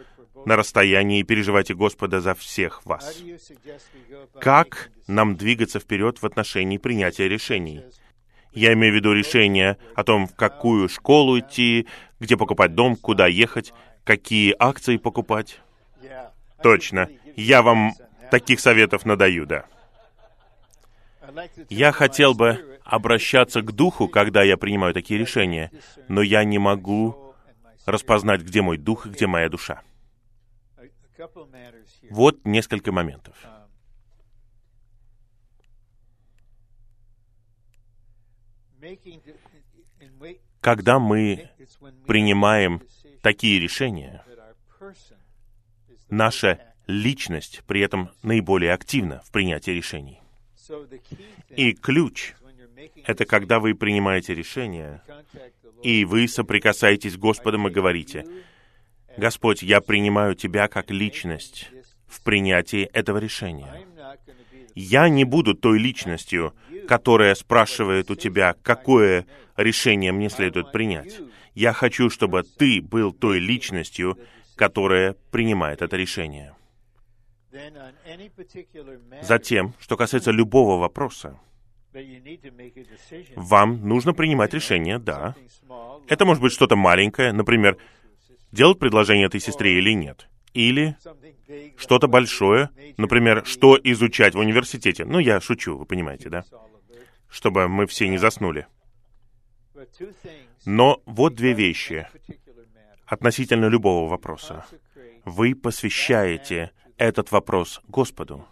[0.45, 3.21] на расстоянии и переживайте Господа за всех вас.
[4.39, 7.83] Как нам двигаться вперед в отношении принятия решений?
[8.51, 11.87] Я имею в виду решение о том, в какую школу идти,
[12.19, 15.59] где покупать дом, куда ехать, какие акции покупать.
[16.61, 17.09] Точно.
[17.35, 17.93] Я вам
[18.29, 19.65] таких советов надаю, да.
[21.69, 25.71] Я хотел бы обращаться к Духу, когда я принимаю такие решения,
[26.07, 27.33] но я не могу
[27.85, 29.81] распознать, где мой Дух и где моя душа.
[32.09, 33.37] Вот несколько моментов.
[40.59, 41.49] Когда мы
[42.07, 42.81] принимаем
[43.21, 44.23] такие решения,
[46.09, 50.21] наша личность при этом наиболее активна в принятии решений.
[51.49, 52.33] И ключ—
[53.05, 55.01] это когда вы принимаете решение,
[55.81, 58.25] и вы соприкасаетесь с Господом и говорите,
[59.18, 61.69] «Господь, я принимаю Тебя как личность
[62.07, 63.85] в принятии этого решения.
[64.76, 66.53] Я не буду той личностью,
[66.88, 69.26] которая спрашивает у Тебя, какое
[69.56, 71.19] решение мне следует принять.
[71.53, 74.18] Я хочу, чтобы Ты был той личностью,
[74.56, 76.56] которая принимает это решение.
[79.22, 81.40] Затем, что касается любого вопроса,
[83.35, 85.35] вам нужно принимать решение, да.
[86.07, 87.77] Это может быть что-то маленькое, например,
[88.53, 90.30] делать предложение этой сестре или нет.
[90.53, 90.95] Или
[91.77, 95.03] что-то большое, например, что изучать в университете.
[95.03, 96.45] Ну, я шучу, вы понимаете, да?
[97.27, 98.67] Чтобы мы все не заснули.
[100.65, 102.07] Но вот две вещи
[103.07, 104.65] относительно любого вопроса.
[105.25, 108.45] Вы посвящаете этот вопрос Господу,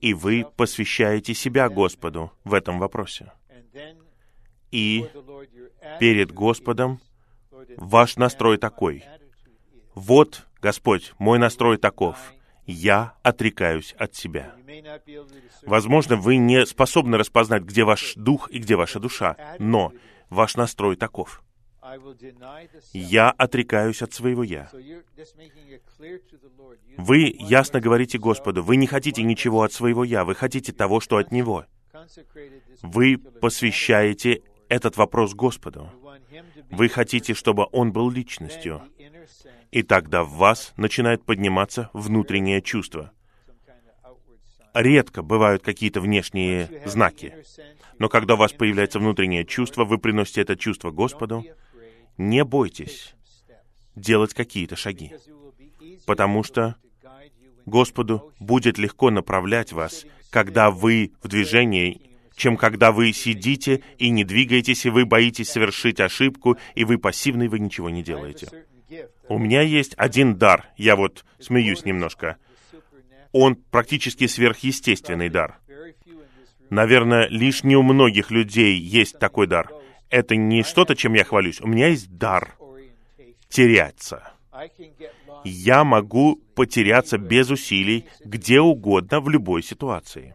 [0.00, 3.32] и вы посвящаете себя Господу в этом вопросе.
[4.70, 5.06] И
[5.98, 7.00] перед Господом
[7.76, 9.04] ваш настрой такой.
[9.94, 12.16] Вот, Господь, мой настрой таков.
[12.66, 14.54] Я отрекаюсь от себя.
[15.62, 19.92] Возможно, вы не способны распознать, где ваш дух и где ваша душа, но
[20.28, 21.42] ваш настрой таков.
[22.92, 24.68] Я отрекаюсь от своего «я».
[26.96, 31.18] Вы ясно говорите Господу, вы не хотите ничего от своего «я», вы хотите того, что
[31.18, 31.64] от Него.
[32.82, 35.88] Вы посвящаете этот вопрос Господу.
[36.70, 38.82] Вы хотите, чтобы Он был личностью.
[39.70, 43.12] И тогда в вас начинает подниматься внутреннее чувство.
[44.74, 47.34] Редко бывают какие-то внешние знаки.
[47.98, 51.44] Но когда у вас появляется внутреннее чувство, вы приносите это чувство Господу,
[52.18, 53.14] не бойтесь
[53.94, 55.14] делать какие-то шаги,
[56.06, 56.76] потому что
[57.64, 64.24] Господу будет легко направлять вас, когда вы в движении, чем когда вы сидите и не
[64.24, 68.48] двигаетесь, и вы боитесь совершить ошибку, и вы пассивны, и вы ничего не делаете.
[69.28, 72.36] У меня есть один дар, я вот смеюсь немножко.
[73.32, 75.58] Он практически сверхъестественный дар.
[76.70, 79.70] Наверное, лишь не у многих людей есть такой дар—
[80.10, 81.60] это не что-то, чем я хвалюсь.
[81.60, 82.56] У меня есть дар
[83.48, 84.32] теряться.
[85.44, 90.34] Я могу потеряться без усилий где угодно в любой ситуации.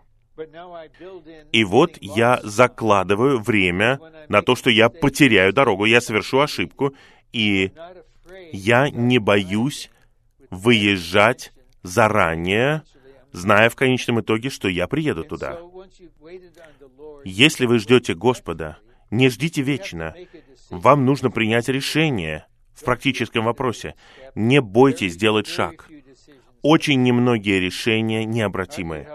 [1.51, 3.99] И вот я закладываю время
[4.29, 6.93] на то, что я потеряю дорогу, я совершу ошибку,
[7.31, 7.71] и
[8.51, 9.89] я не боюсь
[10.49, 11.53] выезжать
[11.83, 12.83] заранее,
[13.31, 15.59] зная в конечном итоге, что я приеду туда.
[17.23, 18.77] Если вы ждете Господа,
[19.09, 20.15] не ждите вечно.
[20.69, 23.95] Вам нужно принять решение в практическом вопросе.
[24.35, 25.89] Не бойтесь сделать шаг.
[26.61, 29.07] Очень немногие решения необратимые.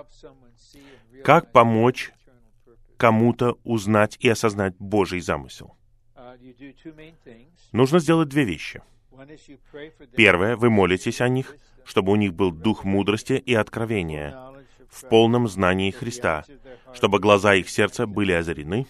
[1.24, 2.12] Как помочь
[2.96, 5.76] кому-то узнать и осознать Божий замысел?
[7.72, 8.82] Нужно сделать две вещи.
[10.14, 14.36] Первое, вы молитесь о них, чтобы у них был дух мудрости и откровения
[14.88, 16.44] в полном знании Христа,
[16.94, 18.86] чтобы глаза их сердца были озарены,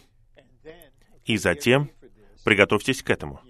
[1.24, 1.90] и затем
[2.44, 3.40] приготовьтесь к этому.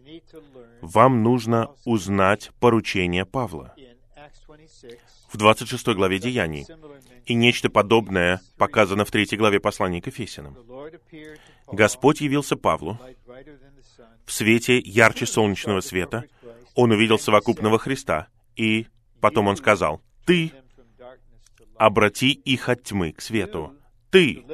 [0.80, 3.74] Вам нужно узнать поручение Павла
[5.32, 6.66] в 26 главе Деяний.
[7.24, 10.56] И нечто подобное показано в 3 главе послания к Ефесянам.
[11.66, 12.98] Господь явился Павлу
[14.24, 16.24] в свете ярче солнечного света.
[16.74, 18.86] Он увидел совокупного Христа, и
[19.20, 20.52] потом он сказал, «Ты
[21.76, 23.72] обрати их от тьмы к свету,
[24.10, 24.44] ты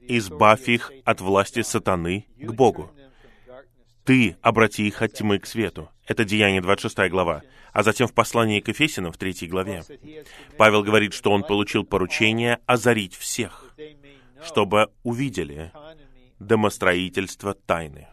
[0.00, 2.90] избавь их от власти сатаны к Богу.
[4.04, 5.90] Ты обрати их от тьмы к свету.
[6.06, 7.42] Это Деяние 26 глава.
[7.72, 9.82] А затем в послании к Ефесянам в 3 главе
[10.56, 13.74] Павел говорит, что он получил поручение озарить всех,
[14.42, 15.72] чтобы увидели
[16.38, 18.08] домостроительство тайны.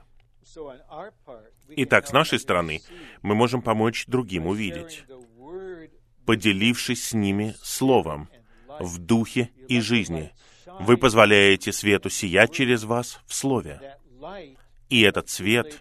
[1.70, 2.82] Итак, с нашей стороны
[3.22, 5.06] мы можем помочь другим увидеть,
[6.26, 8.30] поделившись с ними словом
[8.80, 10.32] в духе и жизни,
[10.80, 13.98] вы позволяете свету сиять через вас в Слове.
[14.90, 15.80] И этот свет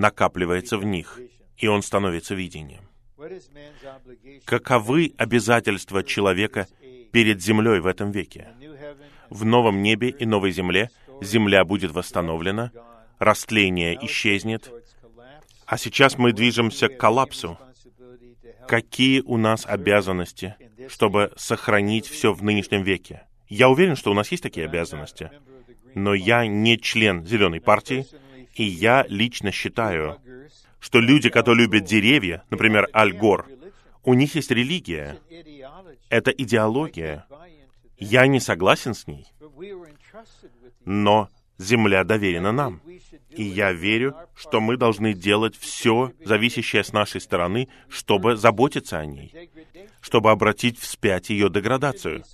[0.00, 1.20] накапливается в них,
[1.56, 2.88] и он становится видением.
[4.44, 6.66] Каковы обязательства человека
[7.12, 8.48] перед землей в этом веке?
[9.28, 10.90] В новом небе и новой земле
[11.20, 12.72] земля будет восстановлена,
[13.18, 14.72] растление исчезнет,
[15.66, 17.58] а сейчас мы движемся к коллапсу.
[18.66, 20.56] Какие у нас обязанности,
[20.88, 23.26] чтобы сохранить все в нынешнем веке?
[23.48, 25.30] Я уверен, что у нас есть такие обязанности.
[25.94, 28.06] Но я не член Зеленой партии,
[28.60, 30.20] и я лично считаю,
[30.80, 33.48] что люди, которые любят деревья, например, Аль Гор,
[34.04, 35.16] у них есть религия.
[36.10, 37.24] Это идеология.
[37.96, 39.24] Я не согласен с ней.
[40.84, 42.82] Но земля доверена нам.
[43.30, 49.06] И я верю, что мы должны делать все, зависящее с нашей стороны, чтобы заботиться о
[49.06, 49.32] ней,
[50.02, 52.24] чтобы обратить вспять ее деградацию.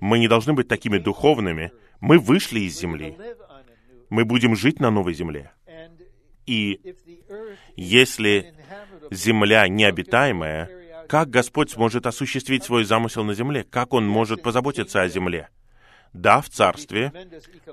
[0.00, 1.72] Мы не должны быть такими духовными.
[2.00, 3.18] Мы вышли из земли.
[4.08, 5.52] Мы будем жить на новой земле.
[6.48, 6.80] И
[7.76, 8.54] если
[9.10, 10.70] земля необитаемая,
[11.06, 13.64] как Господь сможет осуществить свой замысел на земле?
[13.64, 15.50] Как Он может позаботиться о земле?
[16.14, 17.12] Да, в Царстве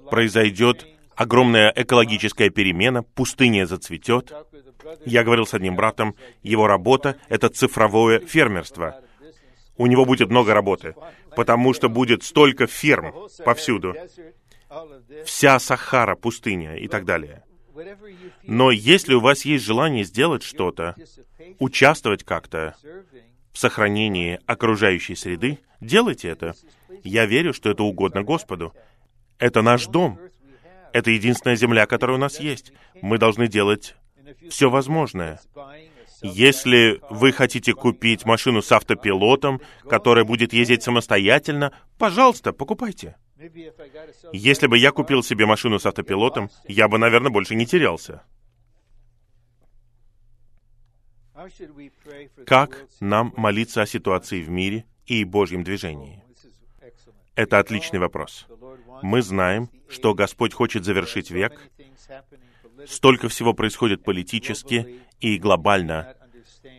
[0.10, 0.86] произойдет
[1.16, 4.34] огромная экологическая перемена, пустыня зацветет.
[5.06, 9.00] Я говорил с одним братом, его работа— это цифровое фермерство.
[9.78, 10.96] У него будет много работы,
[11.34, 13.14] потому что будет столько ферм
[13.46, 13.96] повсюду.
[15.24, 17.45] Вся Сахара, пустыня и так далее.
[18.44, 20.96] Но если у вас есть желание сделать что-то,
[21.60, 22.76] участвовать как-то
[23.52, 26.56] в сохранении окружающей среды, делайте это.
[27.04, 28.74] Я верю, что это угодно Господу.
[29.40, 30.20] Это наш дом.
[30.94, 32.72] Это единственная земля, которая у нас есть.
[33.02, 33.96] Мы должны делать
[34.50, 35.40] все возможное.
[36.22, 43.16] Если вы хотите купить машину с автопилотом, которая будет ездить самостоятельно, пожалуйста, покупайте.
[44.34, 48.24] Если бы я купил себе машину с автопилотом, я бы, наверное, больше не терялся.
[52.46, 56.24] Как нам молиться о ситуации в мире и Божьем движении?
[57.36, 58.48] Это отличный вопрос.
[59.02, 61.60] Мы знаем, что Господь хочет завершить век.
[62.88, 66.16] Столько всего происходит политически и глобально.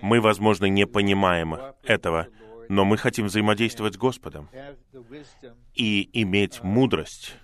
[0.00, 2.28] Мы, возможно, не понимаем этого,
[2.68, 4.48] но мы хотим взаимодействовать с Господом
[5.74, 7.34] и иметь мудрость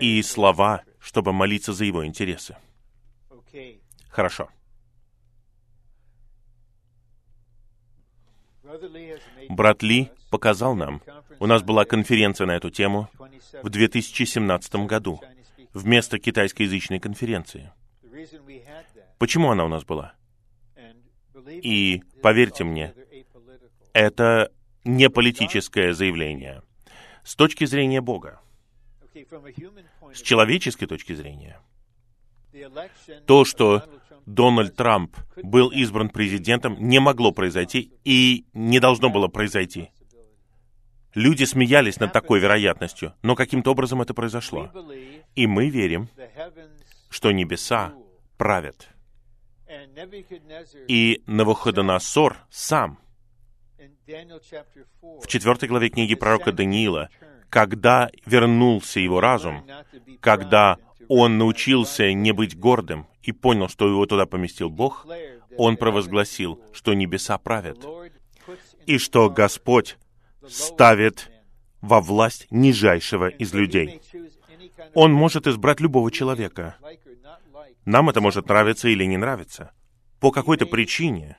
[0.00, 2.56] и слова, чтобы молиться за Его интересы.
[4.10, 4.48] Хорошо.
[9.48, 11.02] Брат Ли показал нам,
[11.38, 13.08] у нас была конференция на эту тему
[13.62, 15.20] в 2017 году,
[15.72, 17.72] вместо китайскоязычной конференции.
[19.18, 20.14] Почему она у нас была?
[21.46, 22.94] И поверьте мне,
[23.98, 24.52] это
[24.84, 26.62] не политическое заявление.
[27.24, 28.40] С точки зрения Бога,
[30.14, 31.60] с человеческой точки зрения,
[33.26, 33.82] то, что
[34.24, 39.90] Дональд Трамп был избран президентом, не могло произойти и не должно было произойти.
[41.14, 44.70] Люди смеялись над такой вероятностью, но каким-то образом это произошло.
[45.34, 46.08] И мы верим,
[47.10, 47.92] что небеса
[48.36, 48.88] правят.
[50.86, 52.98] И Навуходоносор сам
[55.02, 57.10] в четвертой главе книги пророка Даниила,
[57.50, 59.64] когда вернулся его разум,
[60.20, 60.78] когда
[61.08, 65.06] он научился не быть гордым и понял, что его туда поместил Бог,
[65.56, 67.84] он провозгласил, что небеса правят,
[68.86, 69.96] и что Господь
[70.48, 71.30] ставит
[71.80, 74.00] во власть нижайшего из людей.
[74.94, 76.76] Он может избрать любого человека.
[77.84, 79.72] Нам это может нравиться или не нравиться.
[80.20, 81.36] По какой-то причине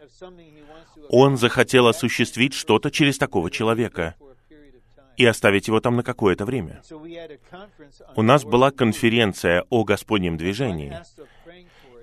[1.10, 4.16] он захотел осуществить что-то через такого человека
[5.18, 6.82] и оставить его там на какое-то время.
[8.16, 10.96] У нас была конференция о Господнем движении.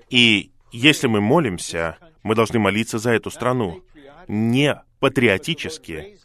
[0.09, 3.81] И если мы молимся, мы должны молиться за эту страну.
[4.27, 6.17] Не патриотически,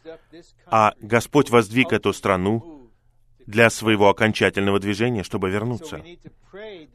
[0.67, 2.89] а Господь воздвиг эту страну
[3.45, 6.03] для своего окончательного движения, чтобы вернуться.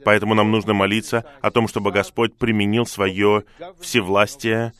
[0.04, 3.44] Поэтому нам нужно молиться о том, чтобы Господь применил свое
[3.80, 4.74] всевластие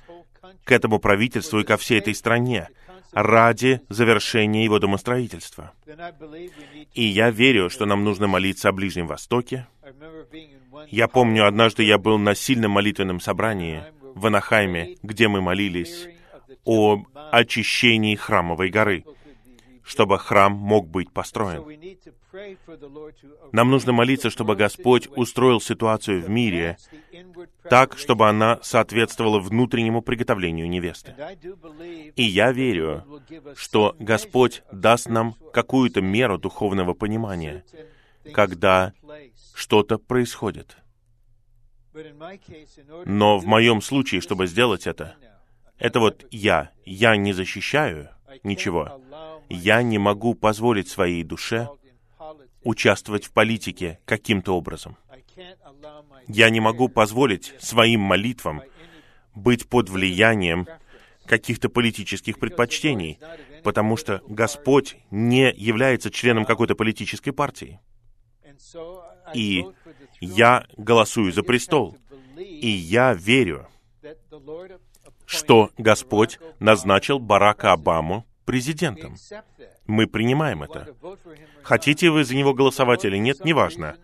[0.68, 2.68] к этому правительству и ко всей этой стране,
[3.12, 5.72] ради завершения его домостроительства.
[6.92, 9.66] И я верю, что нам нужно молиться о Ближнем Востоке.
[10.90, 13.82] Я помню, однажды я был на сильном молитвенном собрании
[14.14, 16.06] в Анахайме, где мы молились
[16.66, 19.06] о очищении храмовой горы,
[19.82, 21.64] чтобы храм мог быть построен.
[23.52, 26.76] Нам нужно молиться, чтобы Господь устроил ситуацию в мире
[27.70, 31.14] так, чтобы она соответствовала внутреннему приготовлению невесты.
[32.16, 33.04] И я верю,
[33.56, 37.64] что Господь даст нам какую-то меру духовного понимания,
[38.32, 38.92] когда
[39.54, 40.76] что-то происходит.
[43.04, 45.16] Но в моем случае, чтобы сделать это,
[45.78, 46.70] это вот я.
[46.84, 48.10] Я не защищаю
[48.44, 49.00] ничего.
[49.48, 51.68] Я не могу позволить своей душе
[52.62, 54.96] участвовать в политике каким-то образом.
[56.28, 58.62] Я не могу позволить своим молитвам
[59.34, 60.66] быть под влиянием
[61.26, 63.18] каких-то политических предпочтений,
[63.62, 67.80] потому что Господь не является членом какой-то политической партии.
[69.34, 69.64] И
[70.20, 71.96] я голосую за престол,
[72.36, 73.68] и я верю,
[75.26, 79.16] что Господь назначил Барака Обаму президентом.
[79.86, 80.94] Мы принимаем это.
[81.62, 83.96] Хотите вы за него голосовать или нет, неважно.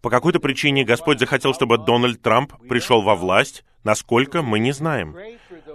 [0.00, 5.16] По какой-то причине Господь захотел, чтобы Дональд Трамп пришел во власть, насколько мы не знаем.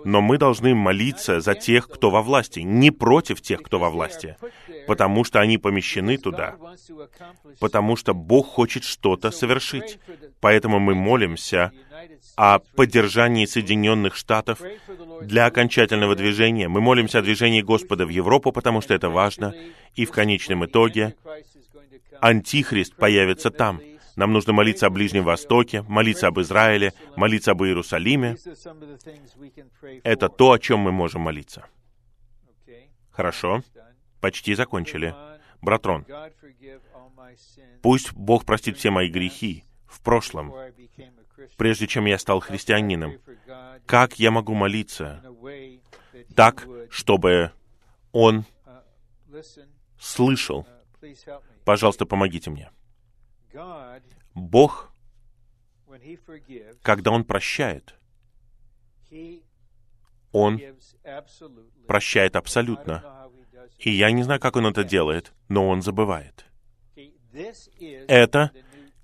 [0.03, 4.37] Но мы должны молиться за тех, кто во власти, не против тех, кто во власти,
[4.87, 6.55] потому что они помещены туда,
[7.59, 9.99] потому что Бог хочет что-то совершить.
[10.41, 11.71] Поэтому мы молимся
[12.35, 14.61] о поддержании Соединенных Штатов
[15.21, 16.67] для окончательного движения.
[16.67, 19.55] Мы молимся о движении Господа в Европу, потому что это важно.
[19.95, 21.15] И в конечном итоге
[22.19, 23.81] Антихрист появится там.
[24.15, 28.37] Нам нужно молиться о Ближнем Востоке, молиться об Израиле, молиться об Иерусалиме.
[30.03, 31.65] Это то, о чем мы можем молиться.
[33.11, 33.61] Хорошо.
[34.21, 35.13] Почти закончили.
[35.61, 36.05] Братрон,
[37.81, 40.53] пусть Бог простит все мои грехи, в прошлом,
[41.57, 43.19] прежде чем я стал христианином,
[43.85, 45.23] как я могу молиться
[46.35, 47.51] так, чтобы
[48.11, 48.45] Он
[49.99, 50.67] слышал.
[51.63, 52.69] Пожалуйста, помогите мне.
[54.33, 54.91] Бог,
[56.81, 57.95] когда Он прощает,
[60.31, 60.61] Он
[61.87, 63.29] прощает абсолютно.
[63.79, 66.45] И я не знаю, как Он это делает, но Он забывает.
[68.07, 68.51] Это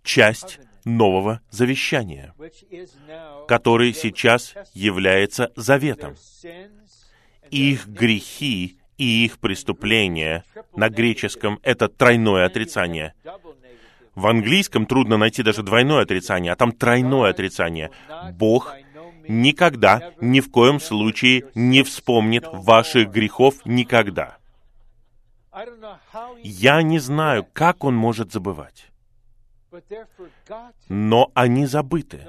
[0.03, 2.33] часть нового завещания,
[3.47, 6.15] который сейчас является заветом.
[7.49, 10.43] Их грехи и их преступления
[10.75, 13.13] на греческом— это тройное отрицание.
[14.15, 17.91] В английском трудно найти даже двойное отрицание, а там тройное отрицание.
[18.33, 18.73] Бог
[19.27, 24.37] никогда, ни в коем случае не вспомнит ваших грехов никогда.
[26.43, 28.87] Я не знаю, как он может забывать.
[30.89, 32.27] Но они забыты.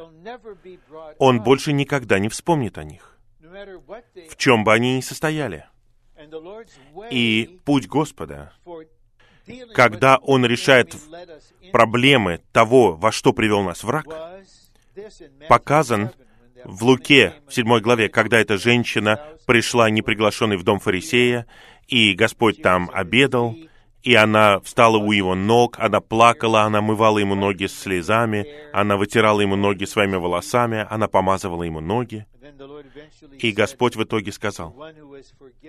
[1.19, 3.19] Он больше никогда не вспомнит о них,
[4.31, 5.67] в чем бы они ни состояли.
[7.11, 8.53] И путь Господа,
[9.75, 10.95] когда Он решает
[11.73, 14.07] проблемы того, во что привел нас враг,
[15.49, 16.11] показан
[16.65, 21.47] в Луке, в 7 главе, когда эта женщина пришла неприглашенной в дом фарисея,
[21.89, 23.57] и Господь там обедал,
[24.03, 28.97] и она встала у его ног, она плакала, она мывала ему ноги с слезами, она
[28.97, 32.27] вытирала ему ноги своими волосами, она помазывала ему ноги.
[33.39, 34.77] И Господь в итоге сказал,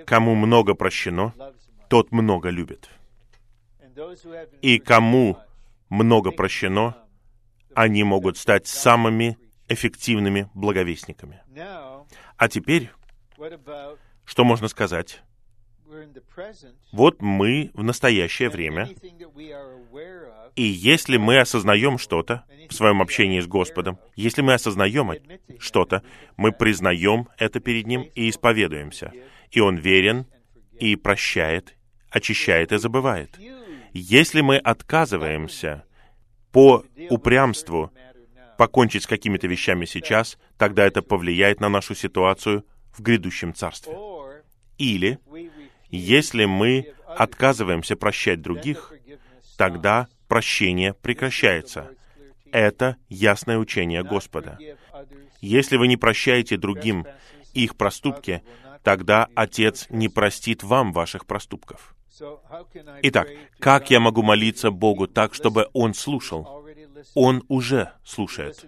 [0.05, 1.33] кому много прощено,
[1.89, 2.89] тот много любит.
[4.61, 5.37] И кому
[5.89, 6.97] много прощено,
[7.75, 9.37] они могут стать самыми
[9.67, 11.41] эффективными благовестниками.
[12.37, 12.91] А теперь,
[14.25, 15.21] что можно сказать
[16.91, 18.89] вот мы в настоящее время,
[20.55, 25.11] и если мы осознаем что-то в своем общении с Господом, если мы осознаем
[25.59, 26.03] что-то,
[26.37, 29.11] мы признаем это перед Ним и исповедуемся.
[29.51, 30.25] И Он верен
[30.79, 31.75] и прощает,
[32.09, 33.37] очищает и забывает.
[33.93, 35.83] Если мы отказываемся
[36.51, 37.91] по упрямству
[38.57, 43.93] покончить с какими-то вещами сейчас, тогда это повлияет на нашу ситуацию в грядущем царстве.
[44.79, 45.19] Или
[45.89, 48.93] если мы отказываемся прощать других,
[49.57, 51.91] тогда прощение прекращается.
[52.51, 54.57] Это ясное учение Господа.
[55.39, 57.05] Если вы не прощаете другим
[57.53, 58.41] их проступки,
[58.81, 61.92] тогда Отец не простит вам ваших проступков.
[63.01, 63.27] Итак,
[63.59, 66.63] как я могу молиться Богу так, чтобы Он слушал?
[67.15, 68.65] Он уже слушает.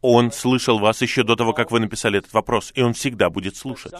[0.00, 3.56] Он слышал вас еще до того, как вы написали этот вопрос, и Он всегда будет
[3.56, 3.94] слушать.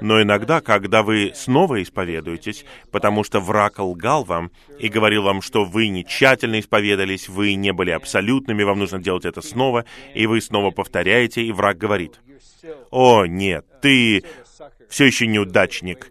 [0.00, 5.64] Но иногда, когда вы снова исповедуетесь, потому что враг лгал вам и говорил вам, что
[5.64, 9.84] вы не тщательно исповедались, вы не были абсолютными, вам нужно делать это снова,
[10.14, 12.20] и вы снова повторяете, и враг говорит,
[12.90, 14.24] «О, нет, ты
[14.88, 16.10] все еще неудачник».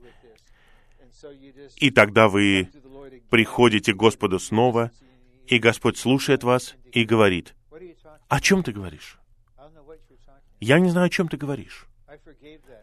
[1.78, 2.70] И тогда вы
[3.30, 4.92] приходите к Господу снова,
[5.48, 7.56] и Господь слушает вас и говорит,
[8.28, 9.18] «О чем ты говоришь?»
[10.60, 11.88] «Я не знаю, о чем ты говоришь».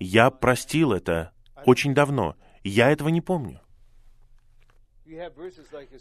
[0.01, 1.33] Я простил это
[1.65, 2.37] очень давно.
[2.65, 3.61] Я этого не помню.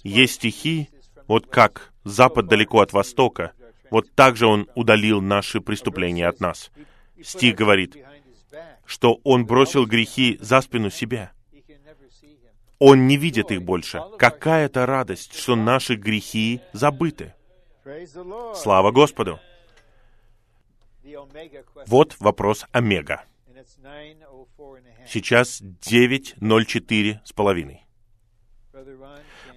[0.04, 0.90] Есть стихи,
[1.28, 3.54] вот как «Запад далеко от Востока»,
[3.90, 6.72] вот так же Он удалил наши преступления от нас.
[7.22, 7.96] Стих говорит,
[8.86, 11.32] что Он бросил грехи за спину себя.
[12.80, 14.02] Он не видит их больше.
[14.20, 17.34] Какая-то радость, что наши грехи забыты.
[18.56, 19.40] Слава Господу!
[21.88, 23.24] Вот вопрос Омега.
[25.08, 27.86] Сейчас 9.04 с половиной.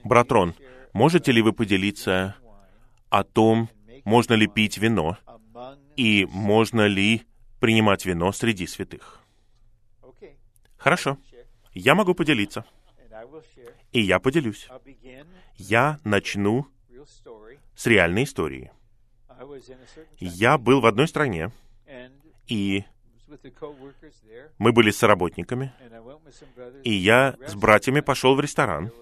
[0.05, 0.55] Брат Рон,
[0.93, 2.37] можете ли вы поделиться
[3.11, 3.69] о том,
[4.05, 5.19] можно ли пить вино
[5.97, 7.27] и можно ли
[7.59, 9.21] принимать вино среди святых?
[10.79, 11.19] Хорошо.
[11.75, 12.65] Я могу поделиться.
[13.93, 14.69] И я поделюсь.
[15.57, 16.66] Я начну
[17.74, 18.73] с реальной истории.
[20.19, 21.51] Я был в одной стране,
[22.47, 22.85] и
[24.59, 25.73] мы были с работниками,
[26.85, 28.93] и я с братьями пошел в ресторан,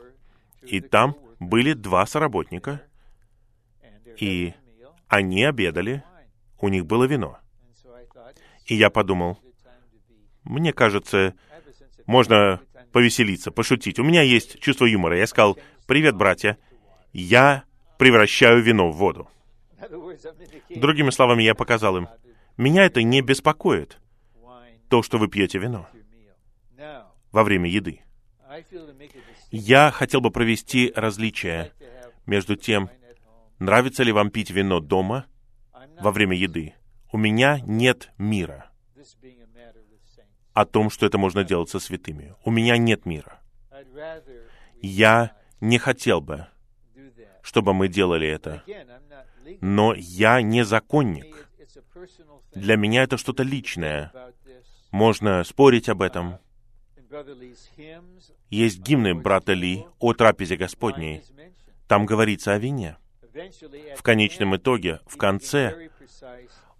[0.63, 2.83] и там были два соработника,
[4.17, 4.55] и
[5.09, 6.03] они обедали,
[6.61, 7.39] у них было вино.
[8.67, 9.39] И я подумал,
[10.45, 11.35] мне кажется,
[12.07, 12.61] можно
[12.93, 13.99] повеселиться, пошутить.
[13.99, 15.19] У меня есть чувство юмора.
[15.19, 16.59] Я сказал, привет, братья,
[17.13, 17.65] я
[17.99, 19.29] превращаю вино в воду.
[20.71, 22.09] Другими словами, я показал им,
[22.57, 23.99] меня это не беспокоит
[24.89, 25.89] то, что вы пьете вино
[27.31, 28.01] во время еды.
[29.51, 31.73] Я хотел бы провести различие
[32.27, 32.91] между тем,
[33.59, 35.27] Нравится ли вам пить вино дома
[36.01, 36.75] во время еды?
[37.11, 38.71] У меня нет мира
[40.61, 42.35] о том, что это можно делать со святыми.
[42.45, 43.39] У меня нет мира.
[44.83, 46.49] Я не хотел бы,
[47.43, 48.65] чтобы мы делали это.
[49.61, 51.49] Но я не законник.
[52.55, 54.13] Для меня это что-то личное.
[54.91, 56.39] Можно спорить об этом.
[58.51, 61.23] Есть гимны брата Ли о трапезе Господней.
[61.87, 62.97] Там говорится о вине.
[63.97, 65.89] В конечном итоге, в конце,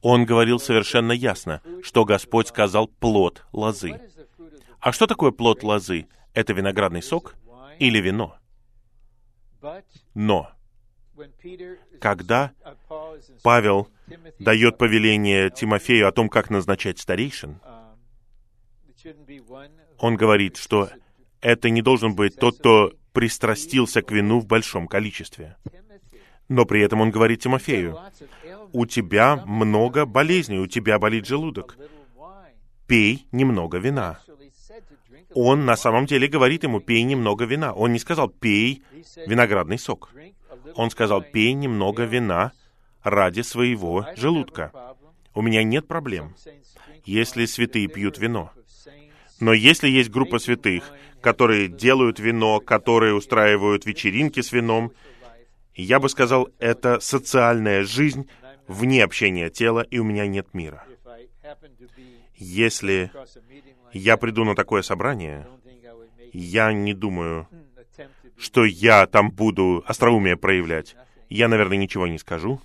[0.03, 4.01] он говорил совершенно ясно, что Господь сказал плод лозы.
[4.81, 6.07] А что такое плод лозы?
[6.35, 7.35] Это виноградный сок
[7.79, 8.37] или вино?
[10.15, 10.51] Но,
[12.01, 12.53] когда
[13.43, 13.89] Павел
[14.39, 17.61] дает повеление Тимофею о том, как назначать старейшин,
[19.99, 20.91] он говорит, что
[21.41, 25.57] это не должен быть тот, кто пристрастился к вину в большом количестве.
[26.49, 27.99] Но при этом он говорит Тимофею,
[28.73, 31.77] у тебя много болезней, у тебя болит желудок.
[32.87, 34.19] Пей немного вина.
[35.35, 37.73] Он на самом деле говорит ему, пей немного вина.
[37.75, 38.83] Он не сказал, пей
[39.27, 40.11] виноградный сок.
[40.75, 42.53] Он сказал, пей немного вина
[43.03, 44.73] ради своего желудка.
[45.35, 46.35] У меня нет проблем,
[47.05, 48.51] если святые пьют вино.
[49.41, 54.93] Но если есть группа святых, которые делают вино, которые устраивают вечеринки с вином,
[55.83, 58.29] я бы сказал, это социальная жизнь
[58.67, 60.85] вне общения тела, и у меня нет мира.
[62.35, 63.11] Если
[63.93, 65.47] я приду на такое собрание,
[66.33, 67.49] я не думаю,
[68.37, 70.97] что я там буду остроумие проявлять.
[71.29, 72.61] Я, наверное, ничего не скажу,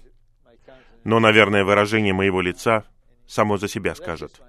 [1.03, 2.85] но, наверное, выражение моего лица
[3.27, 4.41] само за себя скажет.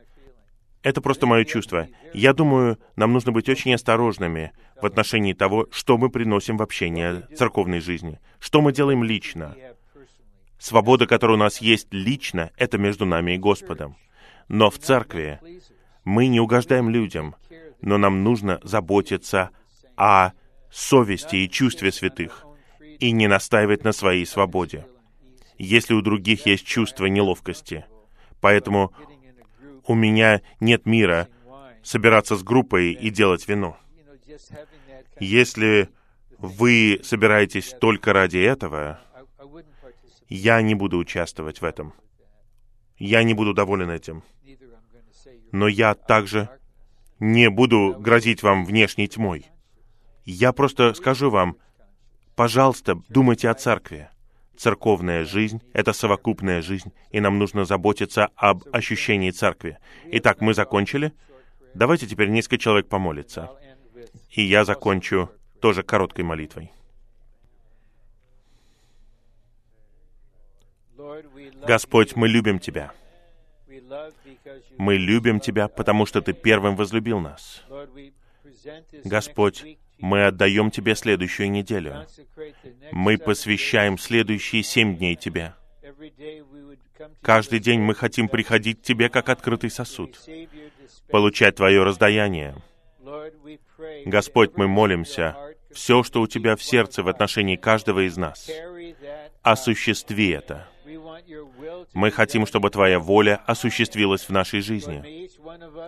[0.85, 1.89] Это просто мое чувство.
[2.13, 7.27] Я думаю, нам нужно быть очень осторожными в отношении того, что мы приносим в общение
[7.37, 9.57] церковной жизни, что мы делаем лично.
[10.59, 13.97] Свобода, которая у нас есть лично, это между нами и Господом.
[14.49, 15.41] Но в церкви
[16.05, 17.35] мы не угождаем людям,
[17.81, 19.51] но нам нужно заботиться
[19.97, 20.33] о
[20.71, 22.45] совести и чувстве святых
[23.01, 24.87] и не настаивать на своей свободе,
[25.57, 27.87] если у других есть чувство неловкости.
[28.43, 28.93] Поэтому
[29.87, 31.29] у меня нет мира
[31.83, 33.77] собираться с группой и делать вино.
[35.21, 35.91] Если
[36.39, 39.01] вы собираетесь только ради этого,
[40.29, 41.95] я не буду участвовать в этом.
[42.99, 44.23] Я не буду доволен этим.
[45.53, 46.49] Но я также
[47.21, 49.47] не буду грозить вам внешней тьмой.
[50.25, 51.57] Я просто скажу вам,
[52.35, 54.09] пожалуйста, думайте о церкви.
[54.57, 59.79] Церковная жизнь— это совокупная жизнь, и нам нужно заботиться об ощущении церкви.
[60.13, 61.13] Итак, мы закончили.
[61.75, 63.51] Давайте теперь несколько человек помолится.
[64.31, 66.73] И я закончу тоже короткой молитвой.
[71.67, 72.93] Господь, мы любим Тебя.
[74.79, 77.65] Мы любим Тебя, потому что Ты первым возлюбил нас.
[79.05, 82.07] Господь, мы отдаем Тебе следующую неделю.
[82.93, 85.55] Мы посвящаем следующие семь дней Тебе.
[87.23, 90.19] Каждый день мы хотим приходить к Тебе как открытый сосуд,
[91.09, 92.57] получать Твое раздаяние.
[94.07, 95.37] Господь, мы молимся,
[95.73, 98.51] все, что у Тебя в сердце в отношении каждого из нас,
[99.43, 100.69] осуществи это.
[101.93, 105.29] Мы хотим, чтобы Твоя воля осуществилась в нашей жизни.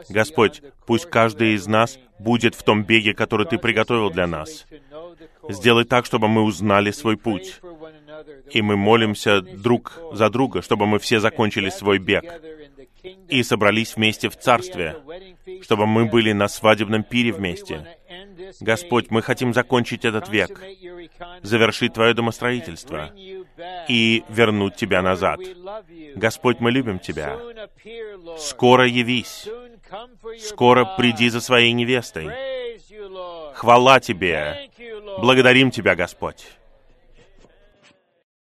[0.08, 4.66] Господь, пусть каждый из нас будет в том беге, который Ты приготовил для нас.
[5.48, 7.60] Сделай так, чтобы мы узнали свой путь.
[8.50, 12.24] И мы молимся друг за друга, чтобы мы все закончили свой бег
[13.28, 14.96] и собрались вместе в Царстве,
[15.62, 17.86] чтобы мы были на свадебном пире вместе.
[18.60, 20.60] Господь, мы хотим закончить этот век,
[21.42, 23.12] завершить Твое домостроительство
[23.88, 25.40] и вернуть Тебя назад.
[26.14, 27.38] Господь, мы любим Тебя.
[28.38, 29.48] Скоро явись.
[30.40, 32.30] Скоро приди за своей невестой.
[33.54, 34.70] Хвала Тебе.
[35.18, 36.46] Благодарим Тебя, Господь.